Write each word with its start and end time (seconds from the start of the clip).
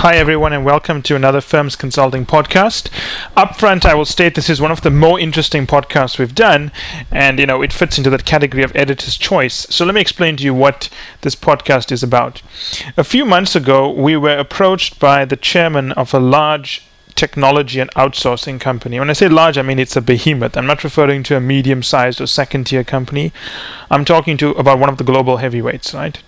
Hi, 0.00 0.16
everyone, 0.16 0.54
and 0.54 0.64
welcome 0.64 1.02
to 1.02 1.14
another 1.14 1.42
Firms 1.42 1.76
Consulting 1.76 2.24
podcast. 2.24 2.88
Up 3.36 3.58
front, 3.58 3.84
I 3.84 3.92
will 3.94 4.06
state 4.06 4.34
this 4.34 4.48
is 4.48 4.58
one 4.58 4.70
of 4.70 4.80
the 4.80 4.90
more 4.90 5.20
interesting 5.20 5.66
podcasts 5.66 6.18
we've 6.18 6.34
done, 6.34 6.72
and 7.10 7.38
you 7.38 7.44
know 7.44 7.60
it 7.60 7.70
fits 7.70 7.98
into 7.98 8.08
that 8.08 8.24
category 8.24 8.62
of 8.62 8.74
editor's 8.74 9.18
choice. 9.18 9.66
So 9.68 9.84
let 9.84 9.94
me 9.94 10.00
explain 10.00 10.38
to 10.38 10.42
you 10.42 10.54
what 10.54 10.88
this 11.20 11.36
podcast 11.36 11.92
is 11.92 12.02
about. 12.02 12.40
A 12.96 13.04
few 13.04 13.26
months 13.26 13.54
ago, 13.54 13.90
we 13.92 14.16
were 14.16 14.38
approached 14.38 14.98
by 14.98 15.26
the 15.26 15.36
chairman 15.36 15.92
of 15.92 16.14
a 16.14 16.18
large 16.18 16.82
technology 17.14 17.78
and 17.78 17.92
outsourcing 17.92 18.58
company. 18.58 18.98
When 18.98 19.10
I 19.10 19.12
say 19.12 19.28
large, 19.28 19.58
I 19.58 19.62
mean 19.62 19.78
it's 19.78 19.96
a 19.96 20.00
behemoth. 20.00 20.56
I'm 20.56 20.64
not 20.64 20.82
referring 20.82 21.24
to 21.24 21.36
a 21.36 21.42
medium-sized 21.42 22.22
or 22.22 22.26
second-tier 22.26 22.84
company. 22.84 23.34
I'm 23.90 24.06
talking 24.06 24.38
to 24.38 24.52
about 24.52 24.78
one 24.78 24.88
of 24.88 24.96
the 24.96 25.04
global 25.04 25.36
heavyweights, 25.36 25.92
right? 25.92 26.18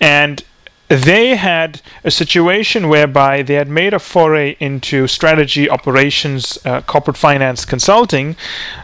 And 0.00 0.44
they 0.88 1.36
had 1.36 1.80
a 2.04 2.10
situation 2.10 2.88
whereby 2.88 3.42
they 3.42 3.54
had 3.54 3.68
made 3.68 3.94
a 3.94 3.98
foray 3.98 4.56
into 4.60 5.06
strategy, 5.06 5.68
operations, 5.70 6.58
uh, 6.66 6.82
corporate 6.82 7.16
finance 7.16 7.64
consulting 7.64 8.36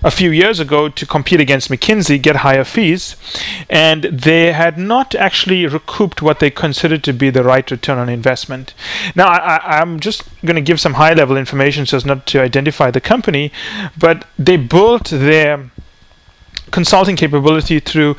a 0.03 0.11
few 0.11 0.30
years 0.30 0.59
ago 0.59 0.89
to 0.89 1.05
compete 1.05 1.41
against 1.41 1.70
McKinsey, 1.70 2.20
get 2.20 2.37
higher 2.37 2.65
fees, 2.65 3.16
and 3.69 4.05
they 4.05 4.53
had 4.53 4.79
not 4.79 5.15
actually 5.15 5.66
recouped 5.66 6.23
what 6.23 6.41
they 6.41 6.51
considered 6.51 7.05
to 7.05 7.12
be 7.12 7.30
the 7.30 7.45
right 7.45 7.70
return 7.70 7.98
on 7.98 8.09
investment. 8.09 8.73
Now, 9.15 9.28
I, 9.28 9.80
am 9.83 10.01
just 10.01 10.23
going 10.42 10.56
to 10.56 10.62
give 10.62 10.80
some 10.80 10.95
high 10.95 11.12
level 11.12 11.37
information 11.37 11.84
so 11.84 11.98
as 11.98 12.06
not 12.06 12.27
to 12.28 12.41
identify 12.41 12.91
the 12.91 13.01
company, 13.01 13.53
but 13.98 14.27
they 14.39 14.56
built 14.56 15.11
their 15.11 15.70
consulting 16.70 17.17
capability 17.17 17.80
through 17.80 18.17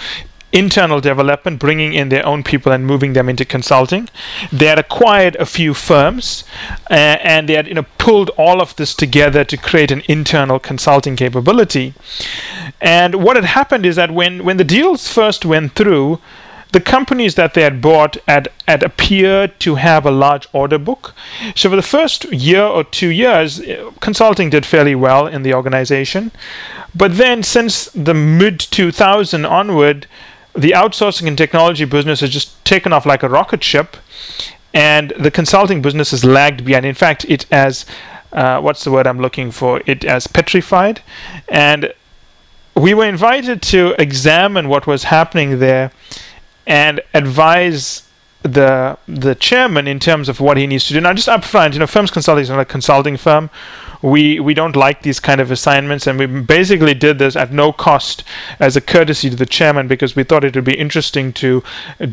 internal 0.51 0.99
development, 0.99 1.59
bringing 1.59 1.93
in 1.93 2.09
their 2.09 2.25
own 2.25 2.43
people 2.43 2.71
and 2.71 2.85
moving 2.85 3.13
them 3.13 3.29
into 3.29 3.45
consulting. 3.45 4.09
They 4.51 4.65
had 4.65 4.79
acquired 4.79 5.35
a 5.35 5.45
few 5.45 5.73
firms, 5.73 6.43
uh, 6.89 6.93
and 6.93 7.47
they 7.47 7.53
had 7.53 7.67
you 7.67 7.75
know 7.75 7.85
pulled 7.97 8.29
all 8.31 8.61
of 8.61 8.75
this 8.75 8.93
together 8.95 9.43
to 9.43 9.57
create 9.57 9.91
an 9.91 10.03
internal 10.07 10.59
consulting 10.59 11.15
capability. 11.15 11.93
And 12.81 13.23
what 13.23 13.35
had 13.35 13.45
happened 13.45 13.85
is 13.85 13.95
that 13.95 14.11
when 14.11 14.43
when 14.43 14.57
the 14.57 14.63
deals 14.63 15.07
first 15.07 15.45
went 15.45 15.73
through, 15.73 16.19
the 16.71 16.79
companies 16.79 17.35
that 17.35 17.53
they 17.53 17.63
had 17.63 17.81
bought 17.81 18.17
had, 18.27 18.49
had 18.67 18.83
appeared 18.83 19.59
to 19.61 19.75
have 19.75 20.05
a 20.05 20.11
large 20.11 20.47
order 20.53 20.77
book. 20.77 21.15
So 21.55 21.69
for 21.69 21.75
the 21.75 21.81
first 21.81 22.25
year 22.31 22.61
or 22.61 22.83
two 22.83 23.09
years, 23.09 23.59
uh, 23.59 23.91
consulting 23.99 24.49
did 24.49 24.65
fairly 24.65 24.95
well 24.95 25.25
in 25.25 25.43
the 25.43 25.53
organization. 25.53 26.31
But 26.95 27.17
then 27.17 27.43
since 27.43 27.85
the 27.85 28.13
mid 28.13 28.59
2000 28.59 29.45
onward, 29.45 30.07
the 30.59 30.71
outsourcing 30.71 31.27
and 31.27 31.37
technology 31.37 31.85
business 31.85 32.19
has 32.19 32.29
just 32.29 32.63
taken 32.65 32.91
off 32.91 33.05
like 33.05 33.23
a 33.23 33.29
rocket 33.29 33.63
ship, 33.63 33.97
and 34.73 35.13
the 35.17 35.31
consulting 35.31 35.81
business 35.81 36.11
has 36.11 36.23
lagged 36.25 36.65
behind. 36.65 36.85
In 36.85 36.95
fact, 36.95 37.25
it 37.27 37.43
has 37.51 37.85
uh, 38.31 38.59
what's 38.61 38.83
the 38.83 38.91
word 38.91 39.07
I'm 39.07 39.19
looking 39.19 39.51
for? 39.51 39.81
It 39.85 40.03
has 40.03 40.27
petrified, 40.27 41.01
and 41.47 41.93
we 42.75 42.93
were 42.93 43.05
invited 43.05 43.61
to 43.63 43.95
examine 43.97 44.69
what 44.69 44.85
was 44.85 45.05
happening 45.05 45.59
there 45.59 45.91
and 46.67 47.01
advise 47.13 48.08
the 48.43 48.97
the 49.07 49.35
chairman 49.35 49.87
in 49.87 49.99
terms 49.99 50.29
of 50.29 50.39
what 50.39 50.57
he 50.57 50.65
needs 50.67 50.87
to 50.87 50.93
do. 50.93 51.01
Now, 51.01 51.13
just 51.13 51.29
up 51.29 51.43
front, 51.43 51.73
you 51.73 51.79
know, 51.79 51.87
Firms 51.87 52.11
Consulting 52.11 52.43
is 52.43 52.49
not 52.49 52.59
a 52.59 52.65
consulting 52.65 53.17
firm 53.17 53.49
we 54.01 54.39
we 54.39 54.53
don't 54.53 54.75
like 54.75 55.01
these 55.01 55.19
kind 55.19 55.41
of 55.41 55.51
assignments, 55.51 56.07
and 56.07 56.17
we 56.17 56.25
basically 56.25 56.93
did 56.93 57.19
this 57.19 57.35
at 57.35 57.51
no 57.51 57.73
cost 57.73 58.23
as 58.59 58.75
a 58.75 58.81
courtesy 58.81 59.29
to 59.29 59.35
the 59.35 59.45
chairman 59.45 59.87
because 59.87 60.15
we 60.15 60.23
thought 60.23 60.43
it 60.43 60.55
would 60.55 60.63
be 60.63 60.77
interesting 60.77 61.33
to 61.33 61.63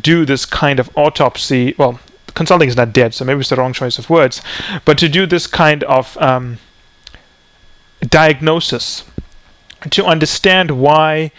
do 0.01 0.25
this 0.25 0.45
kind 0.45 0.79
of 0.79 0.89
autopsy. 0.97 1.73
Well, 1.77 1.99
consulting 2.33 2.67
is 2.67 2.75
not 2.75 2.91
dead, 2.91 3.13
so 3.13 3.23
maybe 3.23 3.39
it's 3.39 3.49
the 3.49 3.55
wrong 3.55 3.73
choice 3.73 3.97
of 3.97 4.09
words, 4.09 4.41
but 4.83 4.97
to 4.97 5.07
do 5.07 5.25
this 5.25 5.47
kind 5.47 5.83
of 5.85 6.17
um, 6.17 6.59
diagnosis 8.01 9.05
to 9.89 10.05
understand 10.05 10.71
why 10.71 11.31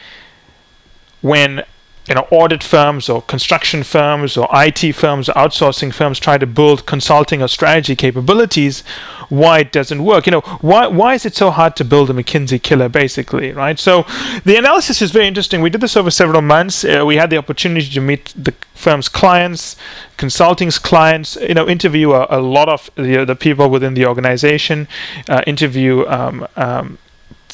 when 1.20 1.64
you 2.08 2.14
know 2.14 2.26
audit 2.30 2.64
firms 2.64 3.08
or 3.08 3.22
construction 3.22 3.82
firms 3.82 4.36
or 4.36 4.48
IT 4.52 4.92
firms 4.92 5.28
or 5.28 5.34
outsourcing 5.34 5.92
firms 5.92 6.18
try 6.18 6.38
to 6.38 6.46
build 6.46 6.86
consulting 6.86 7.42
or 7.42 7.48
strategy 7.48 7.94
capabilities 7.94 8.82
why 9.28 9.58
it 9.58 9.72
doesn't 9.72 10.02
work? 10.04 10.26
You 10.26 10.32
know 10.32 10.40
why 10.60 10.86
why 10.86 11.14
is 11.14 11.26
it 11.26 11.34
so 11.34 11.50
hard 11.50 11.76
to 11.76 11.84
build 11.84 12.10
a 12.10 12.12
McKinsey 12.12 12.62
killer 12.62 12.88
basically 12.88 13.52
right? 13.52 13.78
So 13.78 14.04
the 14.44 14.56
analysis 14.56 15.02
is 15.02 15.10
very 15.10 15.26
interesting. 15.26 15.60
We 15.60 15.70
did 15.70 15.80
this 15.80 15.96
over 15.96 16.10
several 16.10 16.42
months. 16.42 16.84
Uh, 16.84 17.04
we 17.06 17.16
had 17.16 17.30
the 17.30 17.36
opportunity 17.36 17.90
to 17.90 18.00
meet 18.00 18.32
the 18.36 18.54
firm's 18.74 19.08
clients 19.08 19.76
consulting's 20.16 20.78
clients 20.78 21.36
you 21.36 21.54
know 21.54 21.68
interview 21.68 22.12
a, 22.12 22.26
a 22.30 22.40
lot 22.40 22.68
of 22.68 22.90
the, 22.94 23.24
the 23.24 23.34
people 23.34 23.68
within 23.68 23.94
the 23.94 24.06
organization 24.06 24.86
uh, 25.28 25.42
interview 25.48 26.06
um, 26.06 26.46
um, 26.56 26.96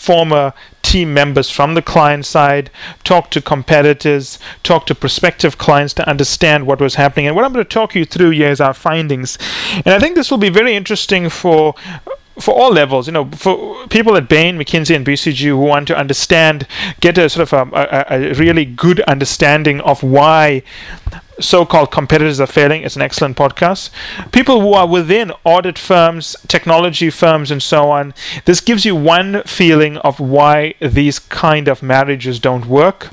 former 0.04 0.52
team 0.82 1.14
members 1.14 1.50
from 1.50 1.74
the 1.74 1.82
client 1.82 2.26
side, 2.26 2.70
talk 3.02 3.30
to 3.30 3.40
competitors, 3.40 4.38
talk 4.62 4.86
to 4.86 4.94
prospective 4.94 5.58
clients 5.58 5.94
to 5.94 6.08
understand 6.08 6.66
what 6.66 6.80
was 6.80 6.94
happening. 6.94 7.26
And 7.26 7.34
what 7.34 7.44
I'm 7.44 7.52
going 7.52 7.64
to 7.64 7.68
talk 7.68 7.94
you 7.94 8.04
through 8.04 8.30
here 8.30 8.50
is 8.50 8.60
our 8.60 8.74
findings. 8.74 9.38
And 9.84 9.88
I 9.88 9.98
think 9.98 10.14
this 10.14 10.30
will 10.30 10.38
be 10.38 10.50
very 10.50 10.74
interesting 10.74 11.28
for 11.28 11.74
for 12.38 12.52
all 12.52 12.72
levels, 12.72 13.06
you 13.06 13.12
know, 13.12 13.30
for 13.30 13.86
people 13.88 14.16
at 14.16 14.28
Bain, 14.28 14.58
McKinsey, 14.58 14.96
and 14.96 15.06
BCG 15.06 15.46
who 15.46 15.56
want 15.56 15.86
to 15.86 15.96
understand, 15.96 16.66
get 16.98 17.16
a 17.16 17.28
sort 17.28 17.52
of 17.52 17.72
a, 17.72 18.04
a, 18.10 18.30
a 18.30 18.34
really 18.34 18.64
good 18.64 19.00
understanding 19.02 19.80
of 19.82 20.02
why 20.02 20.62
so-called 21.40 21.90
competitors 21.90 22.40
are 22.40 22.46
failing. 22.46 22.82
It's 22.82 22.96
an 22.96 23.02
excellent 23.02 23.36
podcast. 23.36 23.90
People 24.32 24.60
who 24.60 24.72
are 24.72 24.86
within 24.86 25.32
audit 25.44 25.78
firms 25.78 26.36
technology 26.48 27.10
firms 27.10 27.50
and 27.50 27.62
so 27.62 27.90
on 27.90 28.14
this 28.44 28.60
gives 28.60 28.84
you 28.84 28.94
one 28.94 29.42
feeling 29.44 29.96
of 29.98 30.20
why 30.20 30.74
these 30.80 31.18
kind 31.18 31.68
of 31.68 31.82
marriages 31.82 32.38
don't 32.38 32.66
work 32.66 33.10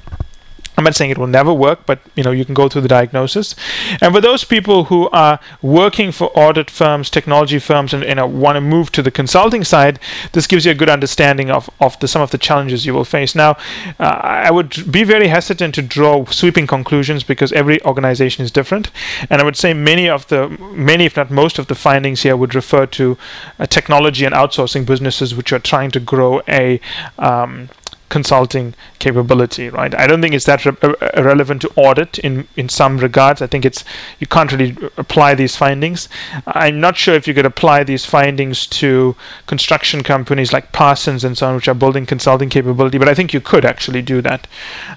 I'm 0.78 0.86
not 0.86 0.96
saying 0.96 1.12
it 1.12 1.18
will 1.18 1.28
never 1.28 1.54
work, 1.54 1.86
but 1.86 2.00
you 2.16 2.24
know 2.24 2.32
you 2.32 2.46
can 2.46 2.54
go 2.54 2.70
through 2.70 2.82
the 2.82 2.88
diagnosis. 2.88 3.56
And 4.02 4.14
for 4.14 4.22
those 4.22 4.44
people 4.44 4.86
who 4.86 5.10
are 5.10 5.40
working 5.62 6.12
for 6.12 6.32
audit 6.38 6.70
firms, 6.70 7.10
technology 7.10 7.60
firms, 7.60 7.94
and 7.94 8.04
you 8.04 8.16
know 8.16 8.28
want 8.28 8.56
to 8.56 8.62
move 8.62 8.92
to 8.94 9.02
the 9.02 9.12
consulting 9.12 9.64
side, 9.64 10.00
this 10.32 10.48
gives 10.48 10.66
you 10.66 10.72
a 10.72 10.76
good 10.76 10.90
understanding 10.90 11.52
of 11.52 11.70
of 11.80 12.00
the, 12.00 12.08
some 12.08 12.22
of 12.22 12.32
the 12.32 12.38
challenges 12.38 12.86
you 12.86 12.94
will 12.94 13.06
face. 13.06 13.36
Now, 13.36 13.52
uh, 14.00 14.20
I 14.48 14.52
would 14.52 14.92
be 14.92 15.04
very 15.04 15.28
hesitant 15.28 15.76
to 15.76 15.82
draw 15.82 16.26
sweeping 16.26 16.68
conclusions 16.68 17.24
because 17.24 17.52
every 17.52 17.84
organization 17.84 18.44
is 18.44 18.52
different, 18.52 18.92
and 19.30 19.42
I 19.42 19.46
would 19.46 19.58
say 19.58 19.74
many 19.74 20.10
of 20.10 20.28
the 20.28 20.50
many, 20.72 21.06
if 21.06 21.18
not 21.18 21.30
most, 21.30 21.60
of 21.60 21.68
the 21.68 21.76
findings 21.76 22.22
here 22.22 22.38
would 22.38 22.56
refer 22.56 22.86
to 22.86 23.18
uh, 23.60 23.66
technology 23.66 24.26
and 24.26 24.34
outsourcing 24.34 24.86
businesses 24.86 25.36
which 25.36 25.52
are 25.52 25.60
trying 25.60 25.92
to 25.92 26.00
grow 26.00 26.42
a 26.48 26.80
um, 27.20 27.70
consulting 28.12 28.76
capability, 29.00 29.70
right? 29.70 29.96
I 29.96 30.06
don't 30.06 30.22
think 30.22 30.36
it's 30.36 30.46
that 30.46 30.66
re- 30.66 30.78
uh, 30.84 30.94
uh, 31.02 31.24
relevant 31.24 31.62
to 31.64 31.72
audit 31.76 32.20
in 32.20 32.48
in 32.56 32.70
some 32.70 32.98
regards. 32.98 33.42
I 33.42 33.48
think 33.48 33.66
it's 33.66 33.84
you 34.20 34.28
can't 34.28 34.52
really 34.52 34.76
apply 34.98 35.34
these 35.34 35.56
findings. 35.56 36.10
I'm 36.46 36.80
not 36.80 36.98
sure 36.98 37.16
if 37.16 37.28
you 37.28 37.34
could 37.34 37.46
apply 37.46 37.84
these 37.86 38.06
findings 38.06 38.68
to 38.82 39.16
construction 39.48 40.04
companies 40.04 40.54
like 40.54 40.72
Parsons 40.74 41.24
and 41.24 41.38
so 41.38 41.48
on, 41.48 41.56
which 41.56 41.70
are 41.70 41.74
building 41.86 42.06
consulting 42.06 42.50
capability, 42.50 42.98
but 42.98 43.10
I 43.10 43.16
think 43.16 43.34
you 43.34 43.42
could 43.42 43.66
actually 43.66 44.02
do 44.02 44.22
that. 44.22 44.46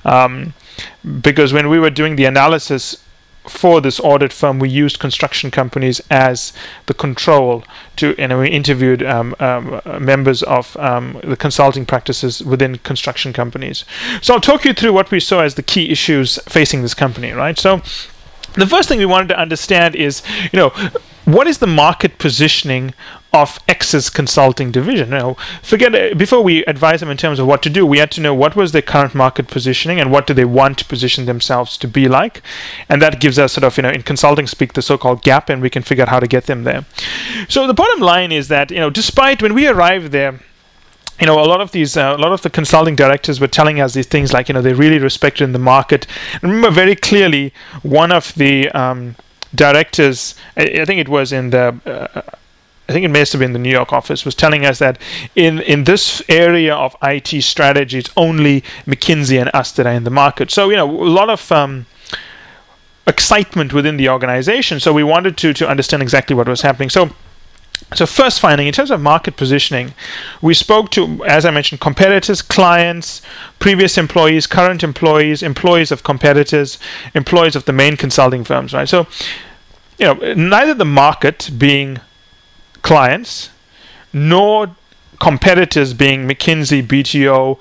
Um, 0.04 0.52
because 1.28 1.52
when 1.52 1.68
we 1.68 1.78
were 1.78 1.90
doing 1.90 2.16
the 2.16 2.24
analysis 2.24 3.04
for 3.46 3.80
this 3.80 4.00
audit 4.00 4.32
firm, 4.32 4.58
we 4.58 4.68
used 4.68 4.98
construction 4.98 5.50
companies 5.50 6.00
as 6.10 6.52
the 6.86 6.94
control 6.94 7.64
to, 7.96 8.14
and 8.18 8.38
we 8.38 8.48
interviewed 8.48 9.02
um, 9.02 9.34
um, 9.38 9.80
members 10.00 10.42
of 10.42 10.76
um, 10.78 11.20
the 11.22 11.36
consulting 11.36 11.86
practices 11.86 12.42
within 12.42 12.76
construction 12.78 13.32
companies. 13.32 13.84
So 14.22 14.34
I'll 14.34 14.40
talk 14.40 14.64
you 14.64 14.72
through 14.72 14.92
what 14.92 15.10
we 15.10 15.20
saw 15.20 15.40
as 15.40 15.54
the 15.54 15.62
key 15.62 15.90
issues 15.90 16.38
facing 16.44 16.82
this 16.82 16.94
company, 16.94 17.32
right? 17.32 17.58
So 17.58 17.82
the 18.54 18.66
first 18.66 18.88
thing 18.88 18.98
we 18.98 19.06
wanted 19.06 19.28
to 19.28 19.38
understand 19.38 19.94
is, 19.94 20.22
you 20.52 20.58
know, 20.58 20.72
what 21.24 21.46
is 21.46 21.58
the 21.58 21.66
market 21.66 22.18
positioning 22.18 22.94
of 23.32 23.58
X's 23.68 24.10
consulting 24.10 24.70
division? 24.70 25.10
Now, 25.10 25.36
forget 25.62 25.94
uh, 25.94 26.14
before 26.14 26.42
we 26.42 26.64
advise 26.66 27.00
them 27.00 27.10
in 27.10 27.16
terms 27.16 27.38
of 27.38 27.46
what 27.46 27.62
to 27.62 27.70
do, 27.70 27.84
we 27.84 27.98
had 27.98 28.10
to 28.12 28.20
know 28.20 28.34
what 28.34 28.54
was 28.54 28.72
their 28.72 28.82
current 28.82 29.14
market 29.14 29.48
positioning 29.48 29.98
and 29.98 30.12
what 30.12 30.26
do 30.26 30.34
they 30.34 30.44
want 30.44 30.78
to 30.78 30.84
position 30.84 31.26
themselves 31.26 31.76
to 31.78 31.88
be 31.88 32.08
like, 32.08 32.42
and 32.88 33.02
that 33.02 33.20
gives 33.20 33.38
us 33.38 33.54
sort 33.54 33.64
of 33.64 33.76
you 33.76 33.82
know 33.82 33.90
in 33.90 34.02
consulting 34.02 34.46
speak 34.46 34.74
the 34.74 34.82
so-called 34.82 35.22
gap, 35.22 35.48
and 35.48 35.62
we 35.62 35.70
can 35.70 35.82
figure 35.82 36.02
out 36.02 36.08
how 36.08 36.20
to 36.20 36.28
get 36.28 36.46
them 36.46 36.64
there. 36.64 36.84
So 37.48 37.66
the 37.66 37.74
bottom 37.74 38.00
line 38.00 38.30
is 38.30 38.48
that 38.48 38.70
you 38.70 38.78
know 38.78 38.90
despite 38.90 39.42
when 39.42 39.54
we 39.54 39.66
arrived 39.66 40.12
there 40.12 40.40
you 41.20 41.26
know, 41.26 41.38
a 41.38 41.46
lot 41.46 41.60
of 41.60 41.70
these, 41.70 41.96
uh, 41.96 42.14
a 42.16 42.18
lot 42.18 42.32
of 42.32 42.42
the 42.42 42.50
consulting 42.50 42.96
directors 42.96 43.40
were 43.40 43.46
telling 43.46 43.80
us 43.80 43.94
these 43.94 44.06
things 44.06 44.32
like, 44.32 44.48
you 44.48 44.52
know, 44.52 44.60
they 44.60 44.72
really 44.72 44.98
respected 44.98 45.44
in 45.44 45.52
the 45.52 45.60
market. 45.60 46.08
Remember 46.42 46.70
very 46.70 46.96
clearly 46.96 47.52
one 47.82 48.10
of 48.10 48.34
the 48.34 48.68
um, 48.70 49.14
directors, 49.54 50.34
I, 50.56 50.84
think 50.84 51.00
it 51.00 51.08
was 51.08 51.32
in 51.32 51.50
the, 51.50 51.78
uh, 51.86 52.22
I 52.88 52.92
think 52.92 53.04
it 53.04 53.08
may 53.08 53.20
have 53.20 53.38
been 53.38 53.52
the 53.52 53.58
New 53.58 53.70
York 53.70 53.92
office, 53.92 54.24
was 54.24 54.34
telling 54.34 54.66
us 54.66 54.78
that 54.78 54.98
in, 55.34 55.60
in 55.60 55.84
this 55.84 56.22
area 56.28 56.74
of 56.74 56.96
IT 57.02 57.42
strategy, 57.42 57.98
it's 57.98 58.10
only 58.16 58.62
McKinsey 58.86 59.40
and 59.40 59.50
us 59.54 59.72
that 59.72 59.86
are 59.86 59.92
in 59.92 60.04
the 60.04 60.10
market. 60.10 60.50
So, 60.50 60.70
you 60.70 60.76
know, 60.76 60.90
a 60.90 61.08
lot 61.08 61.30
of 61.30 61.50
um, 61.50 61.86
excitement 63.06 63.72
within 63.72 63.96
the 63.96 64.08
organization. 64.08 64.80
So 64.80 64.92
we 64.92 65.04
wanted 65.04 65.36
to 65.38 65.52
to 65.54 65.68
understand 65.68 66.02
exactly 66.02 66.34
what 66.34 66.48
was 66.48 66.62
happening. 66.62 66.90
So 66.90 67.10
so, 67.94 68.06
first 68.06 68.40
finding 68.40 68.66
in 68.66 68.72
terms 68.72 68.90
of 68.90 69.00
market 69.00 69.36
positioning, 69.36 69.94
we 70.42 70.54
spoke 70.54 70.90
to, 70.92 71.24
as 71.26 71.44
I 71.44 71.50
mentioned, 71.50 71.80
competitors, 71.80 72.42
clients, 72.42 73.22
previous 73.58 73.96
employees, 73.96 74.46
current 74.46 74.82
employees, 74.82 75.42
employees 75.42 75.92
of 75.92 76.02
competitors, 76.02 76.78
employees 77.14 77.54
of 77.54 77.66
the 77.66 77.72
main 77.72 77.96
consulting 77.96 78.42
firms, 78.42 78.72
right? 78.74 78.88
So, 78.88 79.06
you 79.98 80.06
know, 80.06 80.34
neither 80.34 80.74
the 80.74 80.84
market 80.84 81.50
being 81.56 82.00
clients 82.82 83.50
nor 84.12 84.74
competitors 85.20 85.94
being 85.94 86.26
McKinsey, 86.26 86.82
BTO, 86.82 87.58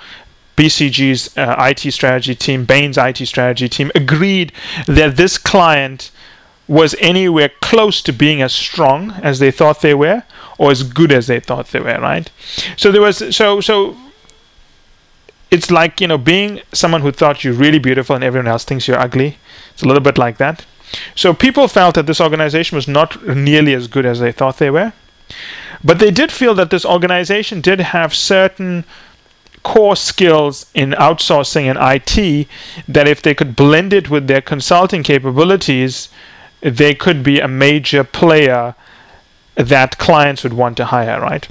BCG's 0.58 1.36
uh, 1.38 1.56
IT 1.60 1.92
strategy 1.92 2.36
team, 2.36 2.66
Bain's 2.66 2.98
IT 2.98 3.18
strategy 3.28 3.70
team 3.70 3.92
agreed 3.96 4.52
that 4.88 5.16
this 5.16 5.38
client 5.38 6.12
was 6.68 6.96
anywhere 7.00 7.50
close 7.62 8.02
to 8.02 8.14
being 8.14 8.42
as 8.42 8.54
strong 8.54 9.12
as 9.22 9.40
they 9.40 9.52
thought 9.52 9.82
they 9.82 9.94
were 9.94 10.24
or 10.58 10.72
as 10.72 10.84
good 10.84 11.12
as 11.12 11.28
they 11.28 11.40
thought 11.40 11.68
they 11.68 11.80
were 11.80 12.00
right? 12.00 12.30
So 12.78 12.92
there 12.92 13.02
was 13.02 13.36
so 13.36 13.60
so 13.62 13.98
it's 15.52 15.70
like 15.70 16.00
you 16.00 16.08
know 16.08 16.18
being 16.18 16.62
someone 16.72 17.02
who 17.02 17.12
thought 17.12 17.44
you're 17.44 17.54
really 17.54 17.80
beautiful 17.80 18.16
and 18.16 18.24
everyone 18.24 18.48
else 18.48 18.64
thinks 18.64 18.88
you're 18.88 19.00
ugly 19.00 19.38
it's 19.74 19.84
a 19.84 19.88
little 19.88 20.04
bit 20.04 20.18
like 20.18 20.38
that. 20.38 20.66
So 21.16 21.34
people 21.34 21.68
felt 21.68 21.96
that 21.96 22.06
this 22.06 22.22
organization 22.22 22.76
was 22.76 22.88
not 22.88 23.26
nearly 23.28 23.74
as 23.74 23.88
good 23.88 24.06
as 24.06 24.20
they 24.20 24.32
thought 24.32 24.58
they 24.58 24.70
were 24.70 24.94
but 25.84 26.00
they 26.00 26.12
did 26.12 26.32
feel 26.32 26.56
that 26.56 26.70
this 26.70 26.86
organization 26.86 27.60
did 27.60 27.80
have 27.80 28.14
certain 28.14 28.86
core 29.64 29.96
skills 29.96 30.66
in 30.74 30.92
outsourcing 30.92 31.64
and 31.64 31.80
IT 31.80 32.48
that 32.88 33.08
if 33.08 33.22
they 33.22 33.34
could 33.34 33.56
blend 33.56 33.94
it 33.94 34.10
with 34.10 34.28
their 34.28 34.42
consulting 34.42 35.04
capabilities 35.04 36.10
they 36.64 36.96
could 36.96 37.24
be 37.24 37.40
a 37.40 37.48
major 37.48 38.04
player 38.04 38.76
that 39.56 39.98
clients 39.98 40.44
would 40.44 40.54
want 40.54 40.78
to 40.78 40.86
hire, 40.86 41.20
right? 41.22 41.48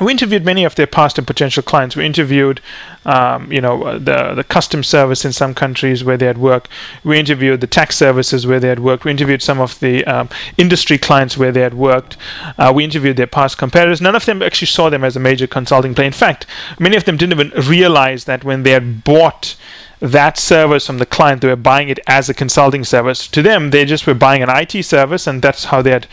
We 0.00 0.10
interviewed 0.10 0.44
many 0.44 0.64
of 0.64 0.74
their 0.74 0.86
past 0.86 1.18
and 1.18 1.26
potential 1.26 1.62
clients. 1.62 1.94
We 1.94 2.06
interviewed, 2.06 2.60
um, 3.04 3.52
you 3.52 3.60
know, 3.60 3.98
the 3.98 4.34
the 4.34 4.42
custom 4.42 4.82
service 4.82 5.24
in 5.24 5.32
some 5.32 5.54
countries 5.54 6.02
where 6.02 6.16
they 6.16 6.26
had 6.26 6.38
worked. 6.38 6.68
We 7.04 7.18
interviewed 7.18 7.60
the 7.60 7.66
tax 7.66 7.96
services 7.96 8.46
where 8.46 8.58
they 8.58 8.68
had 8.68 8.80
worked. 8.80 9.04
We 9.04 9.10
interviewed 9.10 9.42
some 9.42 9.60
of 9.60 9.78
the 9.80 10.04
um, 10.06 10.30
industry 10.56 10.96
clients 10.96 11.36
where 11.36 11.52
they 11.52 11.60
had 11.60 11.74
worked. 11.74 12.16
Uh, 12.58 12.72
we 12.74 12.84
interviewed 12.84 13.18
their 13.18 13.26
past 13.26 13.58
competitors. 13.58 14.00
None 14.00 14.16
of 14.16 14.24
them 14.24 14.42
actually 14.42 14.68
saw 14.68 14.88
them 14.88 15.04
as 15.04 15.14
a 15.14 15.20
major 15.20 15.46
consulting 15.46 15.94
player. 15.94 16.06
In 16.06 16.12
fact, 16.12 16.46
many 16.78 16.96
of 16.96 17.04
them 17.04 17.18
didn't 17.18 17.38
even 17.38 17.68
realize 17.68 18.24
that 18.24 18.44
when 18.44 18.62
they 18.62 18.70
had 18.70 19.04
bought 19.04 19.56
that 20.02 20.36
service 20.36 20.86
from 20.86 20.98
the 20.98 21.06
client. 21.06 21.40
They 21.40 21.48
were 21.48 21.56
buying 21.56 21.88
it 21.88 22.00
as 22.08 22.28
a 22.28 22.34
consulting 22.34 22.84
service. 22.84 23.28
To 23.28 23.40
them, 23.40 23.70
they 23.70 23.84
just 23.84 24.06
were 24.06 24.14
buying 24.14 24.42
an 24.42 24.50
IT 24.50 24.84
service, 24.84 25.26
and 25.26 25.40
that's 25.40 25.66
how 25.66 25.80
they 25.80 25.92
had 25.92 26.08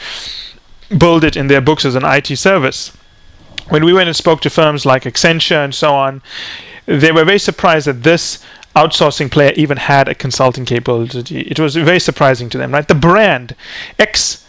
built 0.95 1.23
it 1.23 1.35
in 1.35 1.47
their 1.47 1.59
books 1.59 1.85
as 1.85 1.95
an 1.95 2.05
IT 2.05 2.37
service. 2.37 2.95
When 3.69 3.83
we 3.83 3.93
went 3.93 4.07
and 4.07 4.15
spoke 4.15 4.41
to 4.41 4.49
firms 4.49 4.85
like 4.85 5.03
Accenture 5.03 5.63
and 5.63 5.73
so 5.73 5.93
on, 5.93 6.21
they 6.85 7.11
were 7.11 7.25
very 7.25 7.39
surprised 7.39 7.87
that 7.87 8.03
this 8.03 8.43
outsourcing 8.75 9.31
player 9.31 9.53
even 9.55 9.77
had 9.77 10.07
a 10.07 10.15
consulting 10.15 10.65
capability. 10.65 11.41
It 11.41 11.59
was 11.59 11.75
very 11.75 11.99
surprising 11.99 12.49
to 12.49 12.57
them, 12.57 12.71
right? 12.71 12.87
The 12.87 12.95
brand 12.95 13.55
X 13.97 14.45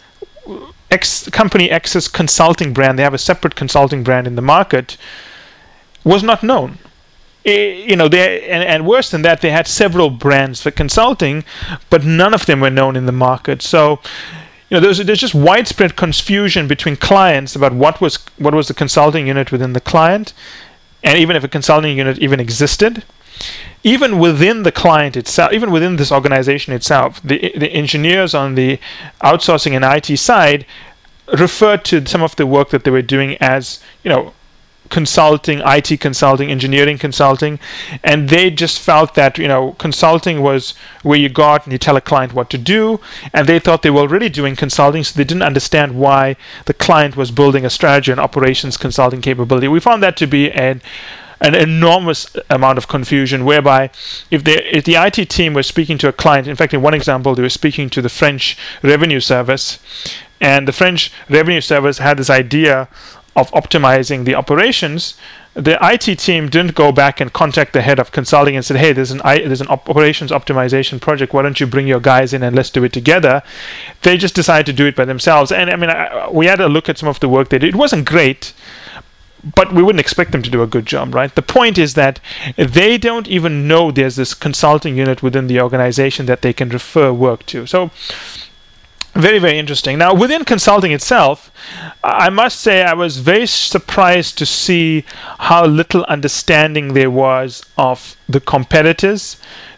X 0.90 1.28
company 1.31 1.70
X's 1.70 2.08
consulting 2.08 2.72
brand, 2.72 2.98
they 2.98 3.02
have 3.02 3.14
a 3.14 3.19
separate 3.19 3.54
consulting 3.54 4.02
brand 4.02 4.26
in 4.26 4.36
the 4.36 4.43
market, 4.43 4.96
was 6.04 6.22
not 6.22 6.43
known. 6.43 6.78
You 7.44 7.96
know, 7.96 8.08
they 8.08 8.48
and, 8.48 8.62
and 8.62 8.87
worse 8.87 9.10
than 9.10 9.22
that, 9.22 9.40
they 9.40 9.50
had 9.50 9.66
several 9.66 10.10
brands 10.10 10.60
for 10.60 10.70
consulting, 10.70 11.44
but 11.88 12.04
none 12.04 12.34
of 12.34 12.46
them 12.46 12.60
were 12.60 12.70
known 12.70 12.96
in 12.96 13.06
the 13.06 13.12
market. 13.12 13.62
So, 13.62 14.00
you 14.69 14.76
know, 14.76 14.81
there's 14.81 14.98
there's 14.98 15.20
just 15.20 15.34
widespread 15.34 15.96
confusion 15.96 16.69
between 16.69 16.96
clients 16.96 17.56
about 17.56 17.72
what 17.72 18.00
was 18.00 18.16
what 18.38 18.54
was 18.54 18.69
the 18.69 18.75
consulting 18.75 19.26
unit 19.26 19.50
within 19.52 19.72
the 19.72 19.81
client, 19.81 20.34
and 21.02 21.19
even 21.19 21.34
if 21.34 21.42
a 21.42 21.48
consulting 21.48 21.96
unit 21.96 22.19
even 22.19 22.40
existed. 22.40 23.04
Even 23.82 24.19
within 24.19 24.64
the 24.64 24.72
client 24.72 25.16
itself, 25.16 25.50
even 25.54 25.70
within 25.70 25.96
this 25.96 26.12
organization 26.12 26.75
itself, 26.75 27.22
the 27.22 27.54
the 27.56 27.72
engineers 27.72 28.34
on 28.34 28.54
the 28.54 28.78
outsourcing 29.22 29.72
and 29.72 29.82
IT 29.82 30.19
side 30.19 30.66
referred 31.38 31.84
to 31.86 32.04
some 32.06 32.22
of 32.22 32.36
the 32.36 32.46
work 32.46 32.70
that 32.70 32.84
they 32.84 32.90
were 32.90 33.02
doing 33.02 33.36
as, 33.40 33.82
you 34.02 34.10
know, 34.10 34.32
consulting, 34.90 35.62
IT 35.64 36.00
consulting, 36.00 36.50
engineering 36.50 36.98
consulting, 36.98 37.58
and 38.04 38.28
they 38.28 38.50
just 38.50 38.78
felt 38.78 39.14
that 39.14 39.38
you 39.38 39.48
know 39.48 39.72
consulting 39.78 40.42
was 40.42 40.75
where 41.02 41.19
you 41.19 41.28
got 41.28 41.64
and 41.64 41.72
you 41.72 41.78
tell 41.78 41.96
a 41.96 42.00
client 42.00 42.34
what 42.34 42.50
to 42.50 42.58
do, 42.58 43.00
and 43.32 43.46
they 43.46 43.58
thought 43.58 43.82
they 43.82 43.90
were 43.90 44.00
already 44.00 44.28
doing 44.28 44.54
consulting, 44.56 45.02
so 45.02 45.16
they 45.16 45.25
didn't 45.25 45.42
understand 45.42 45.98
why 45.98 46.37
the 46.66 46.75
client 46.75 47.16
was 47.16 47.31
building 47.31 47.64
a 47.64 47.70
strategy 47.70 48.10
and 48.10 48.20
operations 48.20 48.76
consulting 48.76 49.20
capability. 49.20 49.69
We 49.69 49.81
found 49.81 50.02
that 50.02 50.16
to 50.19 50.26
be 50.26 50.50
an 50.50 50.82
an 51.40 51.54
enormous 51.54 52.36
amount 52.50 52.76
of 52.76 52.86
confusion 52.86 53.44
whereby 53.44 53.90
if, 54.31 54.44
they, 54.44 54.62
if 54.64 54.84
the 54.84 54.96
IT 54.96 55.31
team 55.31 55.54
was 55.54 55.66
speaking 55.66 55.96
to 55.98 56.08
a 56.08 56.12
client, 56.12 56.46
in 56.46 56.54
fact, 56.54 56.75
in 56.75 56.82
one 56.82 56.93
example, 56.93 57.34
they 57.34 57.43
were 57.43 57.48
speaking 57.48 57.88
to 57.90 58.02
the 58.02 58.10
French 58.10 58.58
revenue 58.82 59.20
service, 59.20 59.78
and 60.40 60.69
the 60.69 60.72
French 60.72 61.12
revenue 61.28 61.60
service 61.60 61.98
had 61.98 62.19
this 62.19 62.31
idea 62.31 62.88
of 63.37 63.50
optimizing 63.53 64.25
the 64.25 64.35
operations, 64.35 65.15
the 65.55 65.79
IT 65.82 66.19
team 66.19 66.49
didn't 66.49 66.75
go 66.75 66.93
back 66.93 67.21
and 67.21 67.32
contact 67.32 67.73
the 67.73 67.82
head 67.82 67.99
of 67.99 68.12
consulting 68.12 68.55
and 68.56 68.65
said, 68.65 68.77
"Hey, 68.77 68.93
there's 68.93 69.11
an 69.11 69.21
I, 69.23 69.38
there's 69.38 69.61
an 69.61 69.69
op- 69.69 69.88
operations 69.88 70.31
optimization 70.31 71.00
project. 71.00 71.32
Why 71.32 71.43
don't 71.43 71.59
you 71.59 71.67
bring 71.67 71.88
your 71.88 72.00
guys 72.00 72.32
in 72.32 72.43
and 72.43 72.55
let's 72.55 72.71
do 72.71 72.85
it 72.85 72.93
together?" 72.93 73.43
They 74.03 74.17
just 74.17 74.35
decided 74.35 74.67
to 74.67 74.73
do 74.73 74.87
it 74.87 74.97
by 74.97 75.05
themselves. 75.05 75.50
And 75.50 75.71
I 75.71 75.77
mean, 75.77 75.91
I, 75.91 76.29
we 76.31 76.47
had 76.47 76.61
a 76.61 76.69
look 76.69 76.88
at 76.88 76.99
some 76.99 77.09
of 77.09 77.21
the 77.21 77.29
work 77.29 77.49
they 77.49 77.59
did. 77.59 77.71
It 77.71 77.77
wasn't 77.77 78.09
great, 78.09 78.53
but 79.56 79.73
we 79.73 79.82
wouldn't 79.82 80.00
expect 80.00 80.32
them 80.32 80.43
to 80.43 80.50
do 80.50 80.62
a 80.62 80.67
good 80.67 80.87
job, 80.87 81.15
right? 81.15 81.35
The 81.35 81.43
point 81.43 81.79
is 81.79 81.94
that 81.94 82.21
they 82.56 82.99
don't 82.99 83.27
even 83.27 83.67
know 83.67 83.91
there's 83.91 84.17
this 84.17 84.35
consulting 84.35 84.97
unit 84.97 85.23
within 85.23 85.47
the 85.47 85.61
organization 85.61 86.27
that 86.27 86.43
they 86.43 86.53
can 86.53 86.69
refer 86.69 87.12
work 87.12 87.47
to. 87.47 87.67
So 87.67 87.91
very 89.14 89.38
very 89.38 89.58
interesting. 89.58 89.98
Now 89.98 90.14
within 90.14 90.44
consulting 90.44 90.92
itself 90.92 91.50
i 92.02 92.30
must 92.30 92.60
say 92.60 92.82
i 92.82 92.94
was 92.94 93.18
very 93.18 93.46
surprised 93.46 94.38
to 94.38 94.46
see 94.46 95.04
how 95.38 95.66
little 95.66 96.04
understanding 96.04 96.94
there 96.94 97.10
was 97.10 97.64
of 97.76 98.16
the 98.28 98.40
competitors 98.40 99.36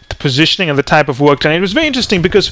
the 0.09 0.15
positioning 0.15 0.69
and 0.69 0.79
the 0.79 0.83
type 0.83 1.09
of 1.09 1.19
work 1.19 1.43
and 1.43 1.53
it 1.53 1.59
was 1.59 1.73
very 1.73 1.87
interesting 1.87 2.21
because 2.21 2.51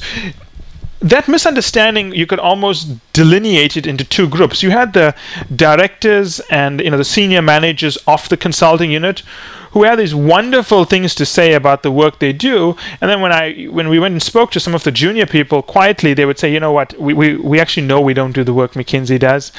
that 1.00 1.26
misunderstanding 1.26 2.14
you 2.14 2.26
could 2.26 2.38
almost 2.38 3.12
delineate 3.12 3.76
it 3.76 3.88
into 3.88 4.04
two 4.04 4.28
groups. 4.28 4.62
You 4.62 4.70
had 4.70 4.92
the 4.92 5.16
directors 5.54 6.38
and 6.48 6.80
you 6.80 6.90
know 6.90 6.96
the 6.96 7.04
senior 7.04 7.42
managers 7.42 7.96
of 8.06 8.28
the 8.28 8.36
consulting 8.36 8.92
unit 8.92 9.24
who 9.72 9.84
had 9.84 9.98
these 9.98 10.14
wonderful 10.14 10.84
things 10.84 11.14
to 11.16 11.26
say 11.26 11.54
about 11.54 11.82
the 11.82 11.90
work 11.90 12.18
they 12.18 12.32
do. 12.32 12.76
And 13.00 13.10
then 13.10 13.20
when 13.20 13.32
I 13.32 13.64
when 13.64 13.88
we 13.88 13.98
went 13.98 14.12
and 14.12 14.22
spoke 14.22 14.50
to 14.52 14.60
some 14.60 14.74
of 14.74 14.84
the 14.84 14.92
junior 14.92 15.26
people 15.26 15.62
quietly, 15.62 16.14
they 16.14 16.24
would 16.24 16.38
say, 16.38 16.52
you 16.52 16.60
know 16.60 16.72
what, 16.72 16.98
we, 17.00 17.14
we, 17.14 17.36
we 17.36 17.60
actually 17.60 17.86
know 17.86 18.00
we 18.00 18.14
don't 18.14 18.32
do 18.32 18.44
the 18.44 18.54
work 18.54 18.72
McKinsey 18.72 19.18
does 19.18 19.52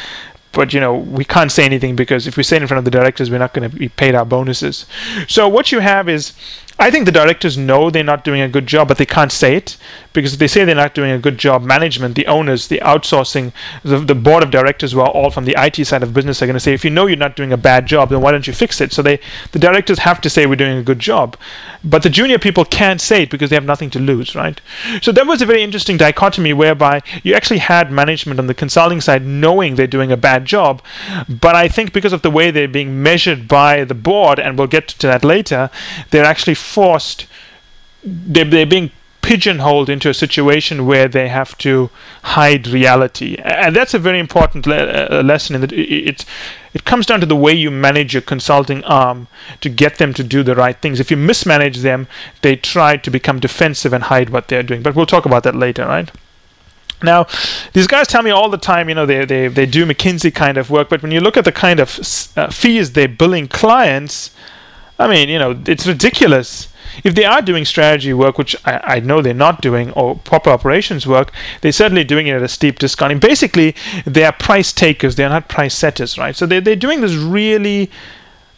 but 0.53 0.71
you 0.71 0.79
know 0.79 0.93
we 0.93 1.25
can't 1.25 1.51
say 1.51 1.65
anything 1.65 1.95
because 1.95 2.27
if 2.27 2.37
we 2.37 2.43
say 2.43 2.55
it 2.55 2.61
in 2.61 2.67
front 2.67 2.77
of 2.77 2.85
the 2.85 2.91
directors 2.91 3.29
we're 3.29 3.39
not 3.39 3.53
going 3.53 3.69
to 3.69 3.75
be 3.75 3.89
paid 3.89 4.15
our 4.15 4.23
bonuses 4.23 4.85
so 5.27 5.49
what 5.49 5.71
you 5.71 5.79
have 5.79 6.07
is 6.07 6.33
I 6.83 6.91
think 6.91 7.05
the 7.05 7.13
directors 7.13 7.57
know 7.57 7.89
they're 7.89 8.03
not 8.03 8.25
doing 8.25 8.41
a 8.41 8.49
good 8.49 8.67
job, 8.67 8.89
but 8.89 8.97
they 8.97 9.05
can't 9.05 9.31
say 9.31 9.55
it 9.55 9.77
because 10.11 10.33
if 10.33 10.39
they 10.39 10.47
say 10.47 10.65
they're 10.65 10.75
not 10.75 10.93
doing 10.93 11.11
a 11.11 11.17
good 11.17 11.37
job, 11.37 11.63
management, 11.63 12.15
the 12.15 12.27
owners, 12.27 12.67
the 12.67 12.81
outsourcing, 12.83 13.53
the, 13.83 13.99
the 13.99 14.13
board 14.13 14.43
of 14.43 14.51
directors 14.51 14.91
who 14.91 14.99
are 14.99 15.09
all 15.09 15.31
from 15.31 15.45
the 15.45 15.55
IT 15.57 15.85
side 15.87 16.03
of 16.03 16.13
business 16.13 16.41
are 16.41 16.45
going 16.45 16.55
to 16.55 16.59
say, 16.59 16.73
if 16.73 16.83
you 16.83 16.91
know 16.91 17.07
you're 17.07 17.15
not 17.15 17.37
doing 17.37 17.53
a 17.53 17.57
bad 17.57 17.85
job, 17.85 18.09
then 18.09 18.19
why 18.19 18.31
don't 18.31 18.47
you 18.47 18.51
fix 18.51 18.81
it? 18.81 18.91
So 18.91 19.01
they, 19.01 19.21
the 19.53 19.59
directors 19.59 19.99
have 19.99 20.19
to 20.21 20.29
say 20.29 20.45
we're 20.45 20.57
doing 20.57 20.77
a 20.77 20.83
good 20.83 20.99
job, 20.99 21.37
but 21.85 22.03
the 22.03 22.09
junior 22.09 22.37
people 22.37 22.65
can't 22.65 22.99
say 22.99 23.23
it 23.23 23.29
because 23.29 23.49
they 23.49 23.55
have 23.55 23.63
nothing 23.63 23.89
to 23.91 23.99
lose, 23.99 24.35
right? 24.35 24.59
So 25.01 25.13
that 25.13 25.25
was 25.25 25.41
a 25.41 25.45
very 25.45 25.63
interesting 25.63 25.95
dichotomy 25.95 26.51
whereby 26.51 27.01
you 27.23 27.33
actually 27.33 27.59
had 27.59 27.93
management 27.93 28.41
on 28.41 28.47
the 28.47 28.53
consulting 28.53 28.99
side 28.99 29.25
knowing 29.25 29.75
they're 29.75 29.87
doing 29.87 30.11
a 30.11 30.17
bad 30.17 30.43
job, 30.43 30.81
but 31.29 31.55
I 31.55 31.69
think 31.69 31.93
because 31.93 32.11
of 32.11 32.23
the 32.23 32.31
way 32.31 32.51
they're 32.51 32.67
being 32.67 33.01
measured 33.01 33.47
by 33.47 33.83
the 33.83 33.95
board, 33.95 34.37
and 34.37 34.57
we'll 34.57 34.67
get 34.67 34.89
to 34.89 35.07
that 35.07 35.23
later, 35.23 35.69
they're 36.11 36.25
actually 36.25 36.55
forced 36.73 37.27
they're, 38.03 38.45
they're 38.45 38.65
being 38.65 38.91
pigeonholed 39.21 39.89
into 39.89 40.09
a 40.09 40.13
situation 40.13 40.85
where 40.85 41.07
they 41.07 41.29
have 41.29 41.57
to 41.57 41.89
hide 42.23 42.67
reality. 42.67 43.37
And 43.37 43.73
that's 43.73 43.93
a 43.93 43.99
very 43.99 44.19
important 44.19 44.67
le- 44.67 44.75
uh, 44.75 45.23
lesson 45.23 45.55
in 45.55 45.61
that 45.61 45.71
it, 45.71 46.25
it 46.73 46.83
comes 46.83 47.05
down 47.05 47.21
to 47.21 47.25
the 47.25 47.35
way 47.35 47.53
you 47.53 47.71
manage 47.71 48.13
your 48.13 48.21
consulting 48.21 48.83
arm 48.83 49.27
to 49.61 49.69
get 49.69 49.97
them 49.97 50.13
to 50.15 50.23
do 50.23 50.43
the 50.43 50.55
right 50.55 50.77
things. 50.77 50.99
If 50.99 51.09
you 51.09 51.15
mismanage 51.15 51.77
them 51.77 52.07
they 52.41 52.57
try 52.57 52.97
to 52.97 53.09
become 53.09 53.39
defensive 53.39 53.93
and 53.93 54.03
hide 54.03 54.29
what 54.29 54.49
they're 54.49 54.61
doing. 54.61 54.83
But 54.83 54.93
we'll 54.93 55.05
talk 55.05 55.25
about 55.25 55.43
that 55.43 55.55
later 55.55 55.85
right? 55.85 56.11
Now, 57.01 57.27
these 57.73 57.87
guys 57.87 58.07
tell 58.07 58.23
me 58.23 58.31
all 58.31 58.49
the 58.49 58.57
time, 58.57 58.87
you 58.87 58.95
know, 58.95 59.05
they, 59.05 59.25
they, 59.25 59.47
they 59.49 59.65
do 59.65 59.85
McKinsey 59.85 60.33
kind 60.33 60.57
of 60.57 60.69
work, 60.69 60.89
but 60.89 61.01
when 61.01 61.11
you 61.11 61.19
look 61.19 61.35
at 61.35 61.43
the 61.43 61.51
kind 61.51 61.79
of 61.81 61.99
uh, 62.37 62.49
fees 62.49 62.93
they're 62.93 63.09
billing 63.09 63.49
clients, 63.49 64.31
I 64.99 65.07
mean, 65.07 65.29
you 65.29 65.39
know, 65.39 65.59
it's 65.65 65.87
ridiculous. 65.87 66.67
if 67.03 67.15
they 67.15 67.25
are 67.25 67.41
doing 67.41 67.65
strategy 67.65 68.13
work, 68.13 68.37
which 68.37 68.55
I, 68.65 68.79
I, 68.83 68.99
know 68.99 69.21
they're 69.21 69.33
not 69.33 69.61
doing, 69.61 69.91
or 69.91 70.15
proper 70.15 70.49
operations 70.49 71.07
work, 71.07 71.31
they're 71.61 71.71
certainly 71.71 72.03
doing 72.03 72.27
it 72.27 72.35
at 72.35 72.43
a 72.43 72.47
steep 72.47 72.79
discount. 72.79 73.11
And 73.11 73.21
Basically, 73.21 73.75
they 74.05 74.23
are 74.25 74.31
price 74.31 74.71
takers, 74.71 75.15
they're 75.15 75.29
not 75.29 75.49
price 75.49 75.75
setters, 75.75 76.17
right? 76.17 76.35
So 76.35 76.45
they're, 76.45 76.61
they're 76.61 76.75
doing 76.75 77.01
this 77.01 77.15
really, 77.15 77.89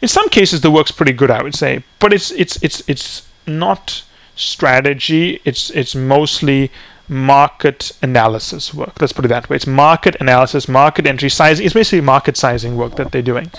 in 0.02 0.08
some 0.08 0.28
cases, 0.28 0.60
the 0.60 0.70
work's 0.70 0.90
pretty 0.90 1.12
good, 1.12 1.30
I 1.30 1.42
would 1.42 1.54
say, 1.54 1.82
but 1.98 2.12
it's 2.12 2.30
it's 2.32 2.62
it's 2.62 2.82
it's 2.86 3.26
not 3.46 4.04
strategy. 4.34 5.40
It's 5.44 5.70
it's 5.70 5.94
mostly 5.94 6.70
market 7.08 7.92
analysis 8.02 8.74
work. 8.74 9.00
Let's 9.00 9.12
put 9.12 9.24
it 9.24 9.28
that 9.28 9.48
way. 9.48 9.56
It's 9.56 9.66
market 9.66 10.16
analysis, 10.20 10.68
market 10.68 11.06
entry 11.06 11.28
sizing. 11.28 11.64
It's 11.64 11.74
basically 11.74 12.00
market 12.00 12.36
sizing 12.36 12.76
work 12.76 12.96
that 12.96 13.12
they're 13.12 13.22
doing, 13.22 13.50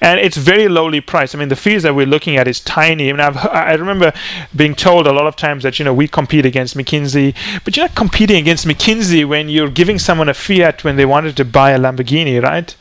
and 0.00 0.20
it's 0.20 0.36
very 0.36 0.68
lowly 0.68 1.00
priced. 1.00 1.34
I 1.34 1.38
mean, 1.38 1.48
the 1.48 1.56
fees 1.56 1.82
that 1.82 1.94
we're 1.94 2.06
looking 2.06 2.36
at 2.36 2.48
is 2.48 2.60
tiny. 2.60 3.08
I 3.08 3.12
mean, 3.12 3.20
I've, 3.20 3.36
I 3.36 3.74
remember 3.74 4.12
being 4.54 4.74
told 4.74 5.06
a 5.06 5.12
lot 5.12 5.26
of 5.26 5.36
times 5.36 5.62
that 5.62 5.78
you 5.78 5.84
know 5.84 5.94
we 5.94 6.08
compete 6.08 6.46
against 6.46 6.76
McKinsey, 6.76 7.34
but 7.64 7.76
you're 7.76 7.86
not 7.86 7.94
competing 7.94 8.36
against 8.36 8.66
McKinsey 8.66 9.26
when 9.26 9.48
you're 9.48 9.70
giving 9.70 9.98
someone 9.98 10.28
a 10.28 10.34
fiat 10.34 10.84
when 10.84 10.96
they 10.96 11.06
wanted 11.06 11.36
to 11.36 11.44
buy 11.44 11.70
a 11.70 11.78
Lamborghini, 11.78 12.42
right? 12.42 12.74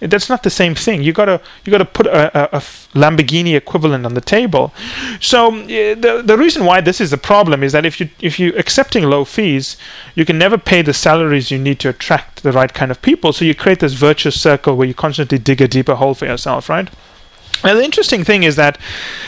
That's 0.00 0.28
not 0.28 0.44
the 0.44 0.50
same 0.50 0.74
thing. 0.76 1.02
You 1.02 1.12
gotta 1.12 1.40
you 1.64 1.72
gotta 1.72 1.84
put 1.84 2.06
a, 2.06 2.54
a, 2.54 2.58
a 2.58 2.60
Lamborghini 2.94 3.56
equivalent 3.56 4.06
on 4.06 4.14
the 4.14 4.20
table. 4.20 4.72
So 5.20 5.50
the 5.50 6.22
the 6.24 6.38
reason 6.38 6.64
why 6.64 6.80
this 6.80 7.00
is 7.00 7.12
a 7.12 7.18
problem 7.18 7.64
is 7.64 7.72
that 7.72 7.84
if 7.84 8.00
you 8.00 8.08
if 8.20 8.38
you're 8.38 8.56
accepting 8.56 9.04
low 9.04 9.24
fees, 9.24 9.76
you 10.14 10.24
can 10.24 10.38
never 10.38 10.56
pay 10.56 10.82
the 10.82 10.94
salaries 10.94 11.50
you 11.50 11.58
need 11.58 11.80
to 11.80 11.88
attract 11.88 12.44
the 12.44 12.52
right 12.52 12.72
kind 12.72 12.90
of 12.90 13.02
people. 13.02 13.32
So 13.32 13.44
you 13.44 13.54
create 13.54 13.80
this 13.80 13.94
virtuous 13.94 14.40
circle 14.40 14.76
where 14.76 14.86
you 14.86 14.94
constantly 14.94 15.38
dig 15.38 15.60
a 15.60 15.66
deeper 15.66 15.96
hole 15.96 16.14
for 16.14 16.26
yourself, 16.26 16.68
right? 16.68 16.88
Now 17.64 17.74
the 17.74 17.82
interesting 17.82 18.22
thing 18.22 18.44
is 18.44 18.54
that, 18.54 18.78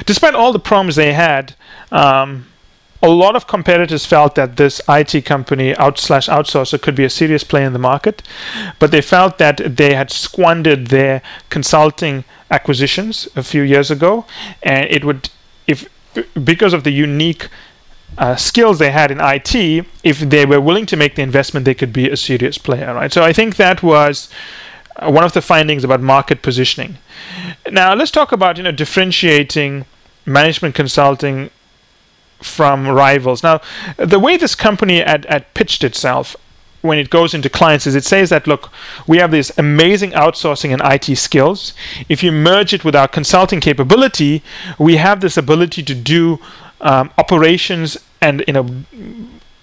despite 0.06 0.34
all 0.34 0.52
the 0.52 0.60
problems 0.60 0.94
they 0.96 1.14
had. 1.14 1.54
Um, 1.90 2.46
a 3.02 3.08
lot 3.08 3.34
of 3.34 3.46
competitors 3.46 4.04
felt 4.04 4.34
that 4.34 4.56
this 4.56 4.80
IT 4.88 5.24
company 5.24 5.74
out 5.76 5.98
slash 5.98 6.28
outsourcer 6.28 6.80
could 6.80 6.94
be 6.94 7.04
a 7.04 7.10
serious 7.10 7.44
player 7.44 7.66
in 7.66 7.72
the 7.72 7.78
market, 7.78 8.22
but 8.78 8.90
they 8.90 9.00
felt 9.00 9.38
that 9.38 9.76
they 9.76 9.94
had 9.94 10.10
squandered 10.10 10.88
their 10.88 11.22
consulting 11.48 12.24
acquisitions 12.50 13.28
a 13.36 13.42
few 13.42 13.62
years 13.62 13.90
ago, 13.90 14.26
and 14.62 14.86
it 14.90 15.04
would 15.04 15.30
if 15.66 15.88
because 16.44 16.72
of 16.72 16.84
the 16.84 16.90
unique 16.90 17.48
uh, 18.18 18.36
skills 18.36 18.78
they 18.78 18.90
had 18.90 19.10
in 19.10 19.20
IT, 19.20 19.54
if 20.02 20.18
they 20.18 20.44
were 20.44 20.60
willing 20.60 20.84
to 20.86 20.96
make 20.96 21.14
the 21.14 21.22
investment, 21.22 21.64
they 21.64 21.74
could 21.74 21.92
be 21.92 22.10
a 22.10 22.16
serious 22.16 22.58
player, 22.58 22.92
right? 22.94 23.12
So 23.12 23.22
I 23.22 23.32
think 23.32 23.56
that 23.56 23.82
was 23.82 24.28
uh, 24.96 25.10
one 25.10 25.24
of 25.24 25.32
the 25.32 25.40
findings 25.40 25.84
about 25.84 26.00
market 26.00 26.42
positioning. 26.42 26.98
Now 27.70 27.94
let's 27.94 28.10
talk 28.10 28.32
about 28.32 28.56
you 28.58 28.62
know 28.62 28.72
differentiating 28.72 29.86
management 30.26 30.74
consulting 30.74 31.50
from 32.42 32.88
rivals. 32.88 33.42
Now, 33.42 33.60
the 33.96 34.18
way 34.18 34.36
this 34.36 34.54
company 34.54 35.00
had, 35.00 35.26
had 35.26 35.52
pitched 35.54 35.84
itself 35.84 36.36
when 36.82 36.98
it 36.98 37.10
goes 37.10 37.34
into 37.34 37.50
clients 37.50 37.86
is 37.86 37.94
it 37.94 38.04
says 38.04 38.30
that 38.30 38.46
look 38.46 38.70
we 39.06 39.18
have 39.18 39.30
this 39.30 39.52
amazing 39.58 40.12
outsourcing 40.12 40.72
and 40.72 40.80
IT 40.82 41.14
skills 41.16 41.74
if 42.08 42.22
you 42.22 42.32
merge 42.32 42.72
it 42.72 42.84
with 42.84 42.96
our 42.96 43.06
consulting 43.06 43.60
capability 43.60 44.42
we 44.78 44.96
have 44.96 45.20
this 45.20 45.36
ability 45.36 45.82
to 45.82 45.94
do 45.94 46.38
um, 46.80 47.10
operations 47.18 47.98
and 48.22 48.42
you 48.46 48.54
know 48.54 48.66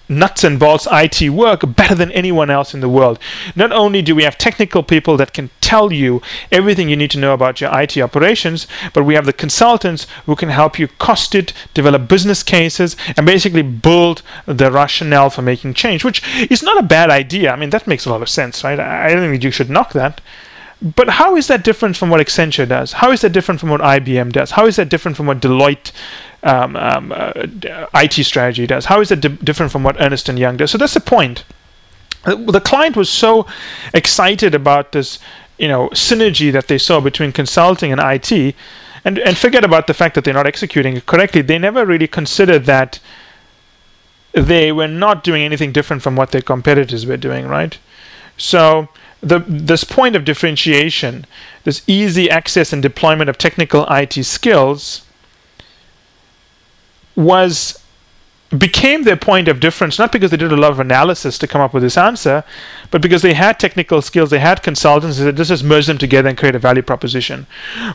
nuts 0.08 0.44
and 0.44 0.58
bolts 0.58 0.86
IT 0.90 1.30
work 1.30 1.60
better 1.76 1.94
than 1.94 2.10
anyone 2.12 2.50
else 2.50 2.74
in 2.74 2.80
the 2.80 2.88
world. 2.88 3.18
Not 3.54 3.72
only 3.72 4.02
do 4.02 4.14
we 4.14 4.24
have 4.24 4.38
technical 4.38 4.82
people 4.82 5.16
that 5.16 5.32
can 5.32 5.50
tell 5.60 5.92
you 5.92 6.22
everything 6.50 6.88
you 6.88 6.96
need 6.96 7.10
to 7.10 7.18
know 7.18 7.34
about 7.34 7.60
your 7.60 7.70
IT 7.78 7.96
operations, 7.98 8.66
but 8.92 9.04
we 9.04 9.14
have 9.14 9.26
the 9.26 9.32
consultants 9.32 10.06
who 10.26 10.34
can 10.34 10.48
help 10.48 10.78
you 10.78 10.88
cost 10.88 11.34
it, 11.34 11.52
develop 11.74 12.08
business 12.08 12.42
cases, 12.42 12.96
and 13.16 13.26
basically 13.26 13.62
build 13.62 14.22
the 14.46 14.70
rationale 14.70 15.30
for 15.30 15.42
making 15.42 15.74
change, 15.74 16.04
which 16.04 16.22
is 16.50 16.62
not 16.62 16.78
a 16.78 16.82
bad 16.82 17.10
idea. 17.10 17.52
I 17.52 17.56
mean, 17.56 17.70
that 17.70 17.86
makes 17.86 18.06
a 18.06 18.10
lot 18.10 18.22
of 18.22 18.28
sense, 18.28 18.64
right? 18.64 18.80
I 18.80 19.08
don't 19.10 19.30
think 19.30 19.44
you 19.44 19.50
should 19.50 19.70
knock 19.70 19.92
that. 19.92 20.20
But 20.80 21.10
how 21.10 21.36
is 21.36 21.48
that 21.48 21.64
different 21.64 21.96
from 21.96 22.08
what 22.08 22.20
Accenture 22.20 22.68
does? 22.68 22.92
How 22.92 23.10
is 23.10 23.22
that 23.22 23.30
different 23.30 23.60
from 23.60 23.68
what 23.68 23.80
IBM 23.80 24.32
does? 24.32 24.52
How 24.52 24.66
is 24.66 24.76
that 24.76 24.88
different 24.88 25.16
from 25.16 25.26
what 25.26 25.40
Deloitte 25.40 25.90
um, 26.44 26.76
um, 26.76 27.12
uh, 27.12 27.32
IT 27.94 28.12
strategy 28.24 28.66
does? 28.66 28.84
How 28.84 29.00
is 29.00 29.08
that 29.08 29.20
di- 29.20 29.28
different 29.28 29.72
from 29.72 29.82
what 29.82 30.00
Ernst 30.00 30.28
and 30.28 30.38
Young 30.38 30.56
does? 30.56 30.70
So 30.70 30.78
that's 30.78 30.94
the 30.94 31.00
point. 31.00 31.44
The 32.24 32.62
client 32.64 32.96
was 32.96 33.10
so 33.10 33.46
excited 33.92 34.54
about 34.54 34.92
this, 34.92 35.18
you 35.56 35.66
know, 35.66 35.88
synergy 35.90 36.52
that 36.52 36.68
they 36.68 36.78
saw 36.78 37.00
between 37.00 37.32
consulting 37.32 37.90
and 37.90 38.00
IT, 38.00 38.54
and 39.04 39.18
and 39.18 39.36
forget 39.36 39.64
about 39.64 39.86
the 39.86 39.94
fact 39.94 40.14
that 40.14 40.24
they're 40.24 40.34
not 40.34 40.46
executing 40.46 41.00
correctly. 41.02 41.42
They 41.42 41.58
never 41.58 41.86
really 41.86 42.08
considered 42.08 42.66
that 42.66 43.00
they 44.32 44.72
were 44.72 44.88
not 44.88 45.24
doing 45.24 45.42
anything 45.42 45.72
different 45.72 46.02
from 46.02 46.16
what 46.16 46.30
their 46.32 46.42
competitors 46.42 47.06
were 47.06 47.16
doing, 47.16 47.48
right? 47.48 47.78
So 48.36 48.88
the 49.20 49.40
this 49.46 49.84
point 49.84 50.14
of 50.16 50.24
differentiation, 50.24 51.26
this 51.64 51.82
easy 51.86 52.30
access 52.30 52.72
and 52.72 52.82
deployment 52.82 53.28
of 53.28 53.38
technical 53.38 53.86
IT 53.90 54.24
skills 54.24 55.02
was 57.16 57.82
became 58.56 59.02
their 59.02 59.16
point 59.16 59.46
of 59.46 59.60
difference 59.60 59.98
not 59.98 60.10
because 60.10 60.30
they 60.30 60.36
did 60.36 60.52
a 60.52 60.56
lot 60.56 60.70
of 60.70 60.80
analysis 60.80 61.36
to 61.36 61.46
come 61.46 61.60
up 61.60 61.74
with 61.74 61.82
this 61.82 61.98
answer, 61.98 62.44
but 62.90 63.02
because 63.02 63.20
they 63.20 63.34
had 63.34 63.60
technical 63.60 64.00
skills, 64.00 64.30
they 64.30 64.38
had 64.38 64.62
consultants, 64.62 65.18
they 65.18 65.24
said, 65.24 65.36
let's 65.36 65.50
just 65.50 65.86
them 65.86 65.98
together 65.98 66.30
and 66.30 66.38
create 66.38 66.54
a 66.54 66.58
value 66.58 66.80
proposition. 66.80 67.46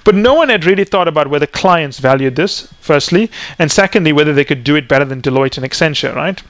But 0.04 0.14
no 0.14 0.36
one 0.36 0.50
had 0.50 0.66
really 0.66 0.86
thought 0.86 1.08
about 1.08 1.30
whether 1.30 1.48
clients 1.48 1.98
valued 1.98 2.36
this, 2.36 2.72
firstly, 2.80 3.32
and 3.58 3.72
secondly, 3.72 4.14
whether 4.14 4.34
they 4.34 4.46
could 4.46 4.64
do 4.64 4.76
it 4.76 4.88
better 4.88 5.06
than 5.06 5.24
Deloitte 5.24 5.58
and 5.58 5.66
Accenture, 5.66 6.14
right? 6.14 6.44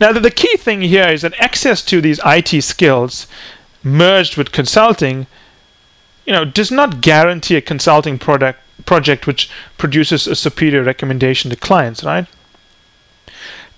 Now, 0.00 0.12
the, 0.12 0.30
key 0.30 0.56
thing 0.56 0.82
here 0.82 1.08
is 1.08 1.22
that 1.22 1.38
access 1.38 1.82
to 1.84 2.00
these 2.00 2.20
IT 2.24 2.62
skills 2.62 3.26
merged 3.82 4.36
with 4.36 4.52
consulting, 4.52 5.26
you 6.24 6.32
know, 6.32 6.44
does 6.44 6.70
not 6.70 7.00
guarantee 7.00 7.56
a 7.56 7.60
consulting 7.60 8.18
product 8.18 8.60
project 8.86 9.26
which 9.26 9.50
produces 9.76 10.26
a 10.26 10.34
superior 10.34 10.82
recommendation 10.82 11.50
to 11.50 11.56
clients, 11.56 12.02
right? 12.02 12.26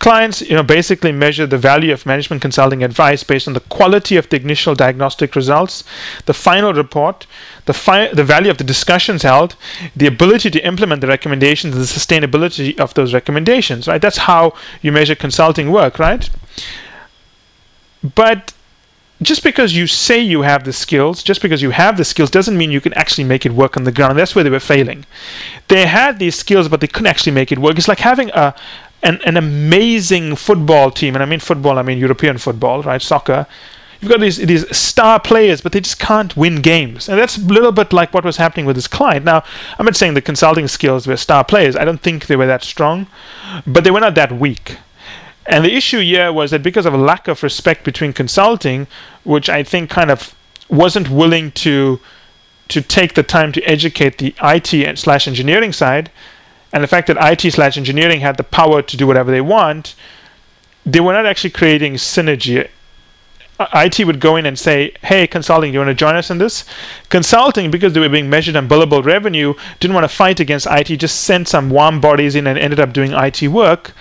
Clients, 0.02 0.40
you 0.40 0.56
know, 0.56 0.64
basically 0.64 1.12
measure 1.12 1.47
the 1.47 1.56
value 1.56 1.92
of 1.92 2.04
management 2.04 2.42
consulting 2.42 2.82
advice 2.82 3.23
based 3.23 3.47
on 3.47 3.54
the 3.54 3.61
quality 3.61 4.16
of 4.16 4.28
the 4.30 4.40
initial 4.40 4.75
diagnostic 4.75 5.37
results, 5.37 5.85
the 6.26 6.35
final 6.35 6.75
report, 6.75 7.28
the, 7.66 7.73
fi- 7.73 8.12
the 8.12 8.25
value 8.25 8.50
of 8.50 8.59
the 8.59 8.64
discussions 8.64 9.23
held, 9.23 9.54
the 9.94 10.09
ability 10.09 10.50
to 10.50 10.66
implement 10.66 11.02
the 11.02 11.06
recommendations, 11.06 11.76
and 11.76 11.85
the 11.85 11.87
sustainability 11.87 12.76
of 12.80 12.94
those 12.94 13.14
recommendations, 13.14 13.87
right? 13.87 14.02
That's 14.02 14.18
how 14.18 14.54
you 14.80 14.90
measure 14.90 15.14
consulting 15.14 15.71
work, 15.71 16.00
right? 16.00 16.28
But 18.02 18.52
just 19.23 19.44
because 19.44 19.76
you 19.76 19.87
say 19.87 20.18
you 20.18 20.42
have 20.42 20.64
the 20.64 20.73
skills, 20.73 21.23
just 21.23 21.40
because 21.40 21.62
you 21.62 21.71
have 21.71 21.97
the 21.97 22.04
skills, 22.04 22.28
doesn't 22.28 22.59
mean 22.59 22.73
you 22.73 22.80
can 22.80 22.94
actually 22.94 23.23
make 23.23 23.47
it 23.47 23.52
work 23.52 23.76
on 23.76 23.85
the 23.85 23.92
ground. 23.92 24.18
That's 24.18 24.35
where 24.35 24.42
they 24.42 24.50
were 24.50 24.59
failing. 24.59 25.06
They 25.68 25.87
had 25.87 26.18
these 26.18 26.35
skills, 26.35 26.68
but 26.68 26.80
they 26.80 26.88
couldn't 26.88 27.06
actually 27.06 27.32
make 27.32 27.52
it 27.52 27.61
work. 27.61 27.78
It's 27.78 27.87
like 27.87 28.00
having 28.00 28.30
a 28.30 28.52
an, 29.02 29.21
an 29.25 29.37
amazing 29.37 30.37
football 30.37 30.90
team, 30.90 31.14
and 31.14 31.23
I 31.23 31.26
mean 31.26 31.40
football, 31.40 31.78
I 31.78 31.82
mean 31.82 31.99
European 31.99 32.38
football, 32.38 32.82
right? 32.82 33.02
Soccer. 33.02 33.47
You've 34.00 34.11
got 34.11 34.21
these 34.21 34.38
these 34.38 34.76
star 34.76 35.21
players, 35.21 35.61
but 35.61 35.73
they 35.73 35.80
just 35.80 35.99
can't 35.99 36.37
win 36.37 36.61
games, 36.61 37.09
and 37.09 37.18
that's 37.18 37.38
a 37.38 37.40
little 37.40 37.73
bit 37.73 37.92
like 37.92 38.12
what 38.12 38.25
was 38.25 38.37
happening 38.37 38.66
with 38.66 38.76
this 38.76 38.88
client. 38.88 39.25
Now, 39.25 39.44
I'm 39.78 39.87
not 39.87 39.97
saying 39.97 40.14
the 40.14 40.21
consulting 40.21 40.66
skills 40.68 41.06
were 41.06 41.16
star 41.16 41.44
players. 41.44 41.76
I 41.76 41.85
don't 41.85 42.00
think 42.00 42.26
they 42.26 42.37
were 42.37 42.47
that 42.47 42.64
strong, 42.64 43.06
but 43.66 43.85
they 43.85 43.90
were 43.90 44.00
not 44.00 44.14
that 44.16 44.32
weak. 44.32 44.78
And 45.47 45.64
the 45.64 45.75
issue 45.75 46.00
here 46.00 46.32
was 46.32 46.52
that 46.52 46.62
because 46.62 46.87
of 46.87 46.94
a 46.94 46.99
lack 46.99 47.28
of 47.28 47.42
respect 47.42 47.85
between 47.85 48.12
consulting, 48.12 48.87
which 49.25 49.49
I 49.49 49.62
think 49.62 49.90
kind 49.90 50.11
of 50.11 50.35
wasn't 50.68 51.11
willing 51.11 51.52
to 51.52 52.00
to 52.68 52.80
take 52.80 53.14
the 53.14 53.23
time 53.23 53.52
to 53.52 53.62
educate 53.64 54.18
the 54.18 54.35
IT 54.42 54.99
slash 54.99 55.28
engineering 55.28 55.73
side, 55.73 56.11
and 56.73 56.83
the 56.83 56.88
fact 56.88 57.07
that 57.09 57.17
IT 57.21 57.52
slash 57.52 57.76
engineering 57.76 58.21
had 58.21 58.37
the 58.37 58.45
power 58.45 58.83
to 58.83 58.97
do 58.97 59.07
whatever 59.07 59.31
they 59.31 59.41
want, 59.41 59.95
they 60.87 61.00
were 61.00 61.12
not 61.12 61.26
actually 61.26 61.50
creating 61.50 61.95
synergy. 61.95 62.69
IT 63.75 64.05
would 64.07 64.19
go 64.19 64.37
in 64.37 64.47
and 64.47 64.59
say, 64.59 64.93
"Hey, 65.02 65.26
consulting, 65.26 65.71
do 65.71 65.75
you 65.75 65.81
want 65.81 65.91
to 65.91 65.95
join 65.95 66.17
us 66.17 66.31
in 66.31 66.38
this?" 66.38 66.64
Consulting, 67.11 67.71
because 67.71 67.93
they 67.93 68.00
were 68.00 68.09
being 68.09 68.31
measured 68.31 68.57
on 68.57 68.69
billable 68.69 69.05
revenue, 69.05 69.55
didn't 69.79 69.95
want 69.95 70.05
to 70.05 70.09
fight 70.09 70.41
against 70.41 70.67
IT. 70.69 70.97
Just 70.97 71.21
sent 71.21 71.47
some 71.49 71.71
warm 71.71 72.00
bodies 72.00 72.35
in 72.35 72.47
and 72.47 72.59
ended 72.59 72.81
up 72.81 72.93
doing 72.93 73.12
IT 73.12 73.43
work 73.49 73.93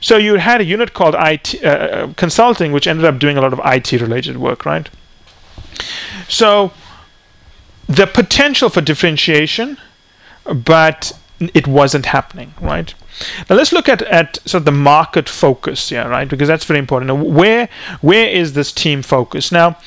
so 0.00 0.16
you 0.16 0.36
had 0.36 0.60
a 0.60 0.64
unit 0.64 0.92
called 0.94 1.14
IT 1.18 1.62
uh, 1.64 1.68
uh, 1.68 2.12
consulting, 2.14 2.72
which 2.72 2.86
ended 2.86 3.04
up 3.04 3.18
doing 3.18 3.36
a 3.36 3.40
lot 3.40 3.52
of 3.52 3.60
IT 3.64 3.92
related 3.92 4.36
work, 4.36 4.64
right? 4.66 4.88
So 6.28 6.72
the 7.88 8.06
potential 8.06 8.68
for 8.68 8.80
differentiation, 8.80 9.78
but 10.44 11.12
it 11.40 11.66
wasn't 11.66 12.06
happening, 12.06 12.54
right? 12.60 12.94
Now 13.48 13.56
let's 13.56 13.72
look 13.72 13.88
at, 13.88 14.02
at 14.02 14.38
sort 14.48 14.62
of 14.62 14.64
the 14.64 14.72
market 14.72 15.28
focus, 15.28 15.90
yeah, 15.90 16.06
right? 16.06 16.28
Because 16.28 16.48
that's 16.48 16.64
very 16.64 16.78
important. 16.78 17.08
Now, 17.08 17.22
where 17.22 17.68
where 18.00 18.28
is 18.28 18.52
this 18.52 18.72
team 18.72 19.02
focused? 19.02 19.52
Now, 19.52 19.78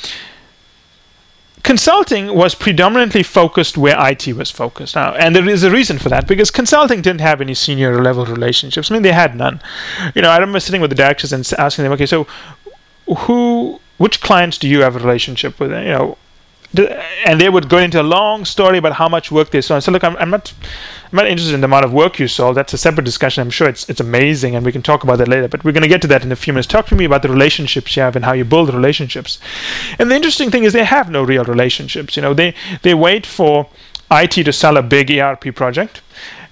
consulting 1.63 2.33
was 2.35 2.55
predominantly 2.55 3.23
focused 3.23 3.77
where 3.77 3.95
IT 4.09 4.27
was 4.35 4.49
focused. 4.51 4.95
Now, 4.95 5.13
and 5.13 5.35
there 5.35 5.47
is 5.47 5.63
a 5.63 5.71
reason 5.71 5.99
for 5.99 6.09
that 6.09 6.27
because 6.27 6.51
consulting 6.51 7.01
didn't 7.01 7.21
have 7.21 7.41
any 7.41 7.53
senior 7.53 8.01
level 8.01 8.25
relationships. 8.25 8.89
I 8.89 8.93
mean, 8.93 9.03
they 9.03 9.11
had 9.11 9.35
none. 9.35 9.61
You 10.15 10.21
know, 10.21 10.29
I 10.29 10.37
remember 10.37 10.59
sitting 10.59 10.81
with 10.81 10.89
the 10.89 10.95
directors 10.95 11.33
and 11.33 11.47
asking 11.57 11.83
them, 11.83 11.93
okay, 11.93 12.05
so 12.05 12.27
who, 13.05 13.79
which 13.97 14.21
clients 14.21 14.57
do 14.57 14.67
you 14.67 14.81
have 14.81 14.95
a 14.95 14.99
relationship 14.99 15.59
with? 15.59 15.71
You 15.71 15.77
know, 15.77 16.17
and 17.25 17.41
they 17.41 17.49
would 17.49 17.67
go 17.67 17.79
into 17.79 17.99
a 17.99 18.03
long 18.03 18.45
story 18.45 18.77
about 18.77 18.93
how 18.93 19.09
much 19.09 19.31
work 19.31 19.49
they 19.51 19.61
saw. 19.61 19.75
I 19.75 19.79
said, 19.79 19.91
look, 19.91 20.03
I'm, 20.03 20.15
I'm, 20.17 20.29
not, 20.29 20.53
I'm 21.11 21.15
not 21.15 21.27
interested 21.27 21.55
in 21.55 21.61
the 21.61 21.65
amount 21.65 21.85
of 21.85 21.93
work 21.93 22.19
you 22.19 22.27
saw. 22.27 22.53
That's 22.53 22.73
a 22.73 22.77
separate 22.77 23.03
discussion. 23.03 23.41
I'm 23.41 23.49
sure 23.49 23.67
it's 23.67 23.89
it's 23.89 23.99
amazing, 23.99 24.55
and 24.55 24.63
we 24.63 24.71
can 24.71 24.83
talk 24.83 25.03
about 25.03 25.17
that 25.17 25.27
later. 25.27 25.47
But 25.47 25.63
we're 25.63 25.71
going 25.71 25.81
to 25.81 25.89
get 25.89 26.03
to 26.03 26.07
that 26.07 26.23
in 26.23 26.31
a 26.31 26.35
few 26.35 26.53
minutes. 26.53 26.67
Talk 26.67 26.85
to 26.87 26.95
me 26.95 27.05
about 27.05 27.23
the 27.23 27.29
relationships 27.29 27.95
you 27.95 28.03
have 28.03 28.15
and 28.15 28.25
how 28.25 28.33
you 28.33 28.45
build 28.45 28.71
relationships. 28.71 29.39
And 29.97 30.11
the 30.11 30.15
interesting 30.15 30.51
thing 30.51 30.65
is 30.65 30.73
they 30.73 30.85
have 30.85 31.09
no 31.09 31.23
real 31.23 31.43
relationships. 31.45 32.15
You 32.15 32.21
know, 32.21 32.35
they 32.35 32.53
they 32.83 32.93
wait 32.93 33.25
for 33.25 33.69
IT 34.11 34.31
to 34.31 34.53
sell 34.53 34.77
a 34.77 34.83
big 34.83 35.09
ERP 35.09 35.55
project. 35.55 36.01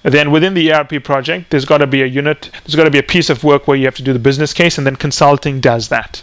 Then 0.02 0.32
within 0.32 0.54
the 0.54 0.72
ERP 0.72 1.04
project, 1.04 1.50
there's 1.50 1.64
got 1.64 1.78
to 1.78 1.86
be 1.86 2.02
a 2.02 2.06
unit. 2.06 2.50
There's 2.64 2.76
got 2.76 2.84
to 2.84 2.90
be 2.90 2.98
a 2.98 3.12
piece 3.14 3.30
of 3.30 3.44
work 3.44 3.68
where 3.68 3.76
you 3.76 3.84
have 3.84 3.96
to 3.96 4.02
do 4.02 4.12
the 4.12 4.18
business 4.18 4.52
case, 4.52 4.76
and 4.76 4.86
then 4.86 4.96
consulting 4.96 5.60
does 5.60 5.88
that. 5.88 6.22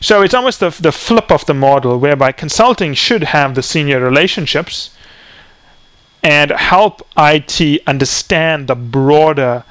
So 0.00 0.22
it's 0.22 0.34
almost 0.34 0.60
the, 0.60 0.70
the 0.70 0.92
flip 0.92 1.30
of 1.30 1.46
the 1.46 1.54
model 1.54 1.98
whereby 1.98 2.32
consulting 2.32 2.94
should 2.94 3.24
have 3.24 3.54
the 3.54 3.62
senior 3.62 4.00
relationships 4.00 4.90
and 6.22 6.50
help 6.52 7.06
IT 7.16 7.82
understand 7.86 8.68
the 8.68 8.74
broader 8.74 9.64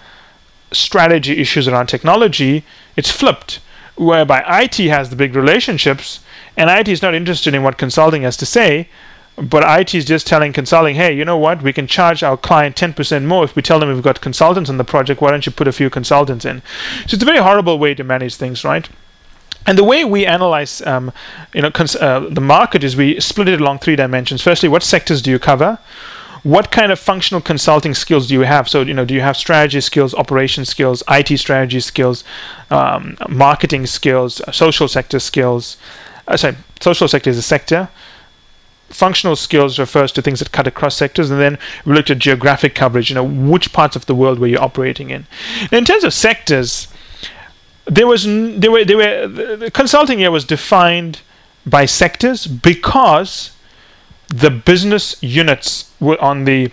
strategy 0.71 1.39
issues 1.39 1.67
around 1.67 1.87
technology. 1.87 2.63
It's 2.95 3.09
flipped, 3.09 3.59
whereby 3.95 4.43
IT 4.63 4.77
has 4.89 5.09
the 5.09 5.15
big 5.15 5.35
relationships 5.35 6.19
and 6.57 6.69
IT 6.69 6.87
is 6.87 7.01
not 7.01 7.15
interested 7.15 7.53
in 7.53 7.63
what 7.63 7.77
consulting 7.77 8.23
has 8.23 8.35
to 8.37 8.45
say. 8.45 8.89
But 9.37 9.63
IT 9.79 9.95
is 9.95 10.05
just 10.05 10.27
telling 10.27 10.51
consulting, 10.51 10.95
hey, 10.95 11.15
you 11.15 11.23
know 11.23 11.37
what? 11.37 11.63
We 11.63 11.71
can 11.71 11.87
charge 11.87 12.21
our 12.21 12.35
client 12.35 12.75
10% 12.75 13.23
more 13.25 13.45
if 13.45 13.55
we 13.55 13.61
tell 13.61 13.79
them 13.79 13.89
we've 13.89 14.03
got 14.03 14.19
consultants 14.19 14.69
on 14.69 14.77
the 14.77 14.83
project. 14.83 15.21
Why 15.21 15.31
don't 15.31 15.45
you 15.45 15.53
put 15.53 15.69
a 15.69 15.71
few 15.71 15.89
consultants 15.89 16.43
in? 16.43 16.61
So 17.07 17.15
it's 17.15 17.23
a 17.23 17.25
very 17.25 17.39
horrible 17.39 17.79
way 17.79 17.93
to 17.93 18.03
manage 18.03 18.35
things, 18.35 18.65
right? 18.65 18.89
And 19.65 19.77
the 19.77 19.83
way 19.85 20.03
we 20.03 20.25
analyze, 20.25 20.81
um, 20.81 21.13
you 21.53 21.61
know, 21.61 21.71
cons- 21.71 21.95
uh, 21.95 22.27
the 22.29 22.41
market 22.41 22.83
is 22.83 22.95
we 22.95 23.19
split 23.21 23.47
it 23.47 23.61
along 23.61 23.79
three 23.79 23.95
dimensions. 23.95 24.41
Firstly, 24.41 24.67
what 24.67 24.83
sectors 24.83 25.21
do 25.21 25.31
you 25.31 25.39
cover? 25.39 25.79
What 26.43 26.71
kind 26.71 26.91
of 26.91 26.99
functional 26.99 27.39
consulting 27.39 27.93
skills 27.93 28.27
do 28.27 28.33
you 28.33 28.41
have? 28.41 28.67
So, 28.67 28.81
you 28.81 28.95
know, 28.95 29.05
do 29.05 29.13
you 29.13 29.21
have 29.21 29.37
strategy 29.37 29.79
skills, 29.79 30.15
operation 30.15 30.65
skills, 30.65 31.03
IT 31.07 31.37
strategy 31.37 31.79
skills, 31.79 32.23
um, 32.71 33.15
marketing 33.29 33.85
skills, 33.85 34.41
uh, 34.41 34.51
social 34.51 34.87
sector 34.87 35.19
skills? 35.19 35.77
Uh, 36.27 36.37
sorry, 36.37 36.55
social 36.79 37.07
sector 37.07 37.29
is 37.29 37.37
a 37.37 37.43
sector. 37.43 37.89
Functional 38.89 39.35
skills 39.35 39.77
refers 39.77 40.11
to 40.13 40.21
things 40.21 40.39
that 40.39 40.51
cut 40.51 40.67
across 40.67 40.95
sectors, 40.95 41.29
and 41.29 41.39
then 41.39 41.59
we 41.85 41.93
looked 41.93 42.09
at 42.09 42.17
geographic 42.17 42.73
coverage. 42.73 43.09
You 43.09 43.15
know, 43.15 43.23
which 43.23 43.71
parts 43.71 43.95
of 43.95 44.07
the 44.07 44.15
world 44.15 44.39
were 44.39 44.47
you 44.47 44.57
operating 44.57 45.11
in? 45.11 45.27
In 45.71 45.85
terms 45.85 46.03
of 46.03 46.13
sectors, 46.13 46.87
there 47.85 48.07
was 48.07 48.25
there 48.25 48.71
were 48.71 48.83
there 48.83 48.97
were 48.97 49.27
the 49.57 49.71
consulting 49.71 50.19
year 50.19 50.31
was 50.31 50.43
defined 50.43 51.21
by 51.65 51.85
sectors 51.85 52.47
because 52.47 53.51
the 54.31 54.49
business 54.49 55.21
units 55.21 55.91
were 55.99 56.19
on 56.21 56.45
the 56.45 56.71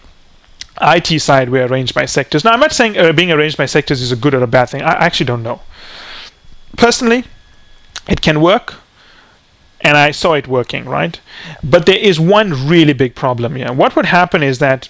IT 0.80 1.20
side 1.20 1.50
were 1.50 1.66
arranged 1.66 1.94
by 1.94 2.04
sectors. 2.04 2.44
Now 2.44 2.52
I'm 2.52 2.60
not 2.60 2.72
saying 2.72 2.96
uh, 2.96 3.12
being 3.12 3.32
arranged 3.32 3.56
by 3.56 3.66
sectors 3.66 4.00
is 4.00 4.12
a 4.12 4.16
good 4.16 4.34
or 4.34 4.42
a 4.42 4.46
bad 4.46 4.66
thing. 4.66 4.82
I 4.82 4.92
actually 4.92 5.26
don't 5.26 5.42
know. 5.42 5.60
Personally, 6.76 7.24
it 8.08 8.22
can 8.22 8.40
work 8.40 8.74
and 9.80 9.96
I 9.96 10.10
saw 10.12 10.34
it 10.34 10.48
working, 10.48 10.84
right? 10.84 11.20
But 11.62 11.86
there 11.86 11.98
is 11.98 12.18
one 12.18 12.68
really 12.68 12.92
big 12.92 13.14
problem 13.14 13.56
here. 13.56 13.72
What 13.72 13.96
would 13.96 14.06
happen 14.06 14.42
is 14.42 14.58
that 14.58 14.88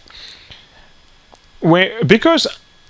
where 1.61 2.03
because 2.05 2.47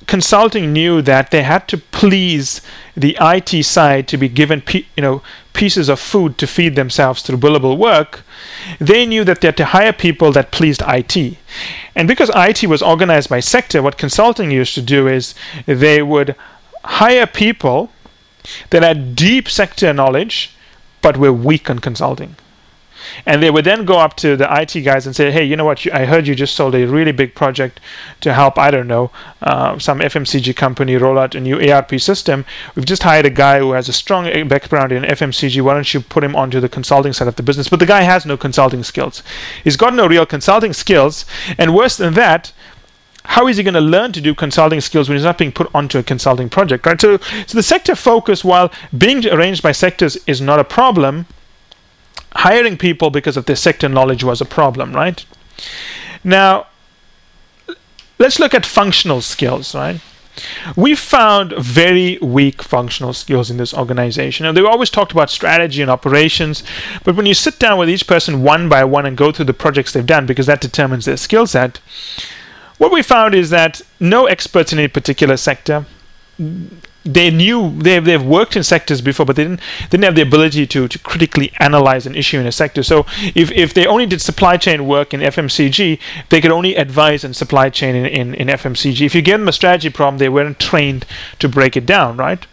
consulting 0.08 0.72
knew 0.72 1.00
that 1.02 1.30
they 1.30 1.42
had 1.44 1.68
to 1.68 1.78
please 1.78 2.60
the 2.96 3.16
IT 3.20 3.62
side 3.64 4.08
to 4.08 4.16
be 4.16 4.28
given 4.28 4.62
you 4.72 5.02
know 5.02 5.22
pieces 5.52 5.88
of 5.88 6.00
food 6.00 6.38
to 6.38 6.46
feed 6.46 6.74
themselves 6.74 7.22
through 7.22 7.38
billable 7.38 7.76
work, 7.76 8.22
they 8.80 9.04
knew 9.06 9.22
that 9.24 9.40
they 9.40 9.48
had 9.48 9.56
to 9.56 9.64
hire 9.66 9.92
people 9.92 10.32
that 10.32 10.50
pleased 10.50 10.82
IT. 10.86 11.37
And 11.94 12.09
because 12.09 12.30
IT 12.35 12.64
was 12.66 12.83
organized 12.83 13.28
by 13.28 13.40
sector, 13.40 13.83
what 13.83 13.98
consulting 13.98 14.50
used 14.50 14.74
to 14.74 14.83
do 14.83 15.06
is 15.06 15.35
they 15.66 16.00
would 16.02 16.35
hire 16.85 17.26
people 17.26 17.90
that 18.70 18.83
had 18.83 19.14
deep 19.14 19.48
sector 19.48 19.92
knowledge 19.92 20.56
but 21.02 21.16
were 21.16 21.33
weak 21.33 21.68
on 21.68 21.78
consulting 21.78 22.35
and 23.27 23.42
they 23.42 23.51
would 23.51 23.64
then 23.64 23.85
go 23.85 23.99
up 23.99 24.16
to 24.16 24.37
the 24.37 24.49
IT 24.61 24.81
guys 24.83 25.07
and 25.07 25.14
say, 25.14 25.31
"Hey, 25.31 25.44
you 25.44 25.57
know 25.57 25.64
what? 25.64 25.87
I 25.92 26.07
heard 26.07 26.27
you 26.27 26.35
just 26.35 26.55
sold 26.55 26.75
a 26.75 26.87
really 26.87 27.12
big 27.12 27.35
project 27.35 27.81
to 28.21 28.35
help 28.35 28.59
I 28.59 28.71
don't 28.71 28.88
know 28.88 29.11
uh, 29.42 29.79
some 29.79 30.01
FMCG 30.01 30.55
company 30.57 30.97
roll 30.97 31.18
out 31.18 31.35
a 31.35 31.40
new 31.40 31.61
ERP 31.61 32.01
system. 32.01 32.44
We've 32.75 32.85
just 32.85 33.03
hired 33.03 33.27
a 33.27 33.31
guy 33.31 33.59
who 33.59 33.73
has 33.73 33.88
a 33.88 33.92
strong 33.92 34.25
background 34.49 34.92
in 34.92 35.03
FMCG. 35.05 35.61
Why 35.62 35.75
don't 35.75 35.92
you 35.92 36.01
put 36.01 36.25
him 36.25 36.37
onto 36.37 36.61
the 36.61 36.68
consulting 36.68 37.12
side 37.12 37.29
of 37.29 37.37
the 37.37 37.42
business?" 37.42 37.68
But 37.68 37.81
the 37.81 37.87
guy 37.87 38.03
has 38.03 38.27
no 38.27 38.37
consulting 38.37 38.83
skills. 38.83 39.23
He's 39.64 39.77
got 39.77 39.94
no 39.94 40.07
real 40.07 40.27
consulting 40.27 40.73
skills, 40.73 41.25
and 41.57 41.75
worse 41.75 41.97
than 41.97 42.14
that, 42.14 42.53
how 43.29 43.47
is 43.47 43.59
he 43.59 43.62
going 43.62 43.75
to 43.75 43.81
learn 43.81 44.11
to 44.12 44.21
do 44.21 44.35
consulting 44.35 44.81
skills 44.81 45.09
when 45.09 45.16
he's 45.16 45.25
not 45.25 45.37
being 45.37 45.53
put 45.53 45.68
onto 45.75 45.99
a 45.99 46.03
consulting 46.03 46.49
project 46.49 46.87
right 46.87 47.01
so 47.01 47.18
so 47.47 47.57
the 47.57 47.62
sector 47.62 47.94
focus 47.94 48.44
while 48.44 48.73
being 48.97 49.27
arranged 49.27 49.62
by 49.62 49.73
sectors 49.73 50.16
is 50.27 50.40
not 50.40 50.59
a 50.59 50.64
problem 50.64 51.27
hiring 52.38 52.77
people 52.77 53.11
because 53.11 53.37
of 53.37 53.46
their 53.46 53.57
sector 53.57 53.88
knowledge 53.88 54.22
was 54.22 54.40
a 54.40 54.44
problem, 54.44 54.94
right? 54.94 55.24
Now, 56.22 56.66
let's 58.18 58.38
look 58.38 58.55
at 58.55 58.64
functional 58.64 59.20
skills, 59.22 59.74
right? 59.74 60.01
We 60.77 60.94
found 60.94 61.53
very 61.59 62.16
weak 62.18 62.62
functional 62.62 63.12
skills 63.12 63.51
in 63.51 63.57
this 63.57 63.74
organization. 63.74 64.46
And 64.46 64.57
they 64.57 64.62
always 64.62 64.88
talked 64.88 65.11
about 65.11 65.31
strategy 65.31 65.83
and 65.83 65.90
operations, 65.90 66.62
but 67.03 67.16
when 67.16 67.27
you 67.27 67.35
sit 67.35 67.59
down 67.59 67.77
with 67.77 67.90
each 67.90 68.07
person 68.07 68.44
one 68.44 68.68
by 68.68 68.85
one 68.85 69.05
and 69.05 69.16
go 69.16 69.33
through 69.33 69.46
the 69.46 69.53
projects 69.64 69.92
they've 69.92 70.07
done, 70.07 70.24
because 70.24 70.46
that 70.46 70.61
determines 70.61 71.07
their 71.07 71.16
skill 71.16 71.46
set, 71.46 71.81
what 72.79 72.92
we 72.92 73.03
found 73.03 73.35
is 73.35 73.51
that 73.51 73.83
no 73.98 74.27
experts 74.27 74.72
in 74.72 74.79
a 74.79 74.87
particular 74.87 75.37
sector, 75.37 75.87
they 77.09 77.31
knew 77.31 77.73
they've, 77.79 78.05
they've 78.05 78.23
worked 78.23 78.55
in 78.55 78.62
sectors 78.62 79.01
before, 79.01 79.25
but 79.25 79.37
they 79.37 79.44
didn't 79.44 79.61
didn't 79.90 80.05
have 80.05 80.14
the 80.14 80.23
ability 80.23 80.66
to, 80.66 80.87
to 80.88 80.99
critically 80.99 81.53
analyze 81.59 82.07
an 82.07 82.14
issue 82.14 82.38
in 82.38 82.47
a 82.47 82.53
sector. 82.53 82.83
So 82.83 83.07
if, 83.35 83.51
if 83.53 83.73
they 83.73 83.87
only 83.87 84.07
did 84.07 84.21
supply 84.21 84.59
chain 84.59 84.87
work 84.87 85.14
in 85.14 85.21
FMCG, 85.21 85.99
they 86.29 86.40
could 86.40 86.51
only 86.51 86.77
advise 86.77 87.25
in 87.25 87.33
supply 87.33 87.71
chain 87.71 87.94
in, 87.97 88.07
in, 88.07 88.35
in 88.35 88.49
FMCG. 88.49 89.07
If 89.07 89.14
you 89.14 89.23
give 89.23 89.40
them 89.40 89.49
a 89.49 89.53
strategy 89.53 89.88
problem, 89.88 90.18
they 90.18 90.29
weren't 90.29 90.59
trained 90.59 91.07
to 91.38 91.49
break 91.49 91.77
it 91.77 91.87
down, 91.87 92.16
right? 92.16 92.47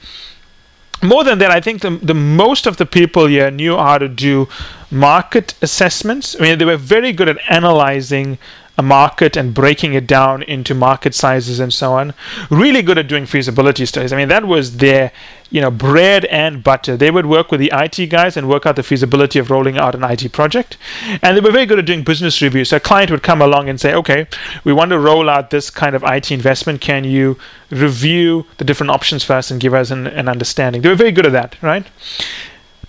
More 1.04 1.24
than 1.24 1.39
that, 1.39 1.52
I 1.52 1.60
think 1.60 1.82
the, 1.82 1.91
the 1.91 2.13
most 2.13 2.65
of 2.65 2.78
the 2.78 2.86
people 2.86 3.28
here 3.28 3.52
knew 3.52 3.76
how 3.76 3.98
to 3.98 4.08
do 4.08 4.48
market 4.89 5.54
assessments. 5.62 6.36
I 6.39 6.44
mean, 6.44 6.58
they 6.58 6.65
were 6.65 6.78
very 6.78 7.12
good 7.12 7.28
at 7.28 7.38
analyzing 7.50 8.38
a 8.77 8.83
market 8.83 9.38
and 9.38 9.53
breaking 9.53 9.93
it 9.93 10.05
down 10.05 10.43
into 10.43 10.75
market 10.75 11.15
sizes 11.15 11.59
and 11.59 11.73
so 11.73 11.93
on. 11.93 12.13
Really 12.49 12.81
good 12.81 12.97
at 12.97 13.07
doing 13.07 13.25
feasibility 13.25 13.85
studies. 13.85 14.11
I 14.11 14.17
mean, 14.17 14.27
that 14.27 14.45
was 14.45 14.77
their, 14.77 15.13
you 15.49 15.61
know, 15.61 15.71
bread 15.71 16.25
and 16.25 16.61
butter. 16.61 16.97
They 16.97 17.09
would 17.09 17.25
work 17.25 17.51
with 17.51 17.61
the 17.61 17.71
IT 17.73 18.07
guys 18.07 18.35
and 18.35 18.49
work 18.49 18.65
out 18.65 18.75
the 18.75 18.83
feasibility 18.83 19.39
of 19.39 19.49
rolling 19.49 19.77
out 19.77 19.95
an 19.95 20.03
IT 20.03 20.31
project. 20.33 20.77
And 21.21 21.38
they 21.38 21.41
were 21.41 21.51
very 21.51 21.65
good 21.65 21.79
at 21.79 21.85
doing 21.85 22.03
business 22.03 22.41
reviews. 22.41 22.69
So 22.69 22.77
a 22.77 22.81
client 22.81 23.11
would 23.11 23.23
come 23.23 23.41
along 23.41 23.69
and 23.69 23.79
say, 23.79 23.93
okay, 23.93 24.27
we 24.65 24.73
want 24.73 24.91
to 24.91 24.99
roll 24.99 25.29
out 25.29 25.51
this 25.51 25.69
kind 25.69 25.95
of 25.95 26.03
IT 26.03 26.31
investment. 26.31 26.81
Can 26.81 27.05
you 27.05 27.38
review 27.69 28.45
the 28.57 28.65
different 28.65 28.91
options 28.91 29.23
first 29.23 29.51
and 29.51 29.61
give 29.61 29.73
us 29.73 29.89
an, 29.89 30.05
an 30.07 30.27
understanding? 30.27 30.81
They 30.81 30.89
were 30.89 30.95
very 30.95 31.13
good 31.13 31.25
at 31.25 31.31
that, 31.31 31.61
right? 31.61 31.88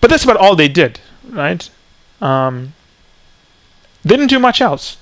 But 0.01 0.11
that's 0.11 0.25
about 0.25 0.37
all 0.37 0.57
they 0.57 0.68
did, 0.68 0.99
right? 1.31 1.70
Um, 2.20 2.72
they 4.03 4.16
didn't 4.16 4.31
do 4.31 4.40
much 4.40 4.61
else 4.61 4.96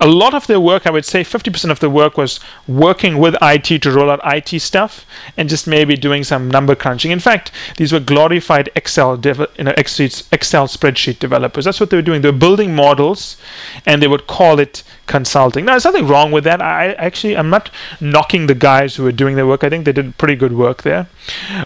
a 0.00 0.06
lot 0.06 0.34
of 0.34 0.46
their 0.46 0.60
work, 0.60 0.86
I 0.86 0.90
would 0.90 1.04
say 1.04 1.24
50% 1.24 1.70
of 1.70 1.80
the 1.80 1.90
work 1.90 2.16
was 2.16 2.38
working 2.66 3.18
with 3.18 3.36
IT 3.42 3.82
to 3.82 3.90
roll 3.90 4.10
out 4.10 4.20
IT 4.24 4.60
stuff 4.60 5.04
and 5.36 5.48
just 5.48 5.66
maybe 5.66 5.96
doing 5.96 6.22
some 6.24 6.48
number 6.50 6.74
crunching. 6.74 7.10
In 7.10 7.18
fact, 7.18 7.50
these 7.76 7.92
were 7.92 8.00
glorified 8.00 8.70
Excel, 8.76 9.16
dev- 9.16 9.46
you 9.58 9.64
know, 9.64 9.74
Excel 9.76 10.68
spreadsheet 10.68 11.18
developers. 11.18 11.64
That's 11.64 11.80
what 11.80 11.90
they 11.90 11.96
were 11.96 12.02
doing. 12.02 12.22
They 12.22 12.30
were 12.30 12.38
building 12.38 12.74
models 12.74 13.36
and 13.84 14.00
they 14.00 14.08
would 14.08 14.26
call 14.26 14.60
it 14.60 14.82
consulting. 15.08 15.64
Now, 15.64 15.72
there's 15.72 15.84
nothing 15.84 16.06
wrong 16.06 16.30
with 16.30 16.44
that. 16.44 16.62
I 16.62 16.92
actually, 16.92 17.36
I'm 17.36 17.50
not 17.50 17.70
knocking 18.00 18.46
the 18.46 18.54
guys 18.54 18.96
who 18.96 19.06
are 19.06 19.12
doing 19.12 19.34
their 19.34 19.46
work. 19.46 19.64
I 19.64 19.68
think 19.68 19.84
they 19.84 19.92
did 19.92 20.16
pretty 20.18 20.36
good 20.36 20.52
work 20.52 20.82
there. 20.82 21.08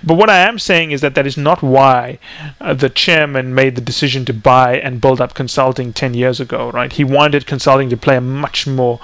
But 0.02 0.14
what 0.14 0.31
I 0.31 0.38
am 0.38 0.59
saying 0.59 0.92
is 0.92 1.00
that 1.02 1.14
that 1.14 1.26
is 1.26 1.37
not 1.37 1.62
why 1.62 2.18
uh, 2.61 2.72
the 2.74 2.88
chairman 2.88 3.55
made 3.55 3.74
the 3.74 3.83
decision 3.83 4.24
to 4.24 4.33
buy 4.33 4.78
and 4.78 5.00
build 5.00 5.20
up 5.20 5.35
consulting 5.35 5.92
10 5.92 6.14
years 6.14 6.40
ago, 6.40 6.70
right? 6.70 6.92
He 6.92 7.05
wanted 7.05 7.46
consulting 7.46 7.90
to 7.90 7.96
play 7.96 8.16
a 8.16 8.20
much 8.20 8.66
more 8.66 9.00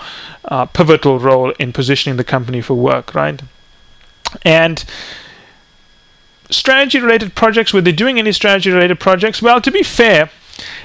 uh, 0.47 0.67
pivotal 0.67 1.19
role 1.19 1.51
in 1.59 1.73
positioning 1.73 2.17
the 2.17 2.25
company 2.25 2.61
for 2.61 2.75
work, 2.75 3.15
right? 3.15 3.43
And 4.43 4.85
strategy 6.51 6.99
related 7.01 7.35
projects, 7.35 7.73
were 7.73 7.81
they 7.81 7.93
doing 7.93 8.19
any 8.19 8.33
strategy 8.33 8.71
related 8.71 9.01
projects? 9.01 9.43
Well, 9.43 9.61
to 9.61 9.71
be 9.71 9.83
fair, 9.83 10.31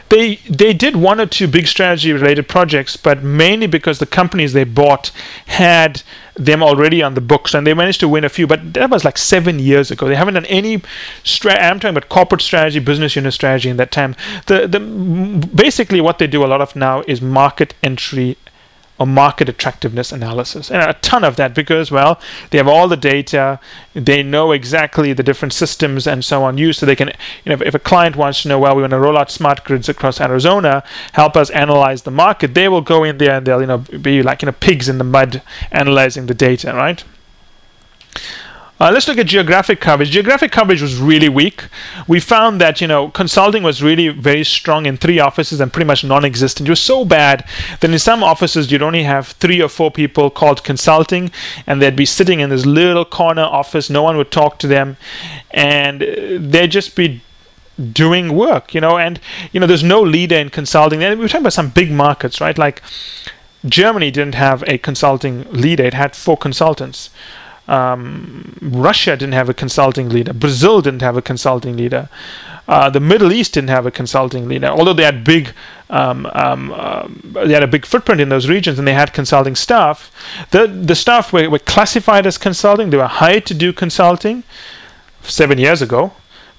they 0.10 0.36
they 0.50 0.74
did 0.74 0.96
one 0.96 1.20
or 1.20 1.26
two 1.26 1.48
big 1.48 1.68
strategy 1.68 2.14
related 2.14 2.48
projects, 2.48 2.98
but 2.98 3.24
mainly 3.24 3.68
because 3.68 4.00
the 4.00 4.06
companies 4.06 4.54
they 4.54 4.64
bought 4.64 5.12
had 5.48 6.04
them 6.36 6.64
already 6.64 7.02
on 7.02 7.14
the 7.14 7.22
books, 7.22 7.54
and 7.54 7.66
they 7.66 7.74
managed 7.74 8.00
to 8.00 8.10
win 8.10 8.24
a 8.24 8.30
few. 8.30 8.48
But 8.48 8.74
that 8.74 8.90
was 8.90 9.04
like 9.04 9.18
seven 9.18 9.60
years 9.60 9.92
ago. 9.92 10.08
They 10.08 10.16
haven't 10.16 10.36
done 10.36 10.46
any. 10.46 10.82
Stra- 11.24 11.60
I'm 11.60 11.80
talking 11.80 11.96
about 11.96 12.10
corporate 12.10 12.42
strategy, 12.42 12.80
business 12.80 13.16
unit 13.16 13.34
strategy 13.34 13.70
in 13.70 13.78
that 13.78 13.92
time. 13.92 14.16
The 14.48 14.68
the 14.68 14.80
basically 14.80 16.02
what 16.02 16.20
they 16.20 16.28
do 16.28 16.44
a 16.44 16.48
lot 16.48 16.62
of 16.62 16.76
now 16.76 17.04
is 17.08 17.22
market 17.22 17.74
entry 17.84 18.38
market 19.06 19.50
attractiveness 19.50 20.12
analysis. 20.12 20.70
And 20.70 20.82
a 20.82 20.94
ton 20.94 21.24
of 21.24 21.36
that 21.38 21.54
because 21.56 21.92
well 21.92 22.20
they 22.50 22.58
have 22.58 22.68
all 22.68 22.88
the 22.88 22.98
data 22.98 23.60
they 23.94 24.24
know 24.24 24.52
exactly 24.52 25.14
the 25.14 25.24
different 25.24 25.54
systems 25.54 26.08
and 26.08 26.24
so 26.24 26.44
on. 26.44 26.58
Used 26.58 26.80
so 26.80 26.86
they 26.86 26.96
can 26.96 27.12
you 27.46 27.56
know 27.56 27.64
if, 27.66 27.74
a 27.74 27.80
client 27.80 28.16
wants 28.16 28.42
to 28.44 28.50
know 28.50 28.60
well 28.60 28.76
we 28.76 28.82
want 28.82 28.92
to 28.92 29.00
roll 29.00 29.18
out 29.18 29.32
smart 29.32 29.64
grids 29.64 29.90
across 29.90 30.20
arizona 30.20 30.84
help 31.14 31.36
us 31.38 31.50
analyze 31.52 32.04
the 32.04 32.12
market 32.12 32.54
they 32.54 32.68
will 32.68 32.82
go 32.82 33.04
in 33.04 33.18
there 33.18 33.38
and 33.38 33.48
they'll 33.48 33.62
you 33.62 33.68
know 33.68 33.78
be 33.78 34.22
like 34.22 34.42
you 34.42 34.48
know 34.48 34.52
pigs 34.52 34.90
in 34.90 34.98
the 34.98 35.04
mud 35.04 35.42
analyzing 35.72 36.26
the 36.26 36.34
data 36.34 36.74
right 36.74 37.04
uh, 38.80 38.90
let's 38.92 39.08
look 39.08 39.20
at 39.20 39.28
geographic 39.28 39.80
coverage. 39.80 40.10
Geographic 40.10 40.52
coverage 40.52 40.82
was 40.82 40.98
really 40.98 41.30
weak. 41.30 41.66
We 42.08 42.20
found 42.20 42.60
that 42.60 42.82
you 42.82 42.88
know 42.88 43.10
consulting 43.10 43.62
was 43.62 43.84
really 43.84 44.10
very 44.10 44.44
strong 44.44 44.88
in 44.88 44.98
three 44.98 45.20
offices 45.20 45.62
and 45.62 45.72
pretty 45.72 45.86
much 45.86 46.04
non-existent. 46.04 46.68
It 46.68 46.72
was 46.72 46.82
so 46.82 47.06
bad 47.06 47.46
that 47.80 47.92
in 47.92 48.00
some 48.00 48.24
offices 48.24 48.72
you'd 48.72 48.82
only 48.82 49.04
have 49.04 49.28
three 49.28 49.62
or 49.62 49.70
four 49.70 49.92
people 49.92 50.32
called 50.32 50.64
consulting, 50.64 51.32
and 51.68 51.82
they'd 51.82 51.96
be 51.96 52.06
sitting 52.06 52.40
in 52.40 52.50
this 52.50 52.66
little 52.66 53.06
corner 53.06 53.44
office. 53.44 53.90
No 53.90 54.02
one 54.02 54.18
would 54.18 54.32
talk 54.32 54.58
to 54.60 54.68
them, 54.68 54.98
and 55.52 56.02
uh, 56.02 56.08
they'd 56.40 56.72
just 56.72 56.96
be 56.96 57.22
doing 57.92 58.36
work. 58.36 58.74
You 58.74 58.82
know, 58.82 58.98
and 58.98 59.20
you 59.52 59.60
know 59.60 59.68
there's 59.68 59.84
no 59.84 60.02
leader 60.02 60.36
in 60.36 60.50
consulting. 60.50 61.04
And 61.04 61.20
we 61.20 61.24
were 61.24 61.30
talking 61.30 61.44
about 61.44 61.54
some 61.54 61.70
big 61.70 61.92
markets, 61.92 62.42
right? 62.42 62.58
Like 62.58 62.82
Germany 63.64 64.10
didn't 64.10 64.36
have 64.36 64.64
a 64.64 64.80
consulting 64.80 65.44
leader; 65.52 65.84
it 65.84 65.94
had 65.94 66.16
four 66.16 66.38
consultants. 66.38 67.12
Um, 67.68 68.58
Russia 68.62 69.16
didn't 69.16 69.34
have 69.34 69.50
a 69.50 69.54
consulting 69.54 70.10
leader. 70.10 70.34
Brazil 70.34 70.82
didn't 70.82 71.02
have 71.02 71.18
a 71.18 71.22
consulting 71.22 71.78
leader. 71.78 72.10
Uh, 72.68 72.90
the 72.90 73.00
Middle 73.00 73.32
East 73.34 73.54
didn't 73.54 73.70
have 73.70 73.86
a 73.86 73.92
consulting 73.92 74.48
leader, 74.48 74.68
although 74.68 74.94
they 74.94 75.04
had 75.04 75.24
big, 75.24 75.54
um, 75.90 76.26
um, 76.34 76.72
uh, 76.74 77.08
they 77.46 77.54
had 77.54 77.64
a 77.64 77.68
big 77.68 77.86
footprint 77.86 78.22
in 78.22 78.30
those 78.30 78.48
regions, 78.48 78.80
and 78.80 78.88
they 78.88 78.94
had 78.94 79.12
consulting 79.12 79.56
staff. 79.56 80.12
The 80.52 80.68
the 80.68 80.96
staff 80.96 81.34
were, 81.34 81.50
were 81.50 81.60
classified 81.60 82.26
as 82.26 82.38
consulting. 82.38 82.90
They 82.90 82.98
were 82.98 83.08
hired 83.08 83.46
to 83.48 83.54
do 83.54 83.74
consulting 83.74 84.44
seven 85.24 85.58
years 85.58 85.82
ago, 85.82 86.14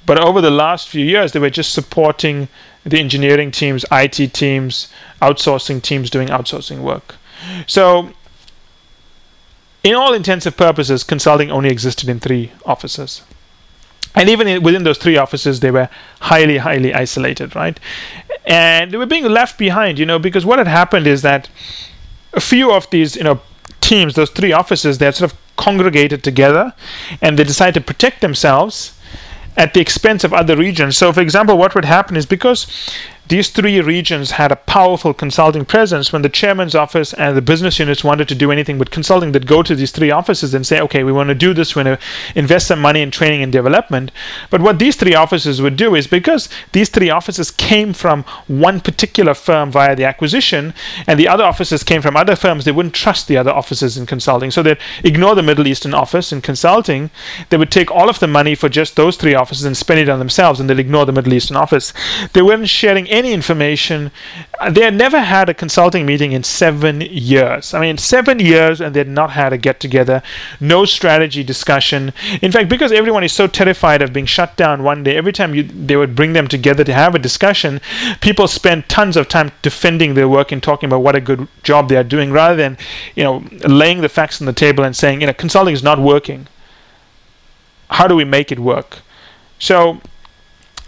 but 0.05 0.19
over 0.19 0.43
the 0.43 0.51
last 0.51 0.89
few 0.89 1.05
years, 1.05 1.33
they 1.33 1.41
were 1.41 1.51
just 1.51 1.73
supporting 1.73 2.49
the 2.85 2.99
engineering 2.99 3.51
teams, 3.51 3.87
IT 3.91 4.35
teams, 4.35 4.89
outsourcing 5.23 5.81
teams 5.81 6.11
doing 6.11 6.29
outsourcing 6.29 6.81
work. 6.83 7.17
So 7.67 8.11
in 9.85 9.95
all 9.95 10.15
intensive 10.15 10.57
purposes, 10.57 11.05
consulting 11.05 11.51
only 11.51 11.69
existed 11.69 12.09
in 12.09 12.19
three 12.19 12.51
offices. 12.65 13.23
And 14.15 14.29
even 14.29 14.49
in, 14.49 14.63
within 14.63 14.83
those 14.85 14.99
three 14.99 15.17
offices, 15.19 15.61
they 15.61 15.71
were 15.71 15.89
highly, 16.21 16.59
highly 16.59 16.95
isolated, 16.95 17.55
right? 17.55 17.79
And 18.47 18.91
they 18.91 18.97
were 18.97 19.07
being 19.07 19.25
left 19.25 19.59
behind, 19.59 19.99
you 19.99 20.07
know, 20.07 20.19
because 20.19 20.47
what 20.47 20.59
had 20.59 20.69
happened 20.69 21.07
is 21.07 21.23
that 21.23 21.51
a 22.33 22.41
few 22.41 22.73
of 22.73 22.89
these, 22.91 23.15
you 23.15 23.25
know, 23.25 23.41
teams, 23.81 24.15
those 24.15 24.31
three 24.31 24.53
offices, 24.53 24.99
they 24.99 25.05
had 25.05 25.15
sort 25.15 25.31
of 25.31 25.39
congregated 25.57 26.25
together 26.25 26.73
and 27.21 27.39
they 27.39 27.45
decided 27.45 27.75
to 27.75 27.81
protect 27.81 28.21
themselves 28.21 28.99
at 29.57 29.75
the 29.75 29.81
expense 29.81 30.25
of 30.25 30.33
other 30.33 30.57
regions. 30.57 30.97
So, 30.97 31.13
for 31.13 31.21
example, 31.21 31.59
what 31.59 31.75
would 31.75 31.85
happen 31.85 32.17
is 32.17 32.27
because 32.27 32.67
these 33.29 33.49
three 33.49 33.81
regions 33.81 34.33
had 34.33 34.53
a 34.53 34.57
powerful 34.57 35.15
consulting 35.15 35.65
presence. 35.65 36.13
When 36.13 36.23
the 36.23 36.29
chairman's 36.29 36.75
office 36.75 37.15
and 37.15 37.37
the 37.37 37.43
business 37.43 37.79
units 37.79 38.05
wanted 38.05 38.29
to 38.29 38.35
do 38.35 38.53
anything 38.53 38.79
with 38.79 38.91
consulting, 38.91 39.33
they'd 39.33 39.47
go 39.47 39.63
to 39.63 39.75
these 39.75 39.93
three 39.93 40.11
offices 40.11 40.53
and 40.53 40.67
say, 40.67 40.81
okay, 40.81 41.05
we 41.05 41.13
want 41.13 41.29
to 41.29 41.35
do 41.35 41.55
this, 41.55 41.75
we 41.75 41.83
want 41.83 42.01
to 42.01 42.07
invest 42.39 42.67
some 42.67 42.81
money 42.81 43.01
in 43.01 43.11
training 43.11 43.43
and 43.43 43.51
development. 43.51 44.11
But 44.51 44.61
what 44.61 44.79
these 44.79 44.97
three 44.97 45.15
offices 45.15 45.63
would 45.63 45.77
do 45.77 45.95
is 45.95 46.07
because 46.07 46.51
these 46.73 46.91
three 46.91 47.09
offices 47.09 47.51
came 47.51 47.95
from 47.95 48.25
one 48.47 48.81
particular 48.81 49.33
firm 49.33 49.71
via 49.71 49.97
the 49.97 50.05
acquisition, 50.05 50.75
and 51.07 51.19
the 51.19 51.29
other 51.29 51.45
offices 51.45 51.83
came 51.83 52.03
from 52.03 52.17
other 52.17 52.37
firms, 52.37 52.65
they 52.65 52.73
wouldn't 52.73 52.95
trust 52.95 53.27
the 53.27 53.39
other 53.39 53.51
offices 53.51 53.97
in 53.97 54.05
consulting. 54.05 54.51
So 54.51 54.63
they'd 54.63 54.79
ignore 55.03 55.35
the 55.35 55.43
Middle 55.43 55.67
Eastern 55.67 55.95
office 55.95 56.31
in 56.31 56.43
consulting. 56.43 57.11
They 57.49 57.57
would 57.57 57.71
take 57.71 57.91
all 57.91 58.11
of 58.11 58.19
the 58.19 58.27
money 58.27 58.55
for 58.55 58.69
just 58.69 58.97
those 58.97 59.17
three 59.17 59.35
offices 59.35 59.65
and 59.65 59.77
spend 59.77 60.01
it 60.01 60.09
on 60.11 60.19
themselves, 60.19 60.61
and 60.61 60.69
they'd 60.69 60.79
ignore 60.79 61.07
the 61.07 61.13
Middle 61.13 61.33
Eastern 61.33 61.57
office. 61.57 61.95
They 62.35 62.43
weren't 62.43 62.69
sharing 62.69 63.07
any 63.15 63.33
information. 63.33 64.11
Uh, 64.61 64.71
they 64.71 64.83
had 64.83 64.95
never 64.95 65.21
had 65.21 65.49
a 65.49 65.55
consulting 65.55 66.05
meeting 66.05 66.33
in 66.33 66.43
seven 66.43 67.01
years. 67.01 67.73
I 67.73 67.81
mean, 67.81 67.97
seven 67.99 68.39
years, 68.39 68.81
and 68.81 68.95
they'd 68.95 69.09
not 69.09 69.31
had 69.31 69.53
a 69.53 69.59
get 69.59 69.81
together, 69.81 70.23
no 70.61 70.85
strategy 70.85 71.43
discussion. 71.43 72.13
In 72.43 72.53
fact, 72.53 72.69
because 72.69 72.93
everyone 72.93 73.25
is 73.25 73.33
so 73.33 73.47
terrified 73.47 74.03
of 74.03 74.13
being 74.13 74.27
shut 74.27 74.57
down 74.57 74.83
one 74.83 75.03
day, 75.03 75.17
every 75.17 75.33
time 75.33 75.55
you, 75.55 75.63
they 75.63 75.97
would 75.97 76.15
bring 76.15 76.33
them 76.33 76.49
together 76.49 76.85
to 76.85 76.93
have 76.93 77.15
a 77.15 77.19
discussion, 77.19 77.81
people 78.21 78.49
spend 78.49 78.89
tons 78.89 79.17
of 79.17 79.29
time 79.29 79.53
defending 79.63 80.15
their 80.15 80.29
work 80.29 80.53
and 80.53 80.63
talking 80.63 80.89
about 80.89 81.03
what 81.03 81.17
a 81.17 81.21
good 81.21 81.49
job 81.63 81.89
they 81.89 81.97
are 81.97 82.05
doing 82.05 82.33
rather 82.33 82.57
than, 82.57 82.77
you 83.15 83.25
know, 83.25 83.45
laying 83.67 84.01
the 84.01 84.09
facts 84.09 84.41
on 84.41 84.47
the 84.47 84.53
table 84.53 84.85
and 84.85 84.97
saying, 84.97 85.21
you 85.21 85.27
know, 85.27 85.33
consulting 85.33 85.75
is 85.75 85.83
not 85.83 85.99
working. 85.99 86.47
How 87.91 88.09
do 88.09 88.17
we 88.17 88.25
make 88.25 88.51
it 88.51 88.59
work? 88.59 88.99
So 89.59 90.01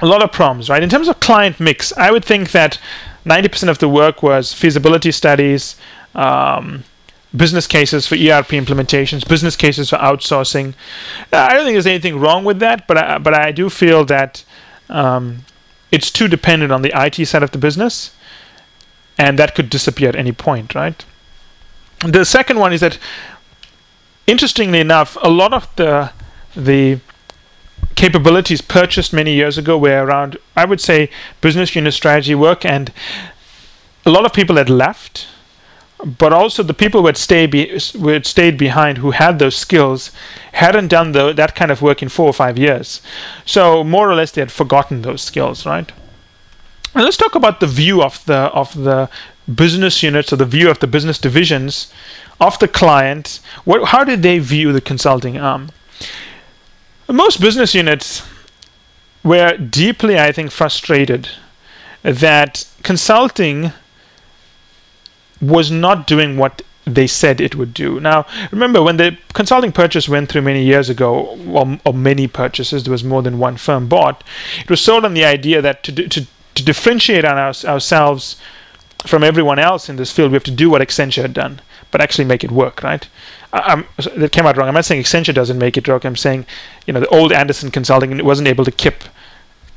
a 0.00 0.06
lot 0.06 0.22
of 0.22 0.32
problems, 0.32 0.68
right? 0.68 0.82
In 0.82 0.88
terms 0.88 1.08
of 1.08 1.20
client 1.20 1.58
mix, 1.58 1.92
I 1.96 2.10
would 2.10 2.24
think 2.24 2.50
that 2.50 2.78
90% 3.24 3.68
of 3.68 3.78
the 3.78 3.88
work 3.88 4.22
was 4.22 4.52
feasibility 4.52 5.10
studies, 5.10 5.76
um, 6.14 6.84
business 7.34 7.66
cases 7.66 8.06
for 8.06 8.14
ERP 8.14 8.48
implementations, 8.48 9.26
business 9.28 9.56
cases 9.56 9.90
for 9.90 9.96
outsourcing. 9.96 10.74
I 11.32 11.54
don't 11.54 11.64
think 11.64 11.74
there's 11.74 11.86
anything 11.86 12.18
wrong 12.18 12.44
with 12.44 12.58
that, 12.60 12.86
but 12.86 12.96
I, 12.96 13.18
but 13.18 13.34
I 13.34 13.52
do 13.52 13.68
feel 13.68 14.04
that 14.06 14.44
um, 14.88 15.44
it's 15.90 16.10
too 16.10 16.28
dependent 16.28 16.72
on 16.72 16.82
the 16.82 16.92
IT 16.94 17.26
side 17.26 17.42
of 17.42 17.50
the 17.50 17.58
business, 17.58 18.14
and 19.18 19.38
that 19.38 19.54
could 19.54 19.70
disappear 19.70 20.10
at 20.10 20.16
any 20.16 20.32
point, 20.32 20.74
right? 20.74 21.04
The 22.00 22.24
second 22.24 22.58
one 22.58 22.72
is 22.72 22.80
that, 22.80 22.98
interestingly 24.26 24.80
enough, 24.80 25.16
a 25.22 25.30
lot 25.30 25.52
of 25.52 25.68
the 25.76 26.12
the 26.54 27.00
capabilities 27.96 28.60
purchased 28.60 29.12
many 29.12 29.34
years 29.34 29.58
ago 29.58 29.76
were 29.76 30.04
around, 30.04 30.38
I 30.54 30.64
would 30.64 30.80
say, 30.80 31.10
business 31.40 31.74
unit 31.74 31.94
strategy 31.94 32.34
work, 32.34 32.64
and 32.64 32.92
a 34.04 34.10
lot 34.10 34.24
of 34.24 34.32
people 34.32 34.56
had 34.56 34.70
left, 34.70 35.26
but 36.04 36.32
also 36.32 36.62
the 36.62 36.74
people 36.74 37.00
who 37.00 37.06
had 37.06 37.16
stayed, 37.16 37.50
be, 37.50 37.78
who 37.94 38.08
had 38.08 38.26
stayed 38.26 38.58
behind 38.58 38.98
who 38.98 39.12
had 39.12 39.38
those 39.38 39.56
skills 39.56 40.12
hadn't 40.52 40.88
done 40.88 41.12
the, 41.12 41.32
that 41.32 41.54
kind 41.54 41.70
of 41.70 41.82
work 41.82 42.02
in 42.02 42.08
four 42.08 42.26
or 42.26 42.34
five 42.34 42.58
years. 42.58 43.00
So 43.44 43.82
more 43.82 44.08
or 44.08 44.14
less, 44.14 44.30
they 44.30 44.42
had 44.42 44.52
forgotten 44.52 45.02
those 45.02 45.22
skills, 45.22 45.64
right? 45.64 45.90
And 46.94 47.04
let's 47.04 47.16
talk 47.16 47.34
about 47.34 47.60
the 47.60 47.66
view 47.66 48.02
of 48.02 48.24
the 48.26 48.50
of 48.54 48.74
the 48.74 49.10
business 49.54 50.02
units 50.02 50.32
or 50.32 50.36
the 50.36 50.44
view 50.44 50.70
of 50.70 50.78
the 50.80 50.86
business 50.86 51.18
divisions 51.18 51.92
of 52.40 52.58
the 52.58 52.68
client. 52.68 53.40
What, 53.64 53.88
how 53.88 54.04
did 54.04 54.22
they 54.22 54.38
view 54.38 54.72
the 54.72 54.80
consulting 54.80 55.38
arm? 55.38 55.70
Most 57.08 57.40
business 57.40 57.74
units 57.74 58.22
were 59.22 59.56
deeply, 59.56 60.18
I 60.18 60.32
think, 60.32 60.50
frustrated 60.50 61.28
that 62.02 62.66
consulting 62.82 63.72
was 65.40 65.70
not 65.70 66.06
doing 66.06 66.36
what 66.36 66.62
they 66.84 67.06
said 67.06 67.40
it 67.40 67.56
would 67.56 67.74
do. 67.74 67.98
Now, 68.00 68.26
remember 68.50 68.82
when 68.82 68.96
the 68.96 69.18
consulting 69.34 69.72
purchase 69.72 70.08
went 70.08 70.28
through 70.28 70.42
many 70.42 70.62
years 70.62 70.88
ago, 70.88 71.36
or, 71.48 71.78
or 71.84 71.92
many 71.92 72.28
purchases, 72.28 72.84
there 72.84 72.92
was 72.92 73.02
more 73.02 73.22
than 73.22 73.38
one 73.38 73.56
firm 73.56 73.88
bought. 73.88 74.22
It 74.60 74.70
was 74.70 74.80
sold 74.80 75.04
on 75.04 75.14
the 75.14 75.24
idea 75.24 75.60
that 75.60 75.82
to 75.84 75.92
to, 75.92 76.26
to 76.54 76.64
differentiate 76.64 77.24
on 77.24 77.36
our, 77.36 77.54
ourselves 77.64 78.36
from 79.04 79.22
everyone 79.22 79.58
else 79.58 79.88
in 79.88 79.96
this 79.96 80.12
field, 80.12 80.30
we 80.30 80.36
have 80.36 80.44
to 80.44 80.50
do 80.50 80.70
what 80.70 80.82
Accenture 80.82 81.22
had 81.22 81.34
done, 81.34 81.60
but 81.90 82.00
actually 82.00 82.24
make 82.24 82.42
it 82.42 82.50
work, 82.50 82.82
right? 82.82 83.08
I'm, 83.52 83.86
that 84.16 84.32
came 84.32 84.46
out 84.46 84.56
wrong. 84.56 84.68
I'm 84.68 84.74
not 84.74 84.84
saying 84.84 85.02
Accenture 85.02 85.34
doesn't 85.34 85.58
make 85.58 85.76
it 85.76 85.88
work. 85.88 86.04
I'm 86.04 86.16
saying, 86.16 86.46
you 86.86 86.92
know, 86.92 87.00
the 87.00 87.08
old 87.08 87.32
Andersen 87.32 87.70
Consulting 87.70 88.24
wasn't 88.24 88.48
able 88.48 88.64
to 88.64 88.70
keep 88.70 89.04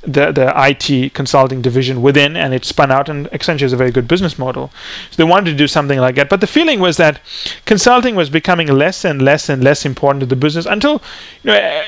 the 0.02 0.32
the 0.32 0.54
IT 0.56 1.14
consulting 1.14 1.62
division 1.62 2.02
within, 2.02 2.38
and 2.38 2.54
it 2.54 2.66
spun 2.66 2.92
out. 2.92 3.10
And 3.10 3.28
Accenture 3.32 3.64
is 3.64 3.74
a 3.74 3.78
very 3.78 3.92
good 3.92 4.08
business 4.08 4.40
model, 4.40 4.72
so 5.12 5.18
they 5.18 5.30
wanted 5.30 5.52
to 5.52 5.58
do 5.58 5.68
something 5.68 6.00
like 6.00 6.16
that. 6.16 6.30
But 6.30 6.42
the 6.42 6.48
feeling 6.48 6.80
was 6.80 6.98
that 6.98 7.20
consulting 7.66 8.16
was 8.16 8.30
becoming 8.30 8.68
less 8.68 9.04
and 9.04 9.22
less 9.22 9.50
and 9.50 9.64
less 9.64 9.86
important 9.86 10.22
to 10.22 10.26
the 10.26 10.36
business 10.36 10.66
until, 10.66 11.02
you 11.44 11.52
know, 11.52 11.84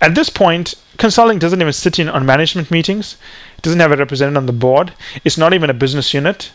at 0.00 0.14
this 0.14 0.30
point, 0.30 0.74
consulting 0.96 1.38
doesn't 1.38 1.60
even 1.60 1.72
sit 1.72 1.98
in 1.98 2.08
on 2.08 2.24
management 2.24 2.70
meetings. 2.70 3.16
It 3.58 3.62
doesn't 3.62 3.80
have 3.80 3.92
a 3.92 3.96
representative 3.96 4.36
on 4.36 4.46
the 4.46 4.52
board. 4.52 4.92
It's 5.24 5.38
not 5.38 5.52
even 5.52 5.70
a 5.70 5.74
business 5.74 6.14
unit 6.14 6.52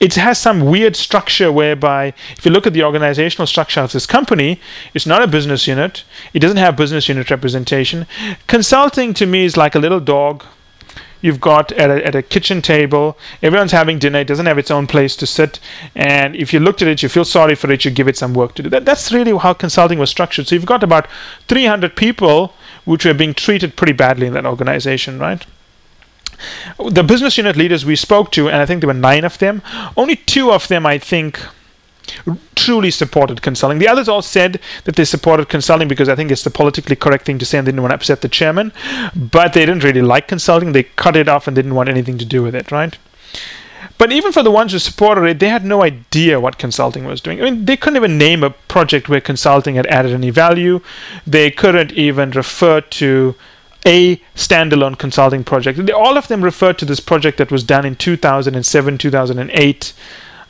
it 0.00 0.14
has 0.14 0.38
some 0.38 0.60
weird 0.62 0.96
structure 0.96 1.52
whereby 1.52 2.14
if 2.36 2.44
you 2.44 2.50
look 2.50 2.66
at 2.66 2.72
the 2.72 2.82
organizational 2.82 3.46
structure 3.46 3.80
of 3.80 3.92
this 3.92 4.06
company 4.06 4.60
it's 4.94 5.06
not 5.06 5.22
a 5.22 5.26
business 5.26 5.66
unit 5.66 6.04
it 6.32 6.40
doesn't 6.40 6.56
have 6.56 6.76
business 6.76 7.08
unit 7.08 7.30
representation 7.30 8.06
consulting 8.46 9.14
to 9.14 9.26
me 9.26 9.44
is 9.44 9.56
like 9.56 9.74
a 9.74 9.78
little 9.78 10.00
dog 10.00 10.44
you've 11.20 11.40
got 11.40 11.72
at 11.72 11.90
a, 11.90 12.06
at 12.06 12.14
a 12.14 12.22
kitchen 12.22 12.62
table, 12.62 13.18
everyone's 13.42 13.72
having 13.72 13.98
dinner, 13.98 14.20
it 14.20 14.26
doesn't 14.26 14.46
have 14.46 14.58
its 14.58 14.70
own 14.70 14.86
place 14.86 15.14
to 15.16 15.26
sit, 15.26 15.60
and 15.94 16.34
if 16.36 16.52
you 16.52 16.60
looked 16.60 16.82
at 16.82 16.88
it, 16.88 17.02
you 17.02 17.08
feel 17.08 17.24
sorry 17.24 17.54
for 17.54 17.70
it, 17.70 17.84
you 17.84 17.90
give 17.90 18.08
it 18.08 18.16
some 18.16 18.34
work 18.34 18.54
to 18.54 18.62
do. 18.62 18.68
That, 18.68 18.84
that's 18.84 19.12
really 19.12 19.36
how 19.36 19.52
consulting 19.52 19.98
was 19.98 20.10
structured. 20.10 20.48
So 20.48 20.54
you've 20.54 20.66
got 20.66 20.82
about 20.82 21.08
300 21.48 21.96
people 21.96 22.54
which 22.84 23.04
were 23.04 23.14
being 23.14 23.34
treated 23.34 23.76
pretty 23.76 23.92
badly 23.92 24.26
in 24.26 24.32
that 24.32 24.46
organization, 24.46 25.18
right? 25.18 25.44
The 26.90 27.02
business 27.02 27.36
unit 27.36 27.56
leaders 27.56 27.84
we 27.84 27.96
spoke 27.96 28.30
to, 28.32 28.48
and 28.48 28.56
I 28.56 28.66
think 28.66 28.80
there 28.80 28.88
were 28.88 28.94
nine 28.94 29.24
of 29.24 29.38
them, 29.38 29.62
only 29.96 30.16
two 30.16 30.50
of 30.52 30.68
them, 30.68 30.86
I 30.86 30.98
think, 30.98 31.40
truly 32.54 32.90
supported 32.90 33.42
consulting. 33.42 33.78
The 33.78 33.88
others 33.88 34.08
all 34.08 34.22
said 34.22 34.60
that 34.84 34.96
they 34.96 35.04
supported 35.04 35.48
consulting 35.48 35.88
because 35.88 36.08
I 36.08 36.16
think 36.16 36.30
it's 36.30 36.44
the 36.44 36.50
politically 36.50 36.96
correct 36.96 37.26
thing 37.26 37.38
to 37.38 37.46
say 37.46 37.58
and 37.58 37.66
they 37.66 37.72
didn't 37.72 37.82
want 37.82 37.92
to 37.92 37.96
upset 37.96 38.20
the 38.20 38.28
chairman, 38.28 38.72
but 39.14 39.52
they 39.52 39.66
didn't 39.66 39.84
really 39.84 40.02
like 40.02 40.28
consulting. 40.28 40.72
They 40.72 40.84
cut 40.84 41.16
it 41.16 41.28
off 41.28 41.46
and 41.46 41.54
didn't 41.54 41.74
want 41.74 41.88
anything 41.88 42.18
to 42.18 42.24
do 42.24 42.42
with 42.42 42.54
it, 42.54 42.72
right? 42.72 42.98
But 43.98 44.12
even 44.12 44.32
for 44.32 44.42
the 44.42 44.50
ones 44.50 44.72
who 44.72 44.78
supported 44.78 45.24
it, 45.24 45.40
they 45.40 45.50
had 45.50 45.64
no 45.64 45.82
idea 45.82 46.40
what 46.40 46.56
consulting 46.56 47.04
was 47.04 47.20
doing. 47.20 47.40
I 47.40 47.44
mean, 47.44 47.66
they 47.66 47.76
couldn't 47.76 47.98
even 47.98 48.16
name 48.16 48.42
a 48.42 48.50
project 48.50 49.10
where 49.10 49.20
consulting 49.20 49.74
had 49.74 49.86
added 49.88 50.12
any 50.12 50.30
value. 50.30 50.80
They 51.26 51.50
couldn't 51.50 51.92
even 51.92 52.30
refer 52.30 52.80
to 52.80 53.34
a 53.86 54.16
standalone 54.34 54.98
consulting 54.98 55.44
project. 55.44 55.90
All 55.90 56.16
of 56.16 56.28
them 56.28 56.42
referred 56.42 56.78
to 56.78 56.84
this 56.84 57.00
project 57.00 57.38
that 57.38 57.50
was 57.50 57.64
done 57.64 57.86
in 57.86 57.96
2007, 57.96 58.98
2008 58.98 59.92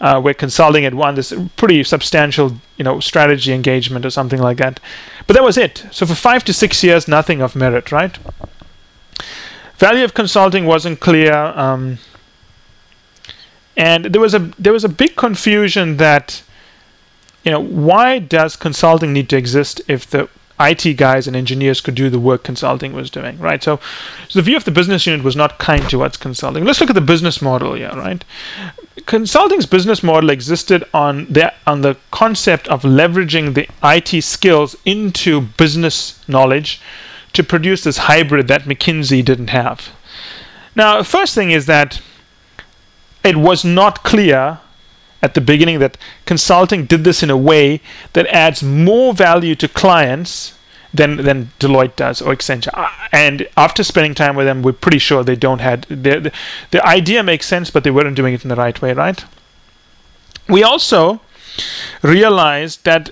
uh, 0.00 0.20
where 0.20 0.34
consulting 0.34 0.84
had 0.84 0.94
won 0.94 1.14
this 1.14 1.32
pretty 1.56 1.84
substantial, 1.84 2.56
you 2.76 2.84
know, 2.84 3.00
strategy 3.00 3.52
engagement 3.52 4.06
or 4.06 4.10
something 4.10 4.40
like 4.40 4.56
that. 4.56 4.80
But 5.26 5.34
that 5.34 5.44
was 5.44 5.58
it. 5.58 5.84
So 5.90 6.06
for 6.06 6.14
five 6.14 6.44
to 6.44 6.52
six 6.52 6.82
years, 6.82 7.06
nothing 7.06 7.42
of 7.42 7.54
merit, 7.54 7.92
right? 7.92 8.18
Value 9.76 10.04
of 10.04 10.14
consulting 10.14 10.66
wasn't 10.66 11.00
clear, 11.00 11.32
um, 11.34 11.98
and 13.76 14.06
there 14.06 14.20
was 14.20 14.34
a 14.34 14.38
there 14.58 14.74
was 14.74 14.84
a 14.84 14.90
big 14.90 15.16
confusion 15.16 15.96
that, 15.96 16.42
you 17.44 17.50
know, 17.50 17.60
why 17.60 18.18
does 18.18 18.56
consulting 18.56 19.12
need 19.12 19.30
to 19.30 19.38
exist 19.38 19.80
if 19.88 20.06
the 20.06 20.28
IT 20.60 20.96
guys 20.96 21.26
and 21.26 21.34
engineers 21.34 21.80
could 21.80 21.94
do 21.94 22.10
the 22.10 22.20
work 22.20 22.44
consulting 22.44 22.92
was 22.92 23.10
doing, 23.10 23.38
right? 23.38 23.62
So, 23.62 23.80
so 24.28 24.38
the 24.38 24.42
view 24.42 24.56
of 24.56 24.64
the 24.64 24.70
business 24.70 25.06
unit 25.06 25.24
was 25.24 25.34
not 25.34 25.58
kind 25.58 25.88
towards 25.88 26.16
consulting. 26.16 26.64
Let's 26.64 26.80
look 26.80 26.90
at 26.90 26.94
the 26.94 27.00
business 27.00 27.40
model 27.40 27.74
here, 27.74 27.90
right? 27.94 28.24
Consulting's 29.06 29.66
business 29.66 30.02
model 30.02 30.30
existed 30.30 30.84
on 30.92 31.26
the 31.26 31.52
on 31.66 31.80
the 31.80 31.96
concept 32.10 32.68
of 32.68 32.82
leveraging 32.82 33.54
the 33.54 33.68
IT 33.82 34.22
skills 34.22 34.76
into 34.84 35.40
business 35.40 36.22
knowledge 36.28 36.80
to 37.32 37.42
produce 37.42 37.84
this 37.84 37.98
hybrid 37.98 38.48
that 38.48 38.62
McKinsey 38.62 39.24
didn't 39.24 39.48
have. 39.48 39.90
Now, 40.76 41.02
first 41.02 41.34
thing 41.34 41.50
is 41.50 41.66
that 41.66 42.00
it 43.24 43.36
was 43.36 43.64
not 43.64 44.02
clear 44.02 44.60
at 45.22 45.34
the 45.34 45.40
beginning 45.40 45.78
that 45.80 45.98
consulting 46.26 46.86
did 46.86 47.04
this 47.04 47.22
in 47.22 47.30
a 47.30 47.36
way 47.36 47.80
that 48.12 48.26
adds 48.28 48.62
more 48.62 49.12
value 49.12 49.54
to 49.54 49.68
clients 49.68 50.54
than 50.92 51.18
than 51.18 51.52
Deloitte 51.60 51.96
does 51.96 52.20
or 52.20 52.34
Accenture. 52.34 52.70
Uh, 52.74 52.88
and 53.12 53.48
after 53.56 53.84
spending 53.84 54.14
time 54.14 54.34
with 54.34 54.46
them, 54.46 54.62
we're 54.62 54.72
pretty 54.72 54.98
sure 54.98 55.22
they 55.22 55.36
don't 55.36 55.60
had 55.60 55.82
the 55.82 56.32
the 56.70 56.86
idea 56.86 57.22
makes 57.22 57.46
sense, 57.46 57.70
but 57.70 57.84
they 57.84 57.90
weren't 57.90 58.16
doing 58.16 58.34
it 58.34 58.42
in 58.42 58.48
the 58.48 58.56
right 58.56 58.80
way, 58.82 58.92
right? 58.92 59.24
We 60.48 60.62
also 60.64 61.20
realized 62.02 62.84
that 62.84 63.10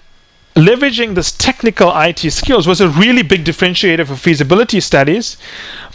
leveraging 0.55 1.15
this 1.15 1.31
technical 1.31 1.93
IT 1.95 2.19
skills 2.33 2.67
was 2.67 2.81
a 2.81 2.89
really 2.89 3.23
big 3.23 3.45
differentiator 3.45 4.07
for 4.07 4.17
feasibility 4.17 4.81
studies. 4.81 5.37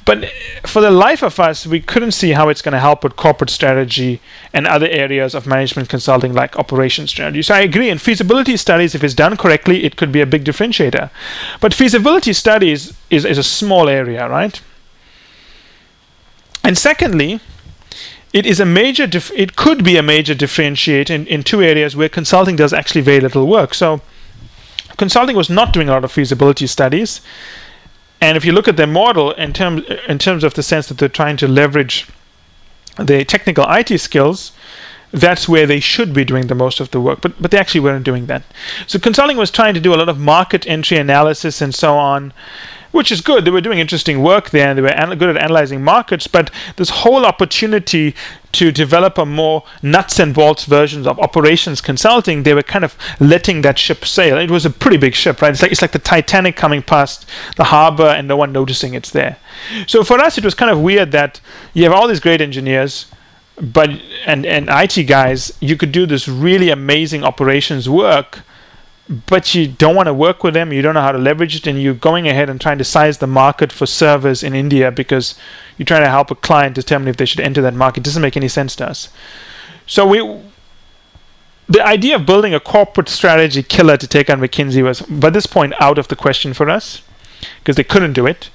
But 0.05 0.29
for 0.65 0.81
the 0.81 0.91
life 0.91 1.23
of 1.23 1.39
us, 1.39 1.65
we 1.65 1.79
couldn't 1.79 2.11
see 2.11 2.31
how 2.31 2.49
it's 2.49 2.61
going 2.61 2.73
to 2.73 2.79
help 2.79 3.03
with 3.03 3.15
corporate 3.15 3.49
strategy 3.49 4.19
and 4.51 4.67
other 4.67 4.87
areas 4.87 5.33
of 5.33 5.47
management 5.47 5.87
consulting 5.87 6.33
like 6.33 6.57
operation 6.57 7.07
strategy. 7.07 7.41
So 7.41 7.55
I 7.55 7.61
agree. 7.61 7.89
In 7.89 7.99
feasibility 7.99 8.57
studies, 8.57 8.95
if 8.95 9.03
it's 9.03 9.13
done 9.13 9.37
correctly, 9.37 9.85
it 9.85 9.95
could 9.95 10.11
be 10.11 10.21
a 10.21 10.25
big 10.25 10.43
differentiator. 10.43 11.09
But 11.61 11.73
feasibility 11.73 12.33
studies 12.33 12.93
is, 13.09 13.23
is 13.23 13.37
a 13.37 13.43
small 13.43 13.87
area, 13.87 14.27
right? 14.27 14.61
And 16.63 16.77
secondly, 16.77 17.39
it 18.33 18.45
is 18.45 18.59
a 18.59 18.65
major 18.65 19.05
dif- 19.05 19.31
it 19.35 19.55
could 19.55 19.83
be 19.83 19.95
a 19.95 20.03
major 20.03 20.33
differentiator 20.33 21.11
in, 21.11 21.27
in 21.27 21.43
two 21.43 21.61
areas 21.61 21.95
where 21.95 22.09
consulting 22.09 22.55
does 22.55 22.73
actually 22.73 23.01
very 23.01 23.19
little 23.19 23.47
work. 23.47 23.73
So 23.73 24.01
consulting 24.97 25.35
was 25.35 25.49
not 25.49 25.71
doing 25.71 25.87
a 25.87 25.91
lot 25.91 26.03
of 26.03 26.11
feasibility 26.11 26.67
studies. 26.67 27.21
And 28.23 28.37
if 28.37 28.45
you 28.45 28.53
look 28.53 28.69
at 28.69 28.77
their 28.77 28.87
model 28.87 29.33
in 29.33 29.51
terms 29.51 29.83
in 30.07 30.17
terms 30.17 30.45
of 30.45 30.53
the 30.53 30.63
sense 30.63 30.87
that 30.87 30.97
they're 30.97 31.17
trying 31.21 31.35
to 31.37 31.47
leverage 31.47 32.07
their 32.95 33.25
technical 33.25 33.65
IT 33.67 33.99
skills, 33.99 34.53
that's 35.11 35.49
where 35.49 35.67
they 35.67 35.81
should 35.81 36.13
be 36.13 36.23
doing 36.23 36.47
the 36.47 36.55
most 36.55 36.79
of 36.79 36.91
the 36.91 37.01
work. 37.01 37.19
But 37.19 37.33
but 37.41 37.51
they 37.51 37.57
actually 37.57 37.81
weren't 37.81 38.05
doing 38.05 38.27
that. 38.27 38.43
So 38.87 38.97
consulting 38.97 39.35
was 39.35 39.51
trying 39.51 39.73
to 39.73 39.81
do 39.81 39.93
a 39.93 39.99
lot 40.01 40.07
of 40.07 40.17
market 40.17 40.65
entry 40.65 40.97
analysis 40.97 41.61
and 41.61 41.75
so 41.75 41.97
on 41.97 42.31
which 42.93 43.11
is 43.11 43.19
good. 43.21 43.43
They 43.43 43.51
were 43.51 43.59
doing 43.59 43.79
interesting 43.79 44.21
work 44.21 44.51
there 44.51 44.69
and 44.69 44.77
they 44.77 44.81
were 44.81 45.15
good 45.15 45.35
at 45.35 45.37
analyzing 45.37 45.83
markets, 45.83 46.27
but 46.27 46.49
this 46.77 46.89
whole 46.89 47.25
opportunity 47.25 48.15
to 48.53 48.71
develop 48.71 49.17
a 49.17 49.25
more 49.25 49.63
nuts 49.81 50.19
and 50.19 50.33
bolts 50.33 50.65
versions 50.65 51.07
of 51.07 51.19
operations 51.19 51.81
consulting, 51.81 52.43
they 52.43 52.53
were 52.53 52.61
kind 52.61 52.85
of 52.85 52.95
letting 53.19 53.63
that 53.63 53.79
ship 53.79 54.05
sail. 54.05 54.37
It 54.37 54.51
was 54.51 54.63
a 54.63 54.69
pretty 54.69 54.97
big 54.97 55.15
ship, 55.15 55.41
right? 55.41 55.51
It's 55.51 55.63
like 55.63 55.71
it's 55.71 55.81
like 55.81 55.91
the 55.91 55.99
Titanic 55.99 56.55
coming 56.55 56.83
past 56.83 57.27
the 57.57 57.65
harbor 57.65 58.05
and 58.05 58.27
no 58.27 58.37
one 58.37 58.53
noticing 58.53 58.93
it's 58.93 59.09
there. 59.09 59.37
So 59.87 60.03
for 60.03 60.19
us, 60.19 60.37
it 60.37 60.45
was 60.45 60.53
kind 60.53 60.71
of 60.71 60.79
weird 60.79 61.11
that 61.11 61.41
you 61.73 61.83
have 61.85 61.93
all 61.93 62.07
these 62.07 62.19
great 62.19 62.41
engineers, 62.41 63.07
but 63.59 63.89
and 64.27 64.45
and 64.45 64.69
IT 64.69 65.03
guys, 65.07 65.57
you 65.59 65.75
could 65.75 65.91
do 65.91 66.05
this 66.05 66.27
really 66.27 66.69
amazing 66.69 67.23
operations 67.23 67.89
work 67.89 68.43
but 69.09 69.53
you 69.53 69.67
don't 69.67 69.95
want 69.95 70.07
to 70.07 70.13
work 70.13 70.43
with 70.43 70.53
them, 70.53 70.71
you 70.71 70.81
don't 70.81 70.93
know 70.93 71.01
how 71.01 71.11
to 71.11 71.17
leverage 71.17 71.55
it, 71.55 71.67
and 71.67 71.81
you're 71.81 71.93
going 71.93 72.27
ahead 72.27 72.49
and 72.49 72.59
trying 72.59 72.77
to 72.77 72.83
size 72.83 73.17
the 73.17 73.27
market 73.27 73.71
for 73.71 73.85
servers 73.85 74.43
in 74.43 74.53
India 74.53 74.91
because 74.91 75.35
you're 75.77 75.85
trying 75.85 76.03
to 76.03 76.09
help 76.09 76.31
a 76.31 76.35
client 76.35 76.75
determine 76.75 77.07
if 77.07 77.17
they 77.17 77.25
should 77.25 77.41
enter 77.41 77.61
that 77.61 77.73
market. 77.73 77.99
It 77.99 78.03
doesn't 78.03 78.21
make 78.21 78.37
any 78.37 78.47
sense 78.47 78.75
to 78.77 78.87
us. 78.87 79.09
So 79.85 80.07
we 80.07 80.41
the 81.67 81.85
idea 81.85 82.15
of 82.15 82.25
building 82.25 82.53
a 82.53 82.59
corporate 82.59 83.09
strategy 83.09 83.63
killer 83.63 83.97
to 83.97 84.07
take 84.07 84.29
on 84.29 84.39
McKinsey 84.39 84.83
was 84.83 85.01
by 85.01 85.29
this 85.29 85.45
point 85.45 85.73
out 85.79 85.97
of 85.97 86.09
the 86.09 86.15
question 86.15 86.53
for 86.53 86.69
us 86.69 87.01
because 87.59 87.75
they 87.75 87.83
couldn't 87.83 88.13
do 88.13 88.25
it. 88.25 88.49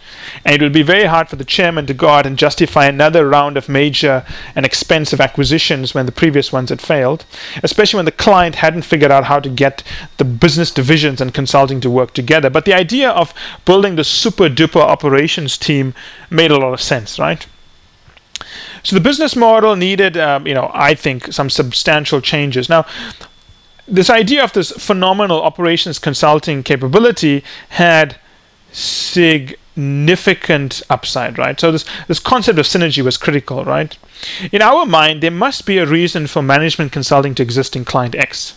And 0.45 0.57
it 0.57 0.63
would 0.63 0.73
be 0.73 0.83
very 0.83 1.05
hard 1.05 1.29
for 1.29 1.37
the 1.37 1.45
chairman 1.45 1.87
to 1.87 1.95
go 1.95 2.09
out 2.09 2.27
and 2.27 2.39
justify 2.39 2.87
another 2.87 3.29
round 3.29 3.57
of 3.57 3.69
major 3.69 4.25
and 4.55 4.67
expensive 4.67 5.21
acquisitions 5.21 5.95
when 5.95 6.07
the 6.07 6.13
previous 6.13 6.53
ones 6.53 6.71
had 6.71 6.81
failed, 6.81 7.25
especially 7.63 7.99
when 7.99 8.05
the 8.05 8.13
client 8.13 8.57
hadn't 8.57 8.83
figured 8.83 9.11
out 9.11 9.25
how 9.25 9.41
to 9.41 9.49
get 9.49 9.83
the 10.19 10.25
business 10.25 10.71
divisions 10.71 11.21
and 11.21 11.33
consulting 11.35 11.81
to 11.81 11.91
work 11.91 12.13
together. 12.15 12.51
But 12.51 12.65
the 12.65 12.75
idea 12.75 13.11
of 13.11 13.33
building 13.65 13.97
the 13.97 14.05
super 14.05 14.49
duper 14.49 14.81
operations 14.81 15.57
team 15.57 15.95
made 16.31 16.51
a 16.51 16.59
lot 16.59 16.75
of 16.75 16.81
sense, 16.81 17.19
right? 17.19 17.47
So 18.83 18.95
the 18.95 19.01
business 19.01 19.35
model 19.35 19.77
needed, 19.77 20.17
um, 20.17 20.47
you 20.47 20.55
know, 20.55 20.71
I 20.73 20.95
think 20.95 21.33
some 21.33 21.51
substantial 21.51 22.21
changes. 22.21 22.69
Now, 22.69 22.87
this 23.87 24.11
idea 24.11 24.45
of 24.45 24.53
this 24.53 24.71
phenomenal 24.71 25.43
operations 25.43 25.99
consulting 25.99 26.63
capability 26.63 27.43
had 27.71 28.17
significant 28.79 30.83
upside, 30.89 31.39
right? 31.39 31.59
So 31.59 31.73
this 31.73 31.85
this 32.07 32.19
concept 32.19 32.59
of 32.59 32.67
synergy 32.67 33.03
was 33.03 33.17
critical, 33.17 33.65
right? 33.65 33.97
In 34.53 34.63
our 34.63 34.87
mind, 34.87 35.23
there 35.23 35.31
must 35.31 35.67
be 35.67 35.79
a 35.79 35.87
reason 35.87 36.27
for 36.27 36.43
management 36.43 36.93
consulting 36.93 37.35
to 37.37 37.43
existing 37.43 37.85
client 37.85 38.15
X. 38.15 38.57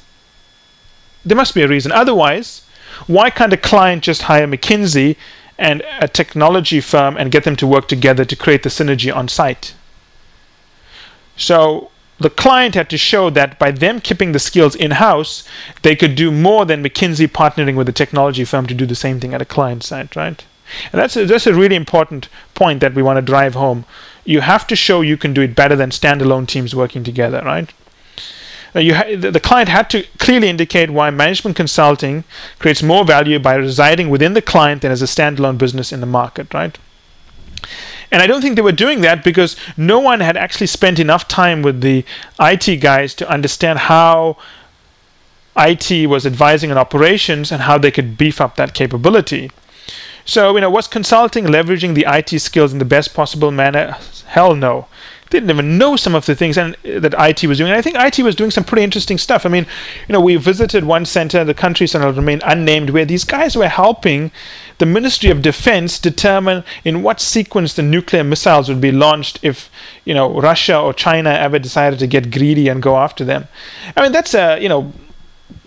There 1.26 1.38
must 1.38 1.54
be 1.54 1.62
a 1.62 1.68
reason. 1.68 1.92
Otherwise, 1.92 2.64
why 3.08 3.30
can't 3.30 3.54
a 3.54 3.58
client 3.58 4.04
just 4.04 4.24
hire 4.24 4.48
McKinsey 4.48 5.16
and 5.58 5.84
a 6.00 6.08
technology 6.08 6.82
firm 6.82 7.16
and 7.18 7.32
get 7.32 7.44
them 7.44 7.56
to 7.58 7.68
work 7.68 7.88
together 7.88 8.26
to 8.26 8.36
create 8.36 8.64
the 8.64 8.70
synergy 8.70 9.16
on 9.16 9.28
site? 9.28 9.76
So 11.38 11.91
the 12.22 12.30
client 12.30 12.76
had 12.76 12.90
to 12.90 12.98
show 12.98 13.30
that 13.32 13.58
by 13.58 13.72
them 13.72 14.00
keeping 14.00 14.32
the 14.32 14.40
skills 14.40 14.76
in 14.76 14.92
house, 14.92 15.44
they 15.82 15.96
could 15.96 16.16
do 16.16 16.32
more 16.32 16.66
than 16.66 16.84
McKinsey 16.84 17.28
partnering 17.28 17.76
with 17.76 17.90
a 17.90 17.94
technology 17.94 18.46
firm 18.46 18.68
to 18.68 18.74
do 18.74 18.86
the 18.86 18.96
same 18.96 19.20
thing 19.20 19.34
at 19.34 19.42
a 19.42 19.46
client 19.46 19.84
site, 19.84 20.16
right? 20.16 20.44
And 20.92 21.02
that's 21.02 21.18
a, 21.18 21.26
that's 21.26 21.48
a 21.48 21.54
really 21.54 21.76
important 21.76 22.30
point 22.54 22.80
that 22.80 22.94
we 22.94 23.04
want 23.04 23.18
to 23.18 23.22
drive 23.22 23.56
home. 23.56 23.86
You 24.24 24.42
have 24.42 24.68
to 24.68 24.76
show 24.76 25.02
you 25.02 25.18
can 25.18 25.34
do 25.34 25.42
it 25.42 25.56
better 25.56 25.76
than 25.76 25.90
standalone 25.90 26.48
teams 26.48 26.76
working 26.76 27.04
together, 27.04 27.42
right? 27.44 27.74
Uh, 28.76 28.80
you 28.80 28.96
ha- 28.96 29.16
the 29.18 29.40
client 29.40 29.68
had 29.68 29.90
to 29.90 30.04
clearly 30.18 30.48
indicate 30.48 30.92
why 30.92 31.10
management 31.10 31.58
consulting 31.58 32.24
creates 32.60 32.82
more 32.82 33.04
value 33.04 33.40
by 33.40 33.56
residing 33.56 34.10
within 34.10 34.34
the 34.34 34.42
client 34.42 34.82
than 34.82 34.92
as 34.92 35.02
a 35.02 35.06
standalone 35.06 35.58
business 35.58 35.92
in 35.92 36.00
the 36.00 36.06
market, 36.06 36.54
right? 36.54 36.78
And 38.12 38.22
I 38.22 38.28
don't 38.28 38.42
think 38.42 38.56
they 38.56 38.62
were 38.62 38.72
doing 38.72 39.02
that 39.02 39.24
because 39.24 39.56
no 39.78 40.00
one 40.00 40.20
had 40.20 40.36
actually 40.36 40.68
spent 40.68 41.00
enough 41.00 41.28
time 41.28 41.62
with 41.62 41.82
the 41.82 42.04
IT 42.40 42.78
guys 42.78 43.16
to 43.16 43.30
understand 43.30 43.80
how 43.80 44.38
IT 45.56 46.08
was 46.10 46.26
advising 46.26 46.72
on 46.72 46.78
operations 46.78 47.52
and 47.52 47.64
how 47.64 47.78
they 47.78 47.92
could 47.92 48.18
beef 48.18 48.42
up 48.42 48.56
that 48.58 48.74
capability. 48.74 49.50
So, 50.26 50.54
you 50.56 50.62
know, 50.62 50.70
was 50.70 50.88
consulting 50.88 51.46
leveraging 51.46 51.96
the 51.96 52.06
IT 52.08 52.40
skills 52.40 52.74
in 52.74 52.80
the 52.80 52.86
best 52.86 53.14
possible 53.14 53.52
manner? 53.52 53.98
Hell 54.28 54.56
no 54.56 54.88
didn't 55.32 55.50
even 55.50 55.78
know 55.78 55.96
some 55.96 56.14
of 56.14 56.26
the 56.26 56.36
things 56.36 56.58
and, 56.58 56.76
uh, 56.86 57.00
that 57.00 57.16
IT 57.18 57.48
was 57.48 57.58
doing. 57.58 57.72
And 57.72 57.78
I 57.78 57.82
think 57.82 57.96
IT 57.98 58.24
was 58.24 58.36
doing 58.36 58.52
some 58.52 58.64
pretty 58.64 58.84
interesting 58.84 59.18
stuff. 59.18 59.46
I 59.46 59.50
mean, 59.50 59.66
you 60.08 60.14
know, 60.14 60.22
we 60.22 60.36
visited 60.36 60.84
one 60.84 61.06
center, 61.06 61.44
the 61.44 61.54
country 61.54 61.88
center 61.88 62.06
will 62.06 62.14
remain 62.14 62.42
unnamed, 62.44 62.92
where 62.92 63.06
these 63.06 63.24
guys 63.24 63.56
were 63.56 63.68
helping 63.68 64.32
the 64.78 64.86
Ministry 64.86 65.32
of 65.32 65.42
Defense 65.42 65.98
determine 66.00 66.64
in 66.84 67.02
what 67.02 67.20
sequence 67.20 67.74
the 67.74 67.84
nuclear 67.84 68.24
missiles 68.24 68.70
would 68.70 68.82
be 68.82 68.92
launched 68.92 69.40
if, 69.42 69.72
you 70.06 70.14
know, 70.14 70.40
Russia 70.40 70.80
or 70.80 70.94
China 70.94 71.32
ever 71.32 71.58
decided 71.58 72.00
to 72.00 72.08
get 72.08 72.32
greedy 72.32 72.68
and 72.68 72.82
go 72.82 72.98
after 72.98 73.24
them. 73.24 73.48
I 73.96 74.02
mean, 74.02 74.12
that's 74.12 74.34
a, 74.34 74.60
you 74.62 74.70
know, 74.70 74.94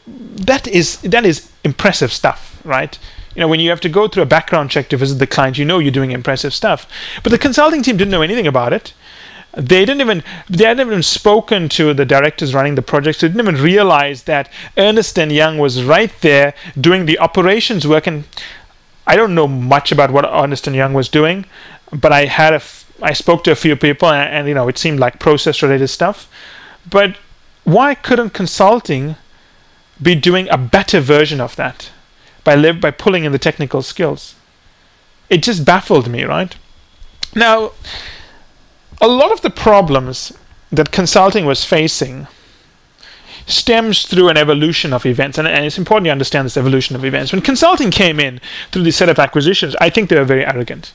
that 0.07 0.69
is 0.69 0.99
that 0.99 1.25
is 1.25 1.51
impressive 1.65 2.13
stuff, 2.13 2.61
right? 2.65 2.99
you 3.35 3.41
know, 3.41 3.49
when 3.49 3.61
you 3.61 3.71
have 3.71 3.81
to 3.81 3.89
go 3.89 4.07
through 4.07 4.23
a 4.23 4.27
background 4.27 4.71
check 4.71 4.89
to 4.89 4.97
visit 4.97 5.19
the 5.19 5.27
client, 5.27 5.59
you 5.59 5.65
know 5.65 5.79
you're 5.79 5.91
doing 5.91 6.13
impressive 6.13 6.55
stuff. 6.55 6.87
But 7.23 7.31
the 7.31 7.39
consulting 7.39 7.83
team 7.83 7.97
didn't 7.97 8.13
know 8.13 8.23
anything 8.23 8.47
about 8.47 8.73
it. 8.73 8.95
They 9.57 9.85
didn't 9.85 10.01
even 10.01 10.25
they 10.49 10.65
hadn't 10.65 10.87
even 10.87 11.03
spoken 11.03 11.69
to 11.71 11.95
the 11.95 12.05
directors 12.05 12.55
running 12.55 12.75
the 12.75 12.83
project, 12.83 13.21
so 13.21 13.29
they 13.29 13.35
didn't 13.35 13.49
even 13.49 13.63
realize 13.63 14.25
that 14.25 14.51
Ernst 14.77 15.19
and 15.19 15.31
Young 15.31 15.59
was 15.59 15.85
right 15.85 16.13
there 16.23 16.55
doing 16.81 17.07
the 17.07 17.19
operations 17.21 17.87
work. 17.87 18.07
And 18.07 18.25
I 19.07 19.15
don't 19.17 19.35
know 19.35 19.47
much 19.47 19.93
about 19.93 20.11
what 20.11 20.25
Ernst 20.25 20.67
and 20.67 20.75
Young 20.75 20.93
was 20.93 21.09
doing, 21.09 21.47
but 21.93 22.13
I 22.13 22.25
had 22.25 22.53
a 22.53 22.57
f- 22.57 22.91
I 23.01 23.13
spoke 23.13 23.45
to 23.45 23.53
a 23.53 23.57
few 23.57 23.77
people, 23.77 24.09
and, 24.09 24.29
and 24.33 24.49
you 24.49 24.55
know 24.55 24.67
it 24.67 24.79
seemed 24.79 24.99
like 24.99 25.21
process 25.21 25.63
related 25.63 25.89
stuff. 25.89 26.29
But 26.89 27.17
why 27.63 27.95
couldn't 27.95 28.31
consulting 28.31 29.17
be 30.03 30.17
doing 30.17 30.49
a 30.49 30.59
better 30.59 31.01
version 31.01 31.41
of 31.41 31.55
that 31.57 31.91
by 32.43 32.73
by 32.73 32.91
pulling 32.91 33.25
in 33.25 33.31
the 33.31 33.39
technical 33.39 33.83
skills? 33.83 34.35
It 35.31 35.45
just 35.45 35.65
baffled 35.65 36.09
me, 36.09 36.25
right? 36.25 36.55
Now 37.35 37.73
a 39.01 39.09
lot 39.09 39.33
of 39.33 39.43
the 39.43 39.51
problems 39.51 40.33
that 40.71 40.93
consulting 40.93 41.47
was 41.47 41.65
facing 41.65 42.27
stems 43.47 44.07
through 44.07 44.29
an 44.29 44.37
evolution 44.37 44.93
of 44.93 45.05
events. 45.05 45.39
And, 45.39 45.47
and, 45.47 45.65
it's 45.65 45.79
important 45.79 46.07
to 46.07 46.11
understand 46.11 46.47
this 46.47 46.57
evolution 46.57 46.97
of 46.97 47.05
events. 47.05 47.33
When 47.33 47.43
consulting 47.43 47.91
came 47.91 48.19
in 48.19 48.41
through 48.71 48.85
this 48.85 48.97
set 48.97 49.09
of 49.09 49.19
acquisitions, 49.19 49.77
I 49.81 49.91
think 49.91 50.09
they 50.09 50.19
were 50.19 50.25
very 50.25 50.47
arrogant. 50.47 50.93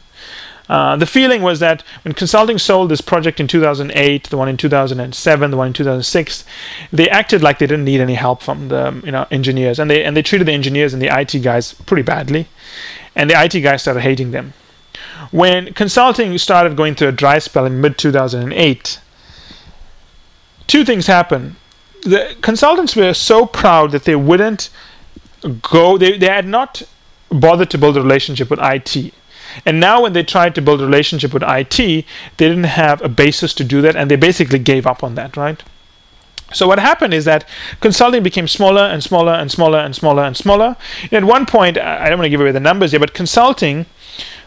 Uh, 0.67 0.95
the 0.95 1.05
feeling 1.07 1.41
was 1.41 1.59
that 1.59 1.83
when 2.03 2.13
consulting 2.13 2.59
sold 2.59 2.89
this 2.89 3.01
project 3.01 3.39
in 3.39 3.47
2008, 3.47 4.29
the 4.29 4.37
one 4.37 4.47
in 4.47 4.55
2007, 4.55 5.51
the 5.51 5.57
one 5.57 5.67
in 5.67 5.73
2006, 5.73 6.45
they 6.93 7.09
acted 7.09 7.41
like 7.41 7.57
they 7.57 7.65
didn't 7.65 7.85
need 7.85 7.99
any 7.99 8.13
help 8.13 8.43
from 8.43 8.67
the 8.67 9.01
you 9.03 9.11
know 9.11 9.25
engineers, 9.31 9.79
and 9.79 9.89
they 9.89 10.03
and 10.03 10.15
they 10.15 10.21
treated 10.21 10.47
the 10.47 10.51
engineers 10.51 10.93
and 10.93 11.01
the 11.01 11.07
IT 11.07 11.41
guys 11.41 11.73
pretty 11.73 12.03
badly, 12.03 12.47
and 13.15 13.31
the 13.31 13.43
IT 13.43 13.59
guys 13.61 13.81
started 13.81 14.01
hating 14.01 14.29
them. 14.29 14.53
When 15.31 15.73
consulting 15.73 16.37
started 16.37 16.75
going 16.75 16.95
through 16.95 17.09
a 17.09 17.13
dry 17.13 17.39
spell 17.39 17.65
in 17.65 17.81
mid 17.81 17.97
2008, 17.97 18.99
two 20.67 20.85
things 20.85 21.07
happened. 21.07 21.55
The 22.03 22.35
consultants 22.41 22.95
were 22.95 23.13
so 23.13 23.45
proud 23.45 23.91
that 23.91 24.05
they 24.05 24.15
wouldn't 24.15 24.69
go, 25.61 25.97
they, 25.97 26.17
they 26.17 26.27
had 26.27 26.47
not 26.47 26.81
bothered 27.29 27.69
to 27.71 27.77
build 27.77 27.97
a 27.97 28.01
relationship 28.01 28.49
with 28.49 28.59
IT. 28.61 29.13
And 29.65 29.79
now, 29.79 30.03
when 30.03 30.13
they 30.13 30.23
tried 30.23 30.55
to 30.55 30.61
build 30.61 30.81
a 30.81 30.85
relationship 30.85 31.33
with 31.33 31.43
IT, 31.43 31.77
they 31.77 32.05
didn't 32.37 32.65
have 32.65 33.01
a 33.01 33.09
basis 33.09 33.53
to 33.55 33.63
do 33.63 33.81
that, 33.81 33.95
and 33.95 34.09
they 34.09 34.15
basically 34.15 34.59
gave 34.59 34.85
up 34.85 35.03
on 35.03 35.15
that, 35.15 35.35
right? 35.35 35.61
So 36.53 36.67
what 36.67 36.79
happened 36.79 37.13
is 37.13 37.25
that 37.25 37.47
consulting 37.79 38.23
became 38.23 38.47
smaller 38.47 38.81
and 38.81 39.03
smaller 39.03 39.33
and 39.33 39.51
smaller 39.51 39.79
and 39.79 39.95
smaller 39.95 40.23
and 40.23 40.35
smaller. 40.35 40.75
And 41.03 41.13
at 41.13 41.23
one 41.23 41.45
point, 41.45 41.77
I 41.77 42.09
don't 42.09 42.17
want 42.17 42.25
to 42.25 42.29
give 42.29 42.41
away 42.41 42.51
the 42.51 42.59
numbers 42.59 42.91
here, 42.91 42.99
but 42.99 43.13
consulting 43.13 43.85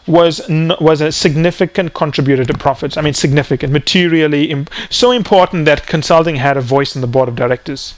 was 0.07 0.41
was 0.81 1.01
a 1.01 1.13
significant 1.13 1.95
contributor 1.95 2.45
to 2.45 2.55
profits. 2.55 2.97
I 2.97 3.03
mean, 3.03 3.15
significant, 3.15 3.73
materially 3.73 4.51
Im- 4.51 4.67
so 4.91 5.11
important 5.11 5.65
that 5.67 5.87
consulting 5.87 6.37
had 6.37 6.57
a 6.57 6.61
voice 6.61 6.95
in 6.95 7.01
the 7.01 7.07
board 7.07 7.29
of 7.29 7.37
directors. 7.37 7.95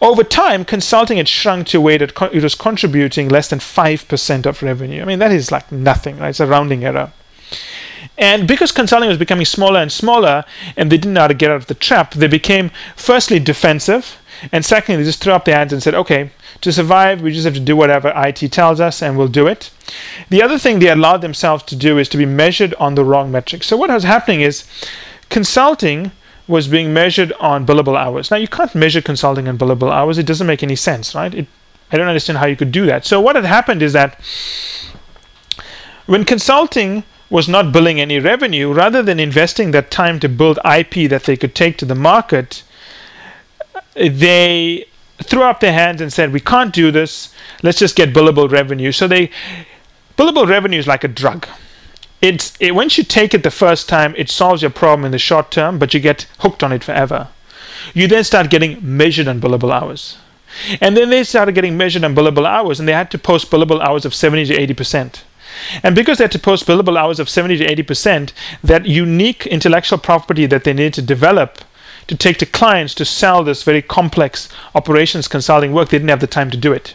Over 0.00 0.22
time, 0.22 0.64
consulting 0.64 1.16
had 1.16 1.28
shrunk 1.28 1.68
to 1.68 1.78
a 1.78 1.80
way 1.80 1.96
that 1.98 2.14
co- 2.14 2.26
it 2.26 2.42
was 2.42 2.54
contributing 2.54 3.28
less 3.28 3.48
than 3.48 3.60
five 3.60 4.06
percent 4.08 4.46
of 4.46 4.62
revenue. 4.62 5.02
I 5.02 5.04
mean, 5.04 5.18
that 5.18 5.32
is 5.32 5.50
like 5.50 5.72
nothing. 5.72 6.18
Right? 6.18 6.28
It's 6.28 6.40
a 6.40 6.46
rounding 6.46 6.84
error. 6.84 7.12
And 8.18 8.48
because 8.48 8.72
consulting 8.72 9.08
was 9.08 9.18
becoming 9.18 9.44
smaller 9.44 9.80
and 9.80 9.92
smaller, 9.92 10.44
and 10.76 10.90
they 10.90 10.96
didn't 10.96 11.14
know 11.14 11.22
how 11.22 11.28
to 11.28 11.34
get 11.34 11.50
out 11.50 11.56
of 11.56 11.66
the 11.66 11.74
trap, 11.74 12.14
they 12.14 12.28
became 12.28 12.70
firstly 12.94 13.38
defensive, 13.38 14.16
and 14.52 14.64
secondly, 14.64 15.02
they 15.02 15.08
just 15.08 15.22
threw 15.22 15.32
up 15.32 15.44
their 15.44 15.56
hands 15.56 15.72
and 15.72 15.82
said, 15.82 15.94
"Okay, 15.94 16.30
to 16.60 16.72
survive, 16.72 17.20
we 17.20 17.32
just 17.32 17.44
have 17.44 17.54
to 17.54 17.60
do 17.60 17.76
whatever 17.76 18.12
IT 18.16 18.50
tells 18.50 18.80
us 18.80 19.02
and 19.02 19.16
we'll 19.16 19.28
do 19.28 19.46
it. 19.46 19.70
The 20.30 20.42
other 20.42 20.58
thing 20.58 20.78
they 20.78 20.88
allowed 20.88 21.20
themselves 21.20 21.62
to 21.64 21.76
do 21.76 21.98
is 21.98 22.08
to 22.10 22.16
be 22.16 22.26
measured 22.26 22.74
on 22.74 22.94
the 22.94 23.04
wrong 23.04 23.30
metrics. 23.30 23.66
So, 23.66 23.76
what 23.76 23.90
was 23.90 24.04
happening 24.04 24.40
is 24.40 24.64
consulting 25.28 26.12
was 26.48 26.68
being 26.68 26.94
measured 26.94 27.32
on 27.34 27.66
billable 27.66 27.98
hours. 27.98 28.30
Now, 28.30 28.36
you 28.36 28.48
can't 28.48 28.74
measure 28.74 29.00
consulting 29.00 29.48
on 29.48 29.58
billable 29.58 29.92
hours, 29.92 30.18
it 30.18 30.26
doesn't 30.26 30.46
make 30.46 30.62
any 30.62 30.76
sense, 30.76 31.14
right? 31.14 31.34
It, 31.34 31.46
I 31.92 31.96
don't 31.96 32.08
understand 32.08 32.38
how 32.38 32.46
you 32.46 32.56
could 32.56 32.72
do 32.72 32.86
that. 32.86 33.04
So, 33.04 33.20
what 33.20 33.36
had 33.36 33.44
happened 33.44 33.82
is 33.82 33.92
that 33.92 34.20
when 36.06 36.24
consulting 36.24 37.04
was 37.28 37.48
not 37.48 37.72
billing 37.72 38.00
any 38.00 38.20
revenue, 38.20 38.72
rather 38.72 39.02
than 39.02 39.18
investing 39.18 39.72
that 39.72 39.90
time 39.90 40.20
to 40.20 40.28
build 40.28 40.58
IP 40.64 41.10
that 41.10 41.24
they 41.24 41.36
could 41.36 41.54
take 41.54 41.76
to 41.78 41.84
the 41.84 41.94
market, 41.94 42.62
they 43.96 44.86
threw 45.22 45.42
up 45.42 45.60
their 45.60 45.72
hands 45.72 46.00
and 46.00 46.12
said, 46.12 46.32
"We 46.32 46.40
can't 46.40 46.72
do 46.72 46.90
this. 46.90 47.30
Let's 47.62 47.78
just 47.78 47.96
get 47.96 48.12
billable 48.12 48.50
revenue." 48.50 48.92
So 48.92 49.08
they 49.08 49.30
billable 50.16 50.48
revenue 50.48 50.78
is 50.78 50.86
like 50.86 51.04
a 51.04 51.08
drug. 51.08 51.46
It's 52.22 52.56
it, 52.60 52.74
once 52.74 52.96
you 52.98 53.04
take 53.04 53.34
it 53.34 53.42
the 53.42 53.50
first 53.50 53.88
time, 53.88 54.14
it 54.16 54.30
solves 54.30 54.62
your 54.62 54.70
problem 54.70 55.04
in 55.04 55.12
the 55.12 55.18
short 55.18 55.50
term, 55.50 55.78
but 55.78 55.94
you 55.94 56.00
get 56.00 56.26
hooked 56.38 56.62
on 56.62 56.72
it 56.72 56.84
forever. 56.84 57.28
You 57.94 58.08
then 58.08 58.24
start 58.24 58.50
getting 58.50 58.78
measured 58.82 59.28
on 59.28 59.40
billable 59.40 59.72
hours. 59.72 60.18
And 60.80 60.96
then 60.96 61.10
they 61.10 61.22
started 61.24 61.54
getting 61.54 61.76
measured 61.76 62.04
on 62.04 62.14
billable 62.14 62.46
hours, 62.46 62.80
and 62.80 62.88
they 62.88 62.94
had 62.94 63.10
to 63.10 63.18
post 63.18 63.50
billable 63.50 63.80
hours 63.80 64.04
of 64.04 64.14
70 64.14 64.46
to 64.46 64.54
80 64.54 64.74
percent. 64.74 65.24
And 65.82 65.94
because 65.94 66.18
they 66.18 66.24
had 66.24 66.32
to 66.32 66.38
post 66.38 66.66
billable 66.66 66.98
hours 66.98 67.18
of 67.18 67.28
70 67.28 67.58
to 67.58 67.64
80 67.64 67.82
percent, 67.82 68.32
that 68.62 68.86
unique 68.86 69.46
intellectual 69.46 69.98
property 69.98 70.46
that 70.46 70.64
they 70.64 70.72
needed 70.72 70.94
to 70.94 71.02
develop 71.02 71.58
to 72.08 72.16
take 72.16 72.38
to 72.38 72.46
clients 72.46 72.94
to 72.94 73.04
sell 73.04 73.42
this 73.42 73.62
very 73.62 73.82
complex 73.82 74.48
operations 74.74 75.28
consulting 75.28 75.72
work, 75.72 75.88
they 75.88 75.98
didn't 75.98 76.10
have 76.10 76.20
the 76.20 76.26
time 76.26 76.50
to 76.50 76.56
do 76.56 76.72
it. 76.72 76.94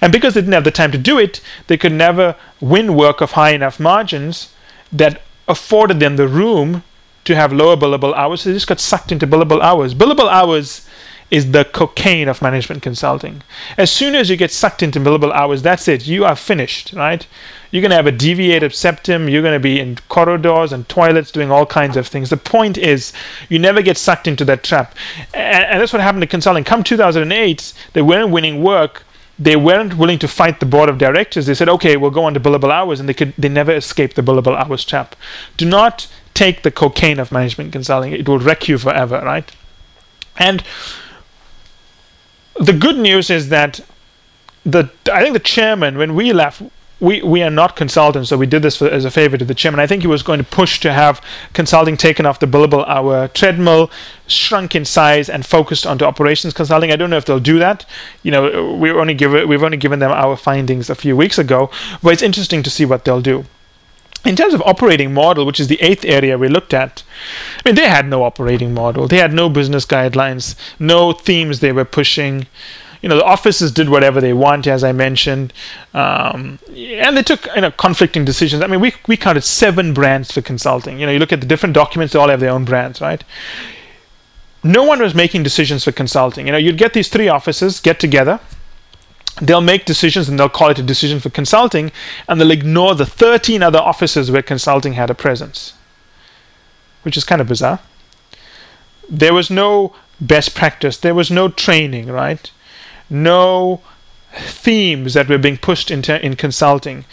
And 0.00 0.12
because 0.12 0.34
they 0.34 0.40
didn't 0.40 0.52
have 0.52 0.64
the 0.64 0.70
time 0.70 0.92
to 0.92 0.98
do 0.98 1.18
it, 1.18 1.40
they 1.66 1.76
could 1.76 1.92
never 1.92 2.36
win 2.60 2.94
work 2.94 3.20
of 3.20 3.32
high 3.32 3.50
enough 3.50 3.80
margins 3.80 4.52
that 4.92 5.22
afforded 5.48 5.98
them 5.98 6.16
the 6.16 6.28
room 6.28 6.84
to 7.24 7.34
have 7.34 7.52
lower 7.52 7.76
billable 7.76 8.14
hours. 8.14 8.42
So 8.42 8.50
they 8.50 8.56
just 8.56 8.66
got 8.66 8.80
sucked 8.80 9.12
into 9.12 9.26
billable 9.26 9.60
hours. 9.60 9.94
Billable 9.94 10.28
hours 10.30 10.86
is 11.32 11.52
the 11.52 11.64
cocaine 11.64 12.28
of 12.28 12.42
management 12.42 12.82
consulting. 12.82 13.42
As 13.78 13.90
soon 13.90 14.14
as 14.14 14.28
you 14.28 14.36
get 14.36 14.50
sucked 14.50 14.82
into 14.82 15.00
billable 15.00 15.32
hours, 15.32 15.62
that's 15.62 15.88
it. 15.88 16.06
You 16.06 16.26
are 16.26 16.36
finished, 16.36 16.92
right? 16.92 17.26
You're 17.70 17.80
going 17.80 17.88
to 17.88 17.96
have 17.96 18.06
a 18.06 18.12
deviated 18.12 18.74
septum. 18.74 19.30
You're 19.30 19.40
going 19.40 19.54
to 19.54 19.58
be 19.58 19.80
in 19.80 19.96
corridors 20.10 20.74
and 20.74 20.86
toilets 20.90 21.32
doing 21.32 21.50
all 21.50 21.64
kinds 21.64 21.96
of 21.96 22.06
things. 22.06 22.28
The 22.28 22.36
point 22.36 22.76
is, 22.76 23.14
you 23.48 23.58
never 23.58 23.80
get 23.80 23.96
sucked 23.96 24.28
into 24.28 24.44
that 24.44 24.62
trap. 24.62 24.94
And, 25.32 25.64
and 25.64 25.80
that's 25.80 25.94
what 25.94 26.02
happened 26.02 26.20
to 26.20 26.26
consulting. 26.26 26.64
Come 26.64 26.84
2008, 26.84 27.72
they 27.94 28.02
weren't 28.02 28.30
winning 28.30 28.62
work. 28.62 29.04
They 29.38 29.56
weren't 29.56 29.96
willing 29.96 30.18
to 30.18 30.28
fight 30.28 30.60
the 30.60 30.66
board 30.66 30.90
of 30.90 30.98
directors. 30.98 31.46
They 31.46 31.54
said, 31.54 31.70
okay, 31.70 31.96
we'll 31.96 32.10
go 32.10 32.24
on 32.24 32.34
to 32.34 32.40
billable 32.40 32.70
hours. 32.70 33.00
And 33.00 33.08
they, 33.08 33.14
could, 33.14 33.32
they 33.38 33.48
never 33.48 33.72
escaped 33.72 34.16
the 34.16 34.22
billable 34.22 34.54
hours 34.54 34.84
trap. 34.84 35.16
Do 35.56 35.64
not 35.64 36.12
take 36.34 36.62
the 36.62 36.70
cocaine 36.70 37.18
of 37.18 37.32
management 37.32 37.72
consulting. 37.72 38.12
It 38.12 38.28
will 38.28 38.38
wreck 38.38 38.68
you 38.68 38.76
forever, 38.76 39.22
right? 39.24 39.50
And 40.36 40.62
the 42.60 42.72
good 42.72 42.96
news 42.96 43.30
is 43.30 43.48
that 43.48 43.80
the 44.64 44.90
I 45.12 45.22
think 45.22 45.34
the 45.34 45.40
chairman, 45.40 45.98
when 45.98 46.14
we 46.14 46.32
left, 46.32 46.62
we, 47.00 47.20
we 47.20 47.42
are 47.42 47.50
not 47.50 47.74
consultants, 47.74 48.28
so 48.28 48.38
we 48.38 48.46
did 48.46 48.62
this 48.62 48.76
for, 48.76 48.88
as 48.88 49.04
a 49.04 49.10
favor 49.10 49.36
to 49.36 49.44
the 49.44 49.54
chairman. 49.54 49.80
I 49.80 49.88
think 49.88 50.02
he 50.02 50.06
was 50.06 50.22
going 50.22 50.38
to 50.38 50.44
push 50.44 50.78
to 50.80 50.92
have 50.92 51.20
consulting 51.52 51.96
taken 51.96 52.26
off 52.26 52.38
the 52.38 52.46
billable 52.46 52.86
hour 52.86 53.26
treadmill, 53.26 53.90
shrunk 54.28 54.76
in 54.76 54.84
size, 54.84 55.28
and 55.28 55.44
focused 55.44 55.84
onto 55.84 56.04
operations 56.04 56.54
consulting. 56.54 56.92
I 56.92 56.96
don't 56.96 57.10
know 57.10 57.16
if 57.16 57.24
they'll 57.24 57.40
do 57.40 57.58
that. 57.58 57.84
You 58.22 58.30
know, 58.30 58.76
we 58.76 58.92
only 58.92 59.14
give 59.14 59.32
we've 59.32 59.64
only 59.64 59.78
given 59.78 59.98
them 59.98 60.12
our 60.12 60.36
findings 60.36 60.88
a 60.88 60.94
few 60.94 61.16
weeks 61.16 61.38
ago, 61.38 61.70
but 62.04 62.12
it's 62.12 62.22
interesting 62.22 62.62
to 62.62 62.70
see 62.70 62.84
what 62.84 63.04
they'll 63.04 63.20
do. 63.20 63.46
In 64.24 64.36
terms 64.36 64.54
of 64.54 64.62
operating 64.62 65.12
model, 65.12 65.44
which 65.44 65.58
is 65.58 65.66
the 65.66 65.80
eighth 65.80 66.04
area 66.04 66.38
we 66.38 66.48
looked 66.48 66.72
at, 66.72 67.02
I 67.58 67.68
mean, 67.68 67.74
they 67.74 67.88
had 67.88 68.06
no 68.06 68.22
operating 68.22 68.72
model. 68.72 69.08
They 69.08 69.18
had 69.18 69.32
no 69.32 69.48
business 69.48 69.84
guidelines, 69.84 70.54
no 70.78 71.12
themes 71.12 71.58
they 71.58 71.72
were 71.72 71.84
pushing 71.84 72.46
you 73.02 73.08
know 73.08 73.16
the 73.16 73.24
offices 73.24 73.72
did 73.72 73.88
whatever 73.88 74.20
they 74.20 74.32
want, 74.32 74.66
as 74.66 74.84
I 74.84 74.92
mentioned, 74.92 75.52
um, 75.92 76.60
and 76.68 77.16
they 77.16 77.22
took 77.22 77.46
you 77.54 77.60
know 77.60 77.72
conflicting 77.72 78.24
decisions. 78.24 78.62
I 78.62 78.68
mean, 78.68 78.80
we 78.80 78.94
we 79.08 79.16
counted 79.16 79.42
seven 79.42 79.92
brands 79.92 80.30
for 80.30 80.40
consulting. 80.40 81.00
You 81.00 81.06
know, 81.06 81.12
you 81.12 81.18
look 81.18 81.32
at 81.32 81.40
the 81.40 81.46
different 81.46 81.74
documents; 81.74 82.12
they 82.12 82.20
all 82.20 82.28
have 82.28 82.40
their 82.40 82.52
own 82.52 82.64
brands, 82.64 83.00
right? 83.00 83.24
No 84.62 84.84
one 84.84 85.00
was 85.00 85.16
making 85.16 85.42
decisions 85.42 85.82
for 85.82 85.90
consulting. 85.90 86.46
You 86.46 86.52
know, 86.52 86.58
you'd 86.58 86.78
get 86.78 86.92
these 86.92 87.08
three 87.08 87.28
offices 87.28 87.80
get 87.80 87.98
together, 87.98 88.38
they'll 89.40 89.60
make 89.60 89.84
decisions 89.84 90.28
and 90.28 90.38
they'll 90.38 90.48
call 90.48 90.70
it 90.70 90.78
a 90.78 90.82
decision 90.82 91.20
for 91.20 91.30
consulting, 91.30 91.92
and 92.28 92.40
they'll 92.40 92.50
ignore 92.50 92.94
the 92.94 93.06
13 93.06 93.62
other 93.62 93.78
offices 93.78 94.30
where 94.30 94.42
consulting 94.42 94.94
had 94.94 95.10
a 95.10 95.14
presence, 95.14 95.74
which 97.02 97.16
is 97.16 97.24
kind 97.24 97.40
of 97.40 97.48
bizarre. 97.48 97.80
There 99.08 99.34
was 99.34 99.50
no 99.50 99.94
best 100.20 100.54
practice, 100.54 100.96
there 100.96 101.14
was 101.14 101.30
no 101.30 101.48
training, 101.48 102.06
right? 102.06 102.50
No 103.10 103.80
themes 104.34 105.14
that 105.14 105.28
were 105.28 105.38
being 105.38 105.58
pushed 105.58 105.90
into 105.90 106.24
in 106.24 106.36
consulting. 106.36 107.04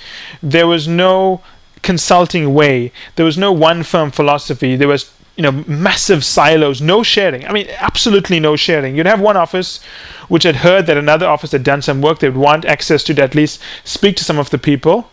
There 0.42 0.68
was 0.68 0.88
no 0.88 1.42
consulting 1.82 2.54
way. 2.54 2.92
There 3.16 3.26
was 3.26 3.38
no 3.38 3.52
one 3.52 3.84
firm 3.84 4.12
philosophy. 4.12 4.76
There 4.76 4.88
was 4.88 5.12
you 5.40 5.44
know 5.44 5.64
massive 5.68 6.26
silos, 6.26 6.82
no 6.82 7.02
sharing. 7.02 7.48
I 7.48 7.54
mean, 7.54 7.68
absolutely 7.78 8.42
no 8.42 8.58
sharing. 8.58 8.98
You'd 8.98 9.06
have 9.06 9.22
one 9.22 9.38
office 9.38 9.82
which 10.28 10.44
had 10.44 10.58
heard 10.58 10.86
that 10.88 10.98
another 10.98 11.28
office 11.28 11.54
had 11.54 11.64
done 11.64 11.82
some 11.82 12.02
work. 12.02 12.20
They 12.20 12.28
would 12.28 12.38
want 12.38 12.66
access 12.66 13.06
to, 13.06 13.14
to 13.14 13.24
at 13.24 13.36
least 13.36 13.62
speak 13.86 14.18
to 14.18 14.26
some 14.26 14.38
of 14.38 14.50
the 14.50 14.58
people. 14.58 15.10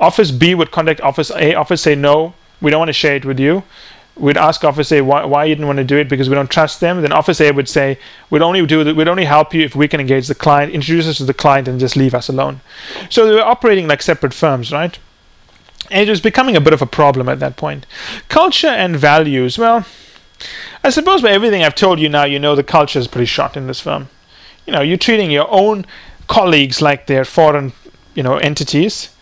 Office 0.00 0.30
B 0.30 0.54
would 0.54 0.70
contact 0.70 1.02
Office 1.02 1.30
A. 1.32 1.54
Office 1.54 1.82
say 1.82 1.94
no, 1.94 2.32
we 2.62 2.70
don't 2.70 2.78
want 2.78 2.88
to 2.88 2.94
share 2.94 3.16
it 3.16 3.26
with 3.26 3.38
you. 3.38 3.62
We'd 4.16 4.38
ask 4.38 4.64
Office 4.64 4.92
A 4.92 5.02
why, 5.02 5.26
why 5.26 5.44
you 5.44 5.54
didn't 5.54 5.66
want 5.66 5.76
to 5.76 5.84
do 5.84 5.98
it 5.98 6.08
because 6.08 6.30
we 6.30 6.34
don't 6.34 6.50
trust 6.50 6.80
them. 6.80 7.02
Then 7.02 7.12
Office 7.12 7.38
A 7.42 7.52
would 7.52 7.68
say 7.68 7.98
we'd 8.30 8.40
only 8.40 8.64
do 8.64 8.94
we'd 8.94 9.08
only 9.08 9.26
help 9.26 9.52
you 9.52 9.62
if 9.62 9.76
we 9.76 9.88
can 9.88 10.00
engage 10.00 10.26
the 10.26 10.34
client, 10.34 10.72
introduce 10.72 11.06
us 11.06 11.18
to 11.18 11.26
the 11.26 11.34
client, 11.34 11.68
and 11.68 11.78
just 11.78 11.96
leave 11.96 12.14
us 12.14 12.30
alone. 12.30 12.62
So 13.10 13.26
they 13.26 13.34
were 13.34 13.44
operating 13.44 13.88
like 13.88 14.00
separate 14.00 14.32
firms, 14.32 14.72
right? 14.72 14.98
And 15.90 16.08
it 16.08 16.10
was 16.10 16.20
becoming 16.20 16.56
a 16.56 16.60
bit 16.60 16.72
of 16.72 16.82
a 16.82 16.86
problem 16.86 17.28
at 17.28 17.40
that 17.40 17.56
point. 17.56 17.86
Culture 18.28 18.68
and 18.68 18.96
values. 18.96 19.58
Well, 19.58 19.86
I 20.82 20.90
suppose 20.90 21.22
by 21.22 21.30
everything 21.30 21.62
I've 21.62 21.74
told 21.74 21.98
you 21.98 22.08
now, 22.08 22.24
you 22.24 22.38
know 22.38 22.54
the 22.54 22.62
culture 22.62 22.98
is 22.98 23.08
pretty 23.08 23.26
shot 23.26 23.56
in 23.56 23.66
this 23.66 23.80
firm. 23.80 24.08
You 24.66 24.72
know, 24.72 24.82
you're 24.82 24.96
treating 24.96 25.30
your 25.30 25.48
own 25.50 25.84
colleagues 26.28 26.80
like 26.80 27.06
they're 27.06 27.24
foreign, 27.24 27.72
you 28.14 28.22
know, 28.22 28.36
entities. 28.36 29.14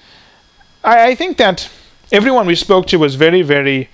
I, 0.85 1.09
I 1.09 1.15
think 1.15 1.37
that 1.39 1.71
everyone 2.13 2.47
we 2.47 2.55
spoke 2.55 2.87
to 2.89 2.99
was 2.99 3.15
very, 3.15 3.43
very 3.43 3.89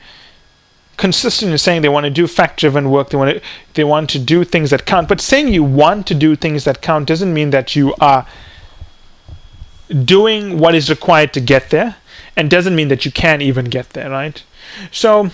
consistent 0.96 1.52
in 1.52 1.58
saying 1.58 1.82
they 1.82 1.88
want 1.88 2.04
to 2.04 2.10
do 2.10 2.26
fact-driven 2.26 2.90
work. 2.90 3.10
They 3.10 3.16
want 3.16 3.36
to 3.36 3.42
they 3.74 3.84
want 3.84 4.10
to 4.10 4.18
do 4.18 4.44
things 4.44 4.70
that 4.70 4.86
count. 4.86 5.08
But 5.08 5.20
saying 5.20 5.48
you 5.48 5.64
want 5.64 6.06
to 6.08 6.14
do 6.14 6.36
things 6.36 6.64
that 6.64 6.82
count 6.82 7.08
doesn't 7.08 7.32
mean 7.32 7.50
that 7.50 7.74
you 7.74 7.94
are 8.00 8.26
doing 10.04 10.58
what 10.58 10.74
is 10.74 10.88
required 10.88 11.32
to 11.34 11.40
get 11.40 11.70
there 11.70 11.96
and 12.37 12.51
doesn't 12.51 12.74
mean 12.74 12.89
that 12.89 13.05
you 13.05 13.12
can 13.12 13.41
even 13.41 13.66
get 13.66 13.91
there, 13.91 14.11
right? 14.11 14.43
So 14.91 15.30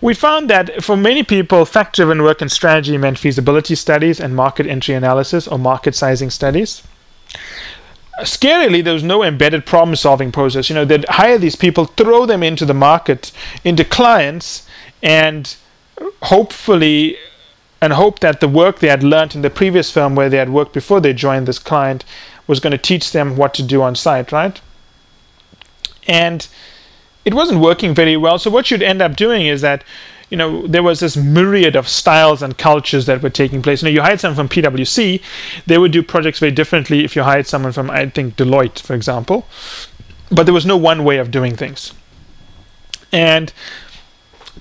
we 0.00 0.14
found 0.14 0.50
that 0.50 0.82
for 0.82 0.96
many 0.96 1.22
people, 1.22 1.64
fact 1.64 1.96
driven 1.96 2.22
work 2.22 2.40
and 2.40 2.50
strategy 2.50 2.96
meant 2.98 3.18
feasibility 3.18 3.74
studies 3.74 4.20
and 4.20 4.34
market 4.36 4.66
entry 4.66 4.94
analysis 4.94 5.48
or 5.48 5.58
market 5.58 5.94
sizing 5.94 6.30
studies. 6.30 6.82
Scarily, 8.20 8.84
there 8.84 8.92
was 8.92 9.02
no 9.02 9.22
embedded 9.22 9.64
problem 9.64 9.96
solving 9.96 10.30
process. 10.30 10.68
You 10.68 10.74
know, 10.74 10.84
they'd 10.84 11.08
hire 11.08 11.38
these 11.38 11.56
people, 11.56 11.86
throw 11.86 12.26
them 12.26 12.42
into 12.42 12.66
the 12.66 12.74
market, 12.74 13.32
into 13.64 13.84
clients, 13.84 14.66
and 15.02 15.56
hopefully 16.22 17.16
and 17.80 17.94
hope 17.94 18.18
that 18.20 18.40
the 18.40 18.48
work 18.48 18.78
they 18.78 18.88
had 18.88 19.02
learned 19.02 19.34
in 19.34 19.42
the 19.42 19.48
previous 19.48 19.90
firm 19.90 20.14
where 20.14 20.28
they 20.28 20.36
had 20.36 20.50
worked 20.50 20.74
before 20.74 21.00
they 21.00 21.14
joined 21.14 21.48
this 21.48 21.58
client 21.58 22.04
was 22.46 22.60
going 22.60 22.72
to 22.72 22.78
teach 22.78 23.12
them 23.12 23.36
what 23.36 23.54
to 23.54 23.62
do 23.62 23.80
on 23.80 23.94
site, 23.94 24.32
right? 24.32 24.60
And 26.10 26.48
it 27.24 27.34
wasn't 27.34 27.60
working 27.60 27.94
very 27.94 28.16
well. 28.16 28.38
So 28.38 28.50
what 28.50 28.70
you'd 28.70 28.82
end 28.82 29.00
up 29.00 29.14
doing 29.14 29.46
is 29.46 29.60
that 29.60 29.84
you 30.28 30.36
know 30.36 30.66
there 30.66 30.82
was 30.82 31.00
this 31.00 31.16
myriad 31.16 31.76
of 31.76 31.88
styles 31.88 32.42
and 32.42 32.58
cultures 32.58 33.06
that 33.06 33.22
were 33.22 33.30
taking 33.30 33.62
place. 33.62 33.80
You 33.80 33.86
know, 33.86 33.94
you 33.94 34.02
hired 34.02 34.20
someone 34.20 34.48
from 34.48 34.48
PwC, 34.48 35.22
they 35.66 35.78
would 35.78 35.92
do 35.92 36.02
projects 36.02 36.40
very 36.40 36.52
differently 36.52 37.04
if 37.04 37.14
you 37.14 37.22
hired 37.22 37.46
someone 37.46 37.72
from 37.72 37.90
I 37.90 38.08
think 38.08 38.36
Deloitte, 38.36 38.80
for 38.80 38.94
example. 38.94 39.46
But 40.30 40.44
there 40.44 40.54
was 40.54 40.66
no 40.66 40.76
one 40.76 41.04
way 41.04 41.18
of 41.18 41.30
doing 41.30 41.56
things, 41.56 41.92
and 43.12 43.52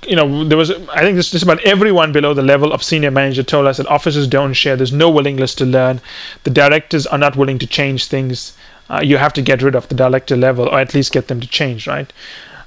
you 0.08 0.16
know, 0.16 0.45
there 0.45 0.58
was, 0.58 0.72
I 0.72 1.02
think 1.02 1.18
just 1.18 1.43
about 1.43 1.60
everyone 1.66 2.14
below 2.14 2.34
the 2.34 2.41
level 2.41 2.72
of 2.72 2.82
senior 2.84 3.12
manager 3.12 3.43
told 3.43 3.68
us 3.68 3.78
that 3.78 3.88
officers 3.88 4.28
don't 4.28 4.54
share. 4.54 4.78
There's 4.78 4.93
no 4.93 5.10
willingness 5.10 5.54
to 5.56 5.66
learn. 5.66 6.00
The 6.43 6.52
directors 6.52 7.06
are 7.08 7.18
not 7.18 7.36
willing 7.36 7.60
to 7.60 7.68
change 7.68 8.06
things 8.06 8.56
uh, 8.89 9.01
you 9.03 9.17
have 9.17 9.33
to 9.33 9.41
get 9.41 9.61
rid 9.61 9.75
of 9.75 9.87
the 9.87 9.95
director 9.95 10.35
level 10.35 10.67
or 10.67 10.79
at 10.79 10.93
least 10.93 11.11
get 11.11 11.27
them 11.27 11.39
to 11.39 11.47
change, 11.47 11.87
right? 11.87 12.11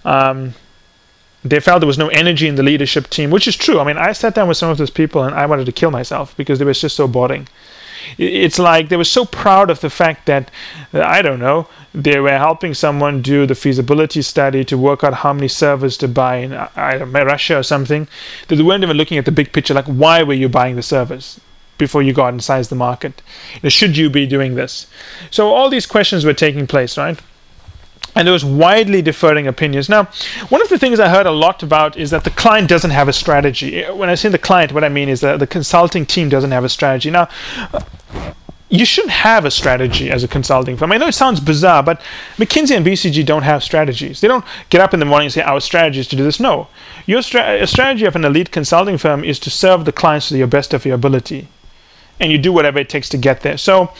Um, 0.04 0.54
they 1.44 1.58
felt 1.58 1.80
there 1.80 1.86
was 1.86 1.98
no 1.98 2.08
energy 2.08 2.46
in 2.46 2.54
the 2.54 2.62
leadership 2.62 3.10
team, 3.10 3.30
which 3.30 3.48
is 3.48 3.56
true. 3.56 3.80
I 3.80 3.84
mean, 3.84 3.98
I 3.98 4.12
sat 4.12 4.34
down 4.34 4.48
with 4.48 4.56
some 4.56 4.70
of 4.70 4.78
those 4.78 4.90
people 4.90 5.24
and 5.24 5.34
I 5.34 5.46
wanted 5.46 5.66
to 5.66 5.72
kill 5.72 5.90
myself 5.90 6.36
because 6.36 6.58
they 6.58 6.64
were 6.64 6.72
just 6.72 6.96
so 6.96 7.08
boring. 7.08 7.48
It's 8.18 8.58
like 8.58 8.88
they 8.88 8.96
were 8.96 9.04
so 9.04 9.24
proud 9.24 9.70
of 9.70 9.80
the 9.80 9.90
fact 9.90 10.26
that, 10.26 10.50
I 10.92 11.22
don't 11.22 11.38
know, 11.38 11.68
they 11.94 12.18
were 12.20 12.38
helping 12.38 12.74
someone 12.74 13.22
do 13.22 13.46
the 13.46 13.54
feasibility 13.54 14.22
study 14.22 14.64
to 14.64 14.78
work 14.78 15.04
out 15.04 15.14
how 15.14 15.32
many 15.32 15.48
servers 15.48 15.96
to 15.98 16.08
buy 16.08 16.36
in 16.36 16.52
I 16.52 16.98
don't 16.98 17.12
know, 17.12 17.24
Russia 17.24 17.58
or 17.58 17.62
something, 17.62 18.08
they 18.48 18.60
weren't 18.60 18.82
even 18.82 18.96
looking 18.96 19.18
at 19.18 19.24
the 19.24 19.32
big 19.32 19.52
picture, 19.52 19.74
like 19.74 19.86
why 19.86 20.22
were 20.22 20.34
you 20.34 20.48
buying 20.48 20.76
the 20.76 20.82
servers? 20.82 21.40
Before 21.82 22.02
you 22.02 22.12
go 22.12 22.22
out 22.22 22.32
and 22.32 22.42
size 22.42 22.68
the 22.68 22.74
market? 22.74 23.22
Should 23.68 23.96
you 23.96 24.08
be 24.08 24.26
doing 24.26 24.54
this? 24.54 24.86
So 25.30 25.48
all 25.48 25.68
these 25.68 25.86
questions 25.86 26.24
were 26.24 26.34
taking 26.34 26.66
place, 26.66 26.96
right? 26.96 27.18
And 28.14 28.26
there 28.26 28.32
was 28.32 28.44
widely 28.44 29.00
differing 29.00 29.46
opinions. 29.46 29.88
Now, 29.88 30.04
one 30.50 30.60
of 30.60 30.68
the 30.68 30.78
things 30.78 31.00
I 31.00 31.08
heard 31.08 31.26
a 31.26 31.30
lot 31.30 31.62
about 31.62 31.96
is 31.96 32.10
that 32.10 32.24
the 32.24 32.30
client 32.30 32.68
doesn't 32.68 32.90
have 32.90 33.08
a 33.08 33.12
strategy. 33.12 33.82
When 33.84 34.10
I 34.10 34.16
say 34.16 34.28
the 34.28 34.38
client, 34.38 34.72
what 34.72 34.84
I 34.84 34.90
mean 34.90 35.08
is 35.08 35.20
that 35.22 35.38
the 35.38 35.46
consulting 35.46 36.04
team 36.04 36.28
doesn't 36.28 36.50
have 36.50 36.64
a 36.64 36.68
strategy. 36.68 37.10
Now, 37.10 37.28
you 38.68 38.86
shouldn't 38.86 39.12
have 39.12 39.44
a 39.44 39.50
strategy 39.50 40.10
as 40.10 40.24
a 40.24 40.28
consulting 40.28 40.76
firm. 40.76 40.92
I 40.92 40.96
know 40.96 41.08
it 41.08 41.14
sounds 41.14 41.40
bizarre, 41.40 41.82
but 41.82 42.00
McKinsey 42.38 42.76
and 42.76 42.84
BCG 42.84 43.24
don't 43.24 43.42
have 43.42 43.62
strategies. 43.62 44.20
They 44.20 44.28
don't 44.28 44.44
get 44.70 44.80
up 44.80 44.94
in 44.94 45.00
the 45.00 45.06
morning 45.06 45.26
and 45.26 45.32
say, 45.32 45.42
Our 45.42 45.60
strategy 45.60 46.00
is 46.00 46.08
to 46.08 46.16
do 46.16 46.24
this. 46.24 46.40
No. 46.40 46.68
Your 47.06 47.20
stra- 47.20 47.62
a 47.62 47.66
strategy 47.66 48.06
of 48.06 48.16
an 48.16 48.24
elite 48.24 48.50
consulting 48.50 48.96
firm 48.96 49.24
is 49.24 49.38
to 49.40 49.50
serve 49.50 49.84
the 49.84 49.92
clients 49.92 50.28
to 50.28 50.34
the 50.34 50.46
best 50.46 50.72
of 50.72 50.86
your 50.86 50.94
ability 50.94 51.48
and 52.22 52.30
you 52.30 52.38
do 52.38 52.52
whatever 52.52 52.78
it 52.78 52.88
takes 52.88 53.08
to 53.10 53.18
get 53.18 53.40
there. 53.40 53.58
So 53.58 53.92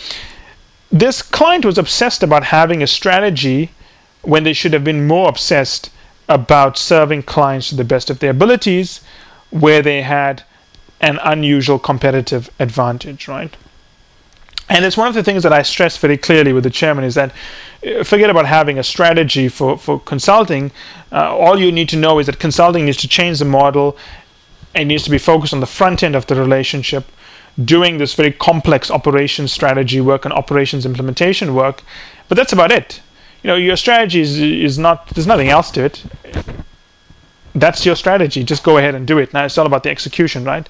this 0.90 1.20
client 1.20 1.64
was 1.64 1.76
obsessed 1.76 2.22
about 2.22 2.44
having 2.44 2.82
a 2.82 2.86
strategy 2.86 3.72
when 4.22 4.44
they 4.44 4.52
should 4.52 4.72
have 4.72 4.84
been 4.84 5.06
more 5.08 5.28
obsessed 5.28 5.90
about 6.28 6.78
serving 6.78 7.24
clients 7.24 7.68
to 7.70 7.74
the 7.74 7.84
best 7.84 8.08
of 8.08 8.20
their 8.20 8.30
abilities 8.30 9.00
where 9.50 9.82
they 9.82 10.02
had 10.02 10.44
an 11.00 11.18
unusual 11.24 11.80
competitive 11.80 12.48
advantage, 12.60 13.26
right? 13.26 13.56
And 14.68 14.84
it's 14.84 14.96
one 14.96 15.08
of 15.08 15.14
the 15.14 15.24
things 15.24 15.42
that 15.42 15.52
I 15.52 15.62
stress 15.62 15.96
very 15.96 16.16
clearly 16.16 16.52
with 16.52 16.62
the 16.62 16.70
chairman 16.70 17.04
is 17.04 17.16
that 17.16 17.34
uh, 17.84 18.04
forget 18.04 18.30
about 18.30 18.46
having 18.46 18.78
a 18.78 18.84
strategy 18.84 19.48
for, 19.48 19.76
for 19.76 19.98
consulting. 19.98 20.70
Uh, 21.10 21.36
all 21.36 21.58
you 21.58 21.72
need 21.72 21.88
to 21.88 21.96
know 21.96 22.20
is 22.20 22.26
that 22.26 22.38
consulting 22.38 22.84
needs 22.84 22.98
to 22.98 23.08
change 23.08 23.40
the 23.40 23.44
model 23.44 23.96
and 24.76 24.88
needs 24.88 25.02
to 25.02 25.10
be 25.10 25.18
focused 25.18 25.52
on 25.52 25.58
the 25.58 25.66
front 25.66 26.04
end 26.04 26.14
of 26.14 26.28
the 26.28 26.36
relationship 26.36 27.04
doing 27.62 27.98
this 27.98 28.14
very 28.14 28.32
complex 28.32 28.90
operations 28.90 29.52
strategy 29.52 30.00
work 30.00 30.24
and 30.24 30.32
operations 30.32 30.86
implementation 30.86 31.54
work, 31.54 31.82
but 32.28 32.36
that's 32.36 32.52
about 32.52 32.72
it. 32.72 33.00
You 33.42 33.48
know, 33.48 33.56
your 33.56 33.76
strategy 33.76 34.20
is, 34.20 34.38
is 34.40 34.78
not, 34.78 35.08
there's 35.08 35.26
nothing 35.26 35.48
else 35.48 35.70
to 35.72 35.84
it. 35.84 36.04
That's 37.54 37.84
your 37.84 37.96
strategy. 37.96 38.44
Just 38.44 38.62
go 38.62 38.78
ahead 38.78 38.94
and 38.94 39.06
do 39.06 39.18
it. 39.18 39.34
Now 39.34 39.44
it's 39.44 39.58
all 39.58 39.66
about 39.66 39.82
the 39.82 39.90
execution, 39.90 40.44
right? 40.44 40.66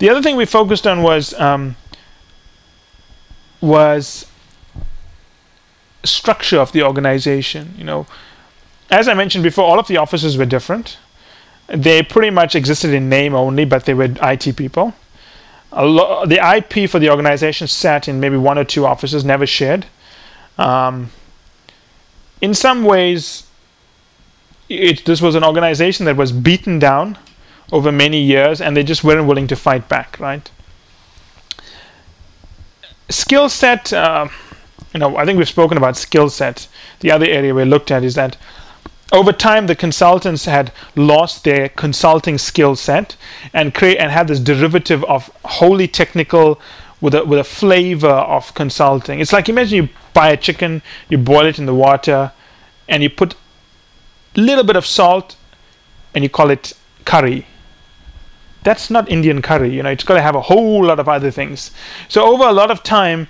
The 0.00 0.08
other 0.08 0.22
thing 0.22 0.36
we 0.36 0.46
focused 0.46 0.86
on 0.86 1.02
was 1.02 1.32
um, 1.34 1.76
was 3.60 4.26
structure 6.02 6.58
of 6.58 6.72
the 6.72 6.82
organization. 6.82 7.74
You 7.78 7.84
know, 7.84 8.06
as 8.90 9.06
I 9.06 9.14
mentioned 9.14 9.44
before, 9.44 9.64
all 9.64 9.78
of 9.78 9.86
the 9.86 9.96
offices 9.96 10.36
were 10.36 10.44
different. 10.44 10.98
They 11.68 12.02
pretty 12.02 12.30
much 12.30 12.56
existed 12.56 12.92
in 12.92 13.08
name 13.08 13.34
only, 13.34 13.64
but 13.64 13.84
they 13.84 13.94
were 13.94 14.08
IT 14.20 14.56
people 14.56 14.92
lo- 15.82 16.26
the 16.26 16.36
IP 16.36 16.88
for 16.88 16.98
the 16.98 17.10
organization 17.10 17.66
sat 17.66 18.08
in 18.08 18.20
maybe 18.20 18.36
one 18.36 18.58
or 18.58 18.64
two 18.64 18.86
offices, 18.86 19.24
never 19.24 19.46
shared. 19.46 19.86
Um, 20.58 21.10
in 22.40 22.54
some 22.54 22.84
ways, 22.84 23.46
it, 24.68 25.04
this 25.04 25.20
was 25.20 25.34
an 25.34 25.44
organization 25.44 26.06
that 26.06 26.16
was 26.16 26.32
beaten 26.32 26.78
down 26.78 27.18
over 27.72 27.90
many 27.90 28.20
years, 28.20 28.60
and 28.60 28.76
they 28.76 28.82
just 28.82 29.02
weren't 29.02 29.26
willing 29.26 29.46
to 29.48 29.56
fight 29.56 29.88
back. 29.88 30.18
Right? 30.20 30.50
Skill 33.08 33.48
set. 33.48 33.92
Uh, 33.92 34.28
you 34.92 35.00
know, 35.00 35.16
I 35.16 35.24
think 35.24 35.38
we've 35.38 35.48
spoken 35.48 35.76
about 35.76 35.96
skill 35.96 36.30
set. 36.30 36.68
The 37.00 37.10
other 37.10 37.26
area 37.26 37.52
we 37.52 37.64
looked 37.64 37.90
at 37.90 38.04
is 38.04 38.14
that 38.14 38.36
over 39.12 39.32
time 39.32 39.66
the 39.66 39.76
consultants 39.76 40.46
had 40.46 40.72
lost 40.96 41.44
their 41.44 41.68
consulting 41.68 42.38
skill 42.38 42.74
set 42.74 43.16
and 43.52 43.74
create 43.74 43.98
and 43.98 44.10
had 44.10 44.28
this 44.28 44.40
derivative 44.40 45.04
of 45.04 45.30
wholly 45.44 45.86
technical 45.86 46.60
with 47.00 47.14
a 47.14 47.24
with 47.24 47.38
a 47.38 47.44
flavor 47.44 48.08
of 48.08 48.54
consulting. 48.54 49.20
It's 49.20 49.32
like 49.32 49.48
imagine 49.48 49.76
you 49.84 49.88
buy 50.14 50.30
a 50.30 50.36
chicken, 50.36 50.82
you 51.08 51.18
boil 51.18 51.46
it 51.46 51.58
in 51.58 51.66
the 51.66 51.74
water, 51.74 52.32
and 52.88 53.02
you 53.02 53.10
put 53.10 53.34
a 54.36 54.40
little 54.40 54.64
bit 54.64 54.76
of 54.76 54.86
salt 54.86 55.36
and 56.14 56.24
you 56.24 56.30
call 56.30 56.50
it 56.50 56.72
curry. 57.04 57.46
That's 58.62 58.90
not 58.90 59.10
Indian 59.10 59.42
curry, 59.42 59.74
you 59.74 59.82
know, 59.82 59.90
it's 59.90 60.04
got 60.04 60.14
to 60.14 60.22
have 60.22 60.34
a 60.34 60.40
whole 60.40 60.86
lot 60.86 60.98
of 60.98 61.06
other 61.06 61.30
things. 61.30 61.70
So 62.08 62.24
over 62.24 62.44
a 62.44 62.52
lot 62.52 62.70
of 62.70 62.82
time 62.82 63.28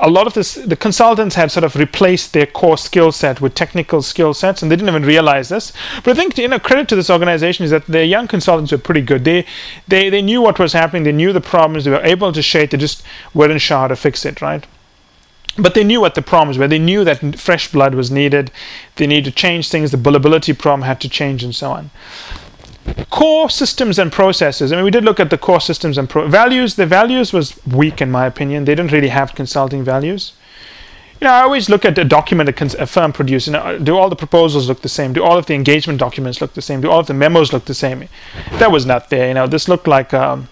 a 0.00 0.08
lot 0.08 0.26
of 0.26 0.34
this, 0.34 0.54
the 0.54 0.76
consultants 0.76 1.34
had 1.34 1.50
sort 1.50 1.64
of 1.64 1.76
replaced 1.76 2.32
their 2.32 2.46
core 2.46 2.78
skill 2.78 3.12
set 3.12 3.40
with 3.40 3.54
technical 3.54 4.02
skill 4.02 4.34
sets, 4.34 4.62
and 4.62 4.70
they 4.70 4.76
didn't 4.76 4.88
even 4.88 5.04
realize 5.04 5.50
this. 5.50 5.72
But 6.02 6.12
I 6.12 6.14
think 6.14 6.38
you 6.38 6.48
know 6.48 6.58
credit 6.58 6.88
to 6.88 6.96
this 6.96 7.10
organization 7.10 7.64
is 7.64 7.70
that 7.70 7.86
the 7.86 8.04
young 8.04 8.26
consultants 8.26 8.72
were 8.72 8.78
pretty 8.78 9.02
good. 9.02 9.24
They 9.24 9.46
they 9.86 10.10
they 10.10 10.22
knew 10.22 10.40
what 10.40 10.58
was 10.58 10.72
happening. 10.72 11.04
They 11.04 11.12
knew 11.12 11.32
the 11.32 11.40
problems. 11.40 11.84
They 11.84 11.90
were 11.90 12.04
able 12.04 12.32
to 12.32 12.42
share 12.42 12.62
it. 12.62 12.70
They 12.70 12.78
just 12.78 13.02
weren't 13.34 13.60
sure 13.60 13.78
how 13.78 13.88
to 13.88 13.96
fix 13.96 14.24
it, 14.24 14.40
right? 14.40 14.66
But 15.58 15.74
they 15.74 15.84
knew 15.84 16.00
what 16.00 16.14
the 16.14 16.22
problems 16.22 16.56
were. 16.58 16.68
They 16.68 16.78
knew 16.78 17.04
that 17.04 17.38
fresh 17.38 17.70
blood 17.70 17.94
was 17.94 18.10
needed. 18.10 18.50
They 18.96 19.06
needed 19.06 19.30
to 19.30 19.32
change 19.32 19.68
things. 19.68 19.90
The 19.90 19.98
billability 19.98 20.56
problem 20.56 20.86
had 20.86 21.00
to 21.02 21.08
change, 21.08 21.44
and 21.44 21.54
so 21.54 21.70
on 21.72 21.90
core 23.10 23.50
systems 23.50 23.98
and 23.98 24.12
processes. 24.12 24.72
I 24.72 24.76
mean, 24.76 24.84
we 24.84 24.90
did 24.90 25.04
look 25.04 25.20
at 25.20 25.30
the 25.30 25.38
core 25.38 25.60
systems 25.60 25.98
and 25.98 26.08
pro- 26.08 26.28
values. 26.28 26.76
The 26.76 26.86
values 26.86 27.32
was 27.32 27.58
weak, 27.66 28.00
in 28.00 28.10
my 28.10 28.26
opinion. 28.26 28.64
They 28.64 28.74
didn't 28.74 28.92
really 28.92 29.08
have 29.08 29.34
consulting 29.34 29.84
values. 29.84 30.32
You 31.20 31.26
know, 31.26 31.34
I 31.34 31.42
always 31.42 31.68
look 31.68 31.84
at 31.84 31.98
a 31.98 32.04
document 32.04 32.48
a, 32.48 32.52
cons- 32.52 32.74
a 32.74 32.86
firm 32.86 33.12
produces. 33.12 33.48
You 33.48 33.52
know, 33.52 33.78
do 33.78 33.96
all 33.96 34.08
the 34.08 34.16
proposals 34.16 34.68
look 34.68 34.80
the 34.80 34.88
same? 34.88 35.12
Do 35.12 35.22
all 35.22 35.36
of 35.36 35.46
the 35.46 35.54
engagement 35.54 35.98
documents 35.98 36.40
look 36.40 36.54
the 36.54 36.62
same? 36.62 36.80
Do 36.80 36.90
all 36.90 37.00
of 37.00 37.06
the 37.08 37.14
memos 37.14 37.52
look 37.52 37.66
the 37.66 37.74
same? 37.74 38.08
That 38.52 38.72
was 38.72 38.86
not 38.86 39.10
there. 39.10 39.28
You 39.28 39.34
know, 39.34 39.46
this 39.46 39.68
looked 39.68 39.86
like 39.86 40.14
um, 40.14 40.48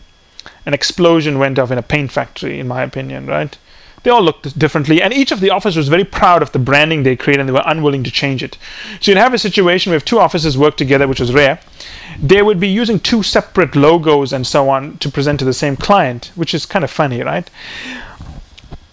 an 0.66 0.74
explosion 0.74 1.38
went 1.38 1.58
off 1.58 1.70
in 1.70 1.78
a 1.78 1.82
paint 1.82 2.12
factory, 2.12 2.60
in 2.60 2.68
my 2.68 2.82
opinion, 2.82 3.26
right? 3.26 3.56
They 4.02 4.10
all 4.10 4.22
looked 4.22 4.58
differently, 4.58 5.02
and 5.02 5.12
each 5.12 5.32
of 5.32 5.40
the 5.40 5.50
offices 5.50 5.76
was 5.76 5.88
very 5.88 6.04
proud 6.04 6.42
of 6.42 6.52
the 6.52 6.58
branding 6.58 7.02
they 7.02 7.16
created, 7.16 7.40
and 7.40 7.48
they 7.48 7.52
were 7.52 7.62
unwilling 7.66 8.04
to 8.04 8.10
change 8.10 8.42
it. 8.42 8.56
So 9.00 9.10
you'd 9.10 9.18
have 9.18 9.34
a 9.34 9.38
situation 9.38 9.90
where 9.90 9.96
if 9.96 10.04
two 10.04 10.20
offices 10.20 10.56
work 10.56 10.76
together, 10.76 11.08
which 11.08 11.20
was 11.20 11.34
rare, 11.34 11.60
they 12.22 12.42
would 12.42 12.60
be 12.60 12.68
using 12.68 13.00
two 13.00 13.22
separate 13.22 13.74
logos 13.74 14.32
and 14.32 14.46
so 14.46 14.68
on 14.68 14.98
to 14.98 15.10
present 15.10 15.38
to 15.40 15.44
the 15.44 15.52
same 15.52 15.76
client, 15.76 16.30
which 16.34 16.54
is 16.54 16.66
kind 16.66 16.84
of 16.84 16.90
funny, 16.90 17.22
right? 17.22 17.50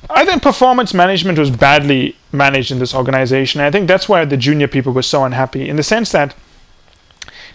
I 0.10 0.26
think 0.26 0.44
performance 0.44 0.94
management 0.94 1.40
was 1.40 1.50
badly 1.50 2.16
managed 2.32 2.72
in 2.72 2.80
this 2.80 2.94
organization. 2.94 3.62
I 3.62 3.72
think 3.72 3.88
that's 3.88 4.08
why 4.08 4.26
the 4.26 4.38
junior 4.38 4.68
people 4.68 4.94
were 4.94 5.02
so 5.02 5.24
unhappy, 5.24 5.68
in 5.68 5.76
the 5.76 5.84
sense 5.84 6.12
that 6.12 6.36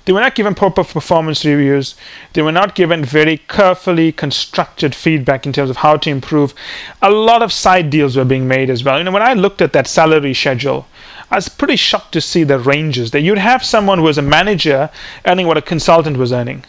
they 0.04 0.12
were 0.12 0.20
not 0.20 0.34
given 0.34 0.54
proper 0.54 0.82
performance 0.82 1.44
reviews. 1.44 1.94
They 2.32 2.42
were 2.42 2.52
not 2.52 2.74
given 2.74 3.04
very 3.04 3.36
carefully 3.36 4.12
constructed 4.12 4.94
feedback 4.94 5.46
in 5.46 5.52
terms 5.52 5.70
of 5.70 5.78
how 5.78 5.96
to 5.98 6.10
improve. 6.10 6.54
A 7.02 7.10
lot 7.10 7.42
of 7.42 7.52
side 7.52 7.90
deals 7.90 8.16
were 8.16 8.24
being 8.24 8.48
made 8.48 8.70
as 8.70 8.82
well. 8.82 8.98
You 8.98 9.04
know, 9.04 9.12
when 9.12 9.22
I 9.22 9.34
looked 9.34 9.62
at 9.62 9.72
that 9.72 9.86
salary 9.86 10.34
schedule, 10.34 10.86
I 11.30 11.36
was 11.36 11.48
pretty 11.48 11.76
shocked 11.76 12.12
to 12.12 12.20
see 12.20 12.44
the 12.44 12.58
ranges 12.58 13.10
that 13.12 13.20
you'd 13.20 13.38
have 13.38 13.64
someone 13.64 13.98
who 13.98 14.04
was 14.04 14.18
a 14.18 14.22
manager 14.22 14.90
earning 15.26 15.46
what 15.46 15.58
a 15.58 15.62
consultant 15.62 16.16
was 16.16 16.32
earning. 16.32 16.64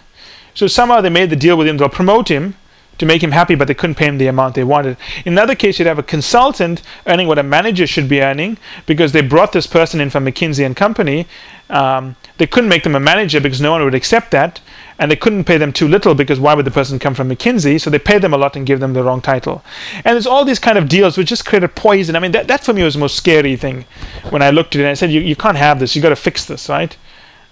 So 0.54 0.68
somehow 0.68 1.02
they 1.02 1.10
made 1.10 1.30
the 1.30 1.36
deal 1.36 1.58
with 1.58 1.68
him, 1.68 1.78
they'll 1.78 1.90
promote 1.90 2.30
him, 2.30 2.56
to 3.02 3.06
make 3.08 3.24
him 3.24 3.32
happy, 3.32 3.56
but 3.56 3.68
they 3.68 3.74
couldn't 3.74 3.96
pay 3.96 4.06
him 4.06 4.20
the 4.20 4.28
amount 4.28 4.54
they 4.54 4.64
wanted. 4.64 4.96
In 5.26 5.34
another 5.34 5.56
case, 5.56 5.80
you'd 5.80 5.88
have 5.88 5.98
a 5.98 6.04
consultant 6.04 6.84
earning 7.08 7.28
what 7.28 7.40
a 7.40 7.44
manager 7.44 7.88
should 7.88 8.08
be 8.08 8.22
earning 8.22 8.58
because 8.86 9.12
they 9.12 9.22
brought 9.22 9.54
this 9.54 9.66
person 9.66 10.00
in 10.00 10.12
from 10.12 10.24
McKinsey 10.24 10.64
and 10.64 10.76
Company. 10.76 11.26
Um, 11.72 12.16
they 12.38 12.46
couldn't 12.46 12.70
make 12.70 12.84
them 12.84 12.96
a 12.96 13.00
manager 13.00 13.40
because 13.40 13.62
no 13.62 13.72
one 13.72 13.84
would 13.84 13.96
accept 13.96 14.32
that, 14.32 14.60
and 15.00 15.10
they 15.10 15.16
couldn't 15.16 15.46
pay 15.46 15.58
them 15.58 15.72
too 15.72 15.88
little 15.88 16.14
because 16.14 16.40
why 16.40 16.54
would 16.54 16.66
the 16.66 16.72
person 16.72 17.00
come 17.00 17.16
from 17.16 17.30
McKinsey? 17.30 17.80
So 17.80 17.90
they 17.90 17.98
paid 17.98 18.22
them 18.22 18.34
a 18.34 18.38
lot 18.38 18.56
and 18.56 18.68
gave 18.68 18.80
them 18.80 18.94
the 18.94 19.04
wrong 19.04 19.22
title. 19.22 19.64
And 19.96 20.14
there's 20.14 20.28
all 20.28 20.46
these 20.46 20.60
kind 20.60 20.78
of 20.78 20.90
deals 20.90 21.18
which 21.18 21.30
just 21.30 21.46
created 21.46 21.76
poison. 21.76 22.16
I 22.16 22.20
mean, 22.20 22.34
that, 22.34 22.48
that 22.48 22.64
for 22.64 22.74
me 22.74 22.84
was 22.84 22.96
the 22.96 23.00
most 23.00 23.16
scary 23.16 23.56
thing 23.56 23.86
when 24.30 24.42
I 24.42 24.52
looked 24.52 24.76
at 24.76 24.82
it. 24.82 24.88
I 24.88 24.94
said, 24.94 25.12
you, 25.12 25.22
you 25.22 25.36
can't 25.36 25.58
have 25.58 25.80
this. 25.80 25.96
You've 25.96 26.04
got 26.04 26.10
to 26.10 26.16
fix 26.16 26.46
this, 26.46 26.68
right? 26.70 26.96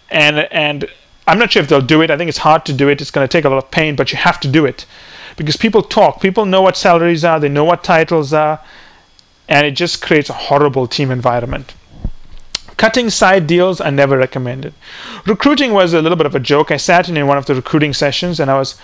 And 0.09 0.39
and 0.51 0.85
I'm 1.27 1.39
not 1.39 1.51
sure 1.51 1.61
if 1.61 1.69
they'll 1.69 1.81
do 1.81 2.01
it. 2.01 2.11
I 2.11 2.17
think 2.17 2.27
it's 2.27 2.39
hard 2.39 2.65
to 2.65 2.73
do 2.73 2.89
it. 2.89 3.01
It's 3.01 3.11
going 3.11 3.27
to 3.27 3.31
take 3.31 3.45
a 3.45 3.49
lot 3.49 3.63
of 3.63 3.71
pain, 3.71 3.95
but 3.95 4.11
you 4.11 4.17
have 4.17 4.39
to 4.41 4.47
do 4.47 4.65
it 4.65 4.85
because 5.37 5.55
people 5.55 5.81
talk, 5.81 6.21
people 6.21 6.45
know 6.45 6.61
what 6.61 6.75
salaries 6.75 7.23
are, 7.23 7.39
they 7.39 7.47
know 7.47 7.63
what 7.63 7.83
titles 7.83 8.33
are, 8.33 8.59
and 9.47 9.65
it 9.65 9.71
just 9.71 10.01
creates 10.01 10.29
a 10.29 10.33
horrible 10.33 10.87
team 10.87 11.11
environment. 11.11 11.73
Cutting 12.79 13.09
side 13.09 13.45
deals 13.45 13.81
are 13.81 13.91
never 13.91 14.17
recommended. 14.17 14.73
Recruiting 15.25 15.73
was 15.73 15.93
a 15.93 16.01
little 16.01 16.15
bit 16.15 16.25
of 16.25 16.33
a 16.33 16.39
joke. 16.39 16.71
I 16.71 16.77
sat 16.77 17.09
in, 17.09 17.27
one 17.27 17.37
of 17.37 17.45
the 17.45 17.53
recruiting 17.53 17.93
sessions 17.93 18.39
and 18.39 18.49
I 18.49 18.57
was 18.57 18.79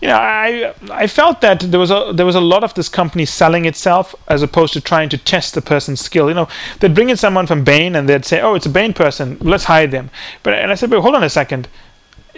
you 0.00 0.08
know, 0.08 0.16
I 0.16 0.74
I 0.90 1.06
felt 1.06 1.40
that 1.42 1.60
there 1.60 1.78
was 1.78 1.92
a 1.92 2.12
there 2.12 2.26
was 2.26 2.34
a 2.34 2.40
lot 2.40 2.64
of 2.64 2.74
this 2.74 2.88
company 2.88 3.24
selling 3.24 3.64
itself 3.66 4.16
as 4.26 4.42
opposed 4.42 4.72
to 4.72 4.80
trying 4.80 5.08
to 5.10 5.18
test 5.18 5.54
the 5.54 5.62
person's 5.62 6.00
skill. 6.00 6.28
You 6.28 6.34
know, 6.34 6.48
they'd 6.80 6.96
bring 6.96 7.10
in 7.10 7.16
someone 7.16 7.46
from 7.46 7.62
Bain 7.62 7.94
and 7.94 8.08
they'd 8.08 8.24
say, 8.24 8.40
"Oh, 8.40 8.56
it's 8.56 8.66
a 8.66 8.76
Bain 8.78 8.92
person. 8.92 9.38
Let's 9.40 9.64
hire 9.64 9.86
them." 9.86 10.10
But 10.42 10.54
and 10.54 10.72
I 10.72 10.74
said, 10.74 10.90
"But 10.90 11.02
hold 11.02 11.14
on 11.14 11.22
a 11.22 11.30
second 11.30 11.68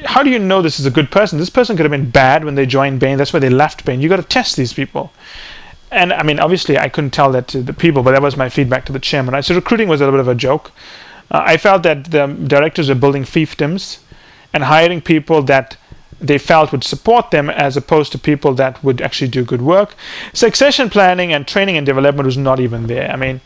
how 0.04 0.22
do 0.22 0.30
you 0.30 0.38
know 0.38 0.60
this 0.60 0.80
is 0.80 0.86
a 0.86 0.90
good 0.90 1.10
person? 1.10 1.38
This 1.38 1.50
person 1.50 1.76
could 1.76 1.84
have 1.84 1.90
been 1.90 2.10
bad 2.10 2.44
when 2.44 2.54
they 2.54 2.66
joined 2.66 3.00
Bain. 3.00 3.16
That's 3.16 3.32
why 3.32 3.38
they 3.38 3.48
left 3.48 3.84
Bain. 3.84 4.00
You 4.00 4.08
got 4.08 4.16
to 4.16 4.22
test 4.22 4.56
these 4.56 4.72
people. 4.72 5.12
And 5.94 6.12
I 6.12 6.22
mean, 6.22 6.40
obviously, 6.40 6.78
I 6.78 6.88
couldn't 6.88 7.12
tell 7.12 7.30
that 7.32 7.48
to 7.48 7.62
the 7.62 7.72
people, 7.72 8.02
but 8.02 8.12
that 8.12 8.22
was 8.22 8.36
my 8.36 8.48
feedback 8.48 8.84
to 8.86 8.92
the 8.92 8.98
chairman. 8.98 9.42
So 9.42 9.54
recruiting 9.54 9.88
was 9.88 10.00
a 10.00 10.04
little 10.04 10.18
bit 10.18 10.20
of 10.20 10.28
a 10.28 10.34
joke. 10.34 10.72
Uh, 11.30 11.42
I 11.44 11.56
felt 11.56 11.82
that 11.84 12.10
the 12.10 12.26
directors 12.26 12.88
were 12.88 12.94
building 12.94 13.22
fiefdoms 13.22 13.98
and 14.52 14.64
hiring 14.64 15.00
people 15.00 15.42
that 15.42 15.76
they 16.20 16.38
felt 16.38 16.72
would 16.72 16.84
support 16.84 17.30
them 17.30 17.50
as 17.50 17.76
opposed 17.76 18.12
to 18.12 18.18
people 18.18 18.54
that 18.54 18.82
would 18.82 19.00
actually 19.00 19.28
do 19.28 19.44
good 19.44 19.62
work. 19.62 19.94
Succession 20.32 20.88
planning 20.88 21.32
and 21.32 21.46
training 21.46 21.76
and 21.76 21.84
development 21.84 22.26
was 22.26 22.36
not 22.36 22.60
even 22.60 22.86
there. 22.86 23.10
I 23.10 23.16
mean, 23.16 23.40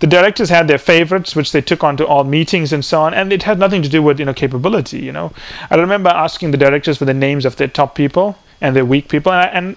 the 0.00 0.06
directors 0.06 0.48
had 0.50 0.68
their 0.68 0.78
favorites, 0.78 1.36
which 1.36 1.52
they 1.52 1.60
took 1.60 1.84
onto 1.84 2.04
all 2.04 2.24
meetings 2.24 2.72
and 2.72 2.84
so 2.84 3.02
on, 3.02 3.14
and 3.14 3.32
it 3.32 3.44
had 3.44 3.58
nothing 3.58 3.82
to 3.82 3.88
do 3.88 4.02
with 4.02 4.18
you 4.18 4.24
know 4.24 4.34
capability. 4.34 4.98
You 4.98 5.12
know, 5.12 5.32
I 5.70 5.76
remember 5.76 6.10
asking 6.10 6.50
the 6.50 6.58
directors 6.58 6.98
for 6.98 7.04
the 7.04 7.14
names 7.14 7.44
of 7.44 7.56
their 7.56 7.68
top 7.68 7.94
people 7.94 8.38
and 8.60 8.76
their 8.76 8.84
weak 8.84 9.08
people, 9.08 9.32
and 9.32 9.40
I, 9.40 9.46
and 9.46 9.76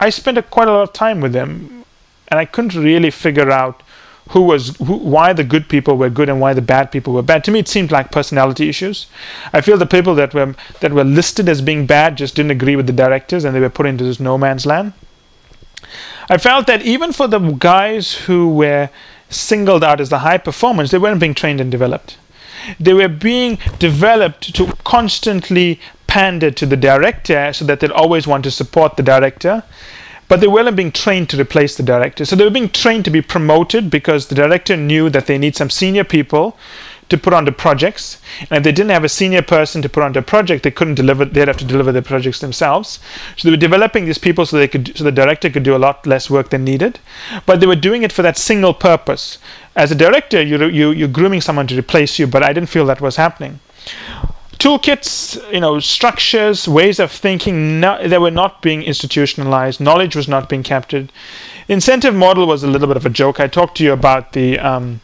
I 0.00 0.10
spent 0.10 0.38
a, 0.38 0.42
quite 0.42 0.68
a 0.68 0.72
lot 0.72 0.82
of 0.82 0.92
time 0.92 1.20
with 1.20 1.32
them, 1.32 1.84
and 2.28 2.38
I 2.40 2.44
couldn't 2.44 2.74
really 2.74 3.10
figure 3.10 3.50
out 3.50 3.82
who 4.30 4.42
was 4.42 4.76
who, 4.76 4.96
why 4.96 5.32
the 5.32 5.44
good 5.44 5.68
people 5.68 5.96
were 5.96 6.08
good 6.08 6.28
and 6.28 6.40
why 6.40 6.54
the 6.54 6.62
bad 6.62 6.90
people 6.90 7.12
were 7.12 7.22
bad. 7.22 7.44
To 7.44 7.50
me, 7.50 7.58
it 7.58 7.68
seemed 7.68 7.90
like 7.90 8.10
personality 8.10 8.68
issues. 8.68 9.06
I 9.52 9.60
feel 9.60 9.76
the 9.76 9.86
people 9.86 10.14
that 10.14 10.34
were 10.34 10.54
that 10.80 10.92
were 10.92 11.04
listed 11.04 11.48
as 11.48 11.60
being 11.60 11.86
bad 11.86 12.16
just 12.16 12.34
didn't 12.34 12.50
agree 12.50 12.76
with 12.76 12.86
the 12.86 12.92
directors, 12.92 13.44
and 13.44 13.54
they 13.54 13.60
were 13.60 13.70
put 13.70 13.86
into 13.86 14.04
this 14.04 14.20
no 14.20 14.38
man's 14.38 14.66
land. 14.66 14.92
I 16.28 16.38
felt 16.38 16.66
that 16.66 16.82
even 16.82 17.12
for 17.12 17.28
the 17.28 17.38
guys 17.38 18.14
who 18.14 18.48
were 18.48 18.88
singled 19.28 19.84
out 19.84 20.00
as 20.00 20.08
the 20.08 20.20
high 20.20 20.38
performance, 20.38 20.90
they 20.90 20.98
weren't 20.98 21.20
being 21.20 21.34
trained 21.34 21.60
and 21.60 21.70
developed. 21.70 22.16
They 22.78 22.94
were 22.94 23.08
being 23.08 23.58
developed 23.78 24.54
to 24.54 24.66
constantly 24.84 25.80
pander 26.06 26.50
to 26.50 26.66
the 26.66 26.76
director 26.76 27.52
so 27.52 27.64
that 27.64 27.80
they'd 27.80 27.90
always 27.90 28.26
want 28.26 28.44
to 28.44 28.50
support 28.50 28.96
the 28.96 29.02
director 29.02 29.64
but 30.28 30.40
they 30.40 30.46
weren't 30.48 30.74
being 30.74 30.92
trained 30.92 31.28
to 31.30 31.40
replace 31.40 31.76
the 31.76 31.82
director. 31.82 32.24
So 32.24 32.34
they 32.34 32.44
were 32.44 32.50
being 32.50 32.70
trained 32.70 33.04
to 33.04 33.10
be 33.10 33.22
promoted 33.22 33.90
because 33.90 34.28
the 34.28 34.34
director 34.34 34.76
knew 34.76 35.10
that 35.10 35.26
they 35.26 35.38
need 35.38 35.54
some 35.54 35.70
senior 35.70 36.04
people 36.04 36.56
to 37.10 37.18
put 37.18 37.34
on 37.34 37.44
the 37.44 37.52
projects. 37.52 38.20
And 38.50 38.58
if 38.58 38.64
they 38.64 38.72
didn't 38.72 38.90
have 38.90 39.04
a 39.04 39.08
senior 39.08 39.42
person 39.42 39.82
to 39.82 39.88
put 39.88 40.02
on 40.02 40.12
the 40.12 40.22
project, 40.22 40.62
they 40.62 40.70
couldn't 40.70 40.94
deliver. 40.94 41.24
They'd 41.24 41.48
have 41.48 41.58
to 41.58 41.64
deliver 41.64 41.92
the 41.92 42.02
projects 42.02 42.40
themselves. 42.40 42.98
So 43.36 43.46
they 43.46 43.52
were 43.52 43.60
developing 43.60 44.06
these 44.06 44.18
people 44.18 44.46
so 44.46 44.56
they 44.56 44.68
could, 44.68 44.96
so 44.96 45.04
the 45.04 45.12
director 45.12 45.50
could 45.50 45.62
do 45.62 45.76
a 45.76 45.78
lot 45.78 46.06
less 46.06 46.30
work 46.30 46.48
than 46.48 46.64
needed. 46.64 46.98
But 47.44 47.60
they 47.60 47.66
were 47.66 47.76
doing 47.76 48.02
it 48.02 48.12
for 48.12 48.22
that 48.22 48.38
single 48.38 48.72
purpose. 48.72 49.38
As 49.76 49.90
a 49.90 49.94
director, 49.94 50.40
you 50.42 50.64
you 50.66 50.90
you're 50.90 51.08
grooming 51.08 51.40
someone 51.40 51.66
to 51.66 51.78
replace 51.78 52.18
you, 52.18 52.26
but 52.26 52.42
I 52.42 52.52
didn't 52.52 52.68
feel 52.68 52.86
that 52.86 53.00
was 53.00 53.16
happening 53.16 53.60
toolkits, 54.64 55.52
you 55.52 55.60
know, 55.60 55.78
structures, 55.78 56.66
ways 56.66 56.98
of 56.98 57.12
thinking, 57.12 57.80
no, 57.80 58.08
they 58.08 58.16
were 58.16 58.30
not 58.30 58.62
being 58.62 58.82
institutionalized. 58.82 59.78
Knowledge 59.78 60.16
was 60.16 60.26
not 60.26 60.48
being 60.48 60.62
captured. 60.62 61.12
Incentive 61.68 62.14
model 62.14 62.46
was 62.46 62.62
a 62.62 62.66
little 62.66 62.88
bit 62.88 62.96
of 62.96 63.04
a 63.04 63.10
joke. 63.10 63.40
I 63.40 63.46
talked 63.46 63.76
to 63.76 63.84
you 63.84 63.92
about 63.92 64.32
the 64.32 64.58
um, 64.58 65.02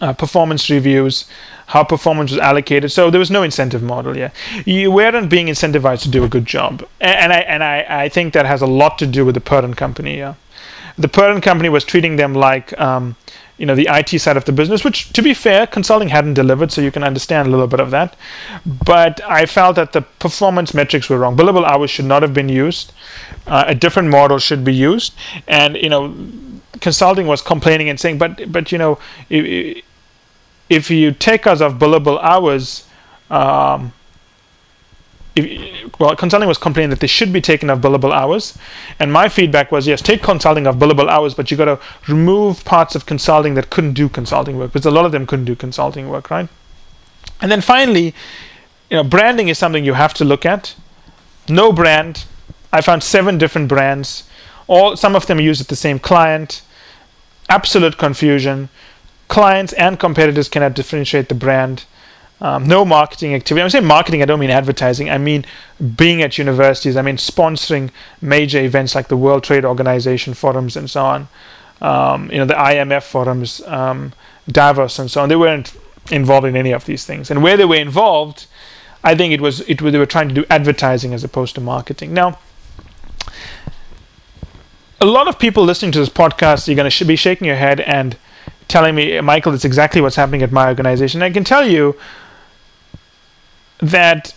uh, 0.00 0.14
performance 0.14 0.68
reviews, 0.68 1.26
how 1.68 1.84
performance 1.84 2.32
was 2.32 2.40
allocated. 2.40 2.90
So 2.90 3.08
there 3.08 3.20
was 3.20 3.30
no 3.30 3.44
incentive 3.44 3.84
model. 3.84 4.16
Yeah, 4.16 4.30
you 4.64 4.90
weren't 4.90 5.30
being 5.30 5.46
incentivized 5.46 6.02
to 6.02 6.10
do 6.10 6.24
a 6.24 6.28
good 6.28 6.46
job, 6.46 6.84
and, 7.00 7.16
and 7.22 7.32
I 7.32 7.38
and 7.38 7.62
I, 7.62 8.04
I 8.04 8.08
think 8.08 8.32
that 8.32 8.46
has 8.46 8.62
a 8.62 8.66
lot 8.66 8.98
to 8.98 9.06
do 9.06 9.24
with 9.24 9.34
the 9.34 9.40
parent 9.40 9.76
company. 9.76 10.18
Yeah, 10.18 10.34
the 10.98 11.08
parent 11.08 11.44
company 11.44 11.68
was 11.68 11.84
treating 11.84 12.16
them 12.16 12.34
like 12.34 12.78
um, 12.80 13.14
you 13.58 13.66
know 13.66 13.74
the 13.74 13.88
IT 13.90 14.18
side 14.20 14.36
of 14.36 14.44
the 14.44 14.52
business, 14.52 14.84
which 14.84 15.12
to 15.12 15.22
be 15.22 15.32
fair, 15.34 15.66
consulting 15.66 16.08
hadn't 16.08 16.34
delivered, 16.34 16.70
so 16.72 16.80
you 16.80 16.90
can 16.90 17.02
understand 17.02 17.48
a 17.48 17.50
little 17.50 17.66
bit 17.66 17.80
of 17.80 17.90
that. 17.90 18.16
But 18.64 19.20
I 19.24 19.46
felt 19.46 19.76
that 19.76 19.92
the 19.92 20.02
performance 20.02 20.74
metrics 20.74 21.08
were 21.08 21.18
wrong. 21.18 21.36
Billable 21.36 21.64
hours 21.64 21.90
should 21.90 22.04
not 22.04 22.22
have 22.22 22.34
been 22.34 22.48
used. 22.48 22.92
Uh, 23.46 23.64
a 23.66 23.74
different 23.74 24.08
model 24.08 24.38
should 24.38 24.64
be 24.64 24.74
used, 24.74 25.14
and 25.48 25.76
you 25.76 25.88
know, 25.88 26.14
consulting 26.80 27.26
was 27.26 27.40
complaining 27.42 27.88
and 27.88 27.98
saying, 27.98 28.18
but 28.18 28.52
but 28.52 28.72
you 28.72 28.78
know, 28.78 28.98
if, 29.30 29.82
if 30.68 30.90
you 30.90 31.12
take 31.12 31.46
us 31.46 31.60
off 31.60 31.74
billable 31.74 32.20
hours. 32.22 32.84
Um, 33.28 33.92
if, 35.36 36.00
well, 36.00 36.16
consulting 36.16 36.48
was 36.48 36.58
complaining 36.58 36.90
that 36.90 37.00
they 37.00 37.06
should 37.06 37.32
be 37.32 37.40
taken 37.40 37.70
off 37.70 37.80
billable 37.80 38.12
hours, 38.12 38.58
and 38.98 39.12
my 39.12 39.28
feedback 39.28 39.70
was 39.70 39.86
yes, 39.86 40.00
take 40.00 40.22
consulting 40.22 40.66
off 40.66 40.76
billable 40.76 41.08
hours, 41.08 41.34
but 41.34 41.50
you 41.50 41.56
got 41.56 41.66
to 41.66 41.78
remove 42.08 42.64
parts 42.64 42.94
of 42.94 43.06
consulting 43.06 43.54
that 43.54 43.70
couldn't 43.70 43.92
do 43.92 44.08
consulting 44.08 44.58
work 44.58 44.72
because 44.72 44.86
a 44.86 44.90
lot 44.90 45.04
of 45.04 45.12
them 45.12 45.26
couldn't 45.26 45.44
do 45.44 45.54
consulting 45.54 46.08
work, 46.08 46.30
right? 46.30 46.48
And 47.40 47.52
then 47.52 47.60
finally, 47.60 48.14
you 48.90 48.96
know, 48.96 49.04
branding 49.04 49.48
is 49.48 49.58
something 49.58 49.84
you 49.84 49.94
have 49.94 50.14
to 50.14 50.24
look 50.24 50.46
at. 50.46 50.74
No 51.48 51.72
brand. 51.72 52.24
I 52.72 52.80
found 52.80 53.02
seven 53.02 53.38
different 53.38 53.68
brands, 53.68 54.24
All 54.66 54.96
some 54.96 55.14
of 55.14 55.26
them 55.26 55.38
use 55.38 55.60
it 55.60 55.68
the 55.68 55.76
same 55.76 55.98
client. 55.98 56.62
Absolute 57.48 57.96
confusion. 57.98 58.68
Clients 59.28 59.72
and 59.74 59.98
competitors 59.98 60.48
cannot 60.48 60.74
differentiate 60.74 61.28
the 61.28 61.34
brand. 61.34 61.84
Um, 62.40 62.64
no 62.66 62.84
marketing 62.84 63.34
activity. 63.34 63.62
I'm 63.62 63.70
saying 63.70 63.86
marketing, 63.86 64.22
I 64.22 64.26
don't 64.26 64.40
mean 64.40 64.50
advertising. 64.50 65.08
I 65.08 65.16
mean 65.16 65.46
being 65.96 66.20
at 66.22 66.36
universities. 66.36 66.96
I 66.96 67.02
mean 67.02 67.16
sponsoring 67.16 67.90
major 68.20 68.60
events 68.60 68.94
like 68.94 69.08
the 69.08 69.16
World 69.16 69.42
Trade 69.42 69.64
Organization 69.64 70.34
forums 70.34 70.76
and 70.76 70.90
so 70.90 71.02
on. 71.02 71.28
Um, 71.80 72.30
you 72.30 72.38
know, 72.38 72.44
the 72.44 72.54
IMF 72.54 73.04
forums, 73.04 73.62
um, 73.66 74.12
Davos 74.48 74.98
and 74.98 75.10
so 75.10 75.22
on. 75.22 75.28
They 75.28 75.36
weren't 75.36 75.74
involved 76.10 76.46
in 76.46 76.56
any 76.56 76.72
of 76.72 76.84
these 76.84 77.06
things. 77.06 77.30
And 77.30 77.42
where 77.42 77.56
they 77.56 77.64
were 77.64 77.76
involved, 77.76 78.46
I 79.02 79.14
think 79.14 79.32
it 79.32 79.40
was 79.40 79.60
it 79.60 79.78
they 79.78 79.98
were 79.98 80.06
trying 80.06 80.28
to 80.28 80.34
do 80.34 80.44
advertising 80.50 81.14
as 81.14 81.24
opposed 81.24 81.54
to 81.54 81.60
marketing. 81.60 82.12
Now, 82.12 82.38
a 85.00 85.06
lot 85.06 85.28
of 85.28 85.38
people 85.38 85.64
listening 85.64 85.92
to 85.92 85.98
this 85.98 86.08
podcast, 86.08 86.66
you're 86.66 86.76
going 86.76 86.90
to 86.90 87.04
be 87.04 87.16
shaking 87.16 87.46
your 87.46 87.56
head 87.56 87.80
and 87.80 88.16
telling 88.68 88.94
me, 88.94 89.20
Michael, 89.20 89.54
it's 89.54 89.64
exactly 89.64 90.00
what's 90.00 90.16
happening 90.16 90.42
at 90.42 90.52
my 90.52 90.68
organization. 90.68 91.22
I 91.22 91.30
can 91.30 91.44
tell 91.44 91.66
you 91.66 91.96
that 93.90 94.34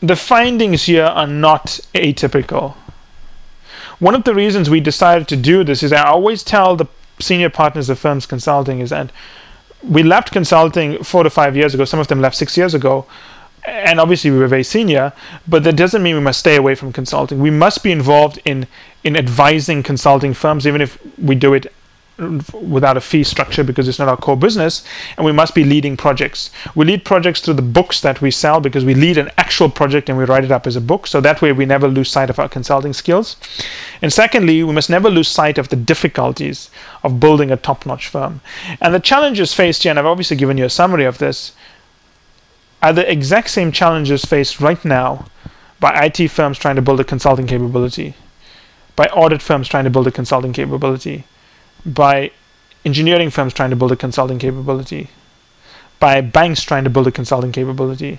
the 0.00 0.16
findings 0.16 0.84
here 0.84 1.04
are 1.04 1.26
not 1.26 1.80
atypical. 1.94 2.74
One 3.98 4.14
of 4.14 4.24
the 4.24 4.34
reasons 4.34 4.70
we 4.70 4.80
decided 4.80 5.28
to 5.28 5.36
do 5.36 5.62
this 5.62 5.82
is 5.82 5.92
I 5.92 6.04
always 6.04 6.42
tell 6.42 6.76
the 6.76 6.86
senior 7.18 7.50
partners 7.50 7.90
of 7.90 7.98
firms 7.98 8.24
consulting 8.24 8.80
is 8.80 8.90
that 8.90 9.12
we 9.82 10.02
left 10.02 10.32
consulting 10.32 11.02
four 11.04 11.22
to 11.22 11.30
five 11.30 11.56
years 11.56 11.74
ago. 11.74 11.84
Some 11.84 12.00
of 12.00 12.08
them 12.08 12.20
left 12.20 12.36
six 12.36 12.56
years 12.56 12.74
ago. 12.74 13.06
And 13.66 14.00
obviously, 14.00 14.30
we 14.30 14.38
were 14.38 14.46
very 14.46 14.64
senior, 14.64 15.12
but 15.46 15.64
that 15.64 15.76
doesn't 15.76 16.02
mean 16.02 16.14
we 16.14 16.22
must 16.22 16.40
stay 16.40 16.56
away 16.56 16.74
from 16.74 16.94
consulting. 16.94 17.40
We 17.40 17.50
must 17.50 17.82
be 17.82 17.92
involved 17.92 18.40
in, 18.46 18.66
in 19.04 19.16
advising 19.18 19.82
consulting 19.82 20.32
firms, 20.32 20.66
even 20.66 20.80
if 20.80 20.98
we 21.18 21.34
do 21.34 21.52
it 21.52 21.70
without 22.20 22.96
a 22.96 23.00
fee 23.00 23.24
structure 23.24 23.64
because 23.64 23.88
it's 23.88 23.98
not 23.98 24.08
our 24.08 24.16
core 24.16 24.36
business 24.36 24.84
and 25.16 25.24
we 25.24 25.32
must 25.32 25.54
be 25.54 25.64
leading 25.64 25.96
projects. 25.96 26.50
We 26.74 26.84
lead 26.84 27.04
projects 27.04 27.40
through 27.40 27.54
the 27.54 27.62
books 27.62 28.00
that 28.00 28.20
we 28.20 28.30
sell 28.30 28.60
because 28.60 28.84
we 28.84 28.94
lead 28.94 29.18
an 29.18 29.30
actual 29.38 29.70
project 29.70 30.08
and 30.08 30.18
we 30.18 30.24
write 30.24 30.44
it 30.44 30.52
up 30.52 30.66
as 30.66 30.76
a 30.76 30.80
book 30.80 31.06
so 31.06 31.20
that 31.20 31.40
way 31.40 31.52
we 31.52 31.66
never 31.66 31.88
lose 31.88 32.10
sight 32.10 32.30
of 32.30 32.38
our 32.38 32.48
consulting 32.48 32.92
skills. 32.92 33.36
And 34.02 34.12
secondly 34.12 34.62
we 34.62 34.72
must 34.72 34.90
never 34.90 35.08
lose 35.08 35.28
sight 35.28 35.58
of 35.58 35.68
the 35.68 35.76
difficulties 35.76 36.70
of 37.02 37.20
building 37.20 37.50
a 37.50 37.56
top-notch 37.56 38.08
firm. 38.08 38.40
And 38.80 38.94
the 38.94 39.00
challenges 39.00 39.54
faced 39.54 39.82
here 39.82 39.90
and 39.90 39.98
i've 39.98 40.06
obviously 40.06 40.36
given 40.36 40.58
you 40.58 40.64
a 40.64 40.70
summary 40.70 41.04
of 41.04 41.18
this 41.18 41.52
are 42.82 42.92
the 42.92 43.10
exact 43.10 43.50
same 43.50 43.72
challenges 43.72 44.24
faced 44.24 44.60
right 44.60 44.84
now 44.84 45.26
by 45.78 46.06
IT 46.06 46.28
firms 46.28 46.58
trying 46.58 46.76
to 46.76 46.82
build 46.82 47.00
a 47.00 47.04
consulting 47.04 47.46
capability 47.46 48.14
by 48.96 49.06
audit 49.06 49.42
firms 49.42 49.68
trying 49.68 49.84
to 49.84 49.90
build 49.90 50.06
a 50.06 50.10
consulting 50.10 50.52
capability 50.52 51.24
by 51.84 52.30
engineering 52.84 53.30
firms 53.30 53.52
trying 53.52 53.70
to 53.70 53.76
build 53.76 53.92
a 53.92 53.96
consulting 53.96 54.38
capability, 54.38 55.08
by 55.98 56.20
banks 56.20 56.62
trying 56.62 56.84
to 56.84 56.90
build 56.90 57.06
a 57.06 57.12
consulting 57.12 57.52
capability. 57.52 58.18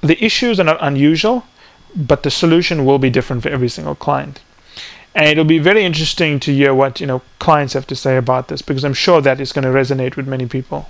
The 0.00 0.22
issues 0.24 0.60
are 0.60 0.64
not 0.64 0.78
unusual, 0.80 1.44
but 1.94 2.22
the 2.22 2.30
solution 2.30 2.84
will 2.84 2.98
be 2.98 3.10
different 3.10 3.42
for 3.42 3.48
every 3.48 3.68
single 3.68 3.94
client. 3.94 4.40
And 5.14 5.26
it'll 5.26 5.44
be 5.44 5.58
very 5.58 5.82
interesting 5.82 6.38
to 6.40 6.52
hear 6.52 6.74
what 6.74 7.00
you 7.00 7.06
know 7.06 7.22
clients 7.38 7.72
have 7.72 7.86
to 7.86 7.96
say 7.96 8.16
about 8.16 8.48
this 8.48 8.60
because 8.60 8.84
I'm 8.84 8.94
sure 8.94 9.22
that 9.22 9.40
is 9.40 9.52
going 9.52 9.64
to 9.64 9.70
resonate 9.70 10.16
with 10.16 10.28
many 10.28 10.46
people. 10.46 10.88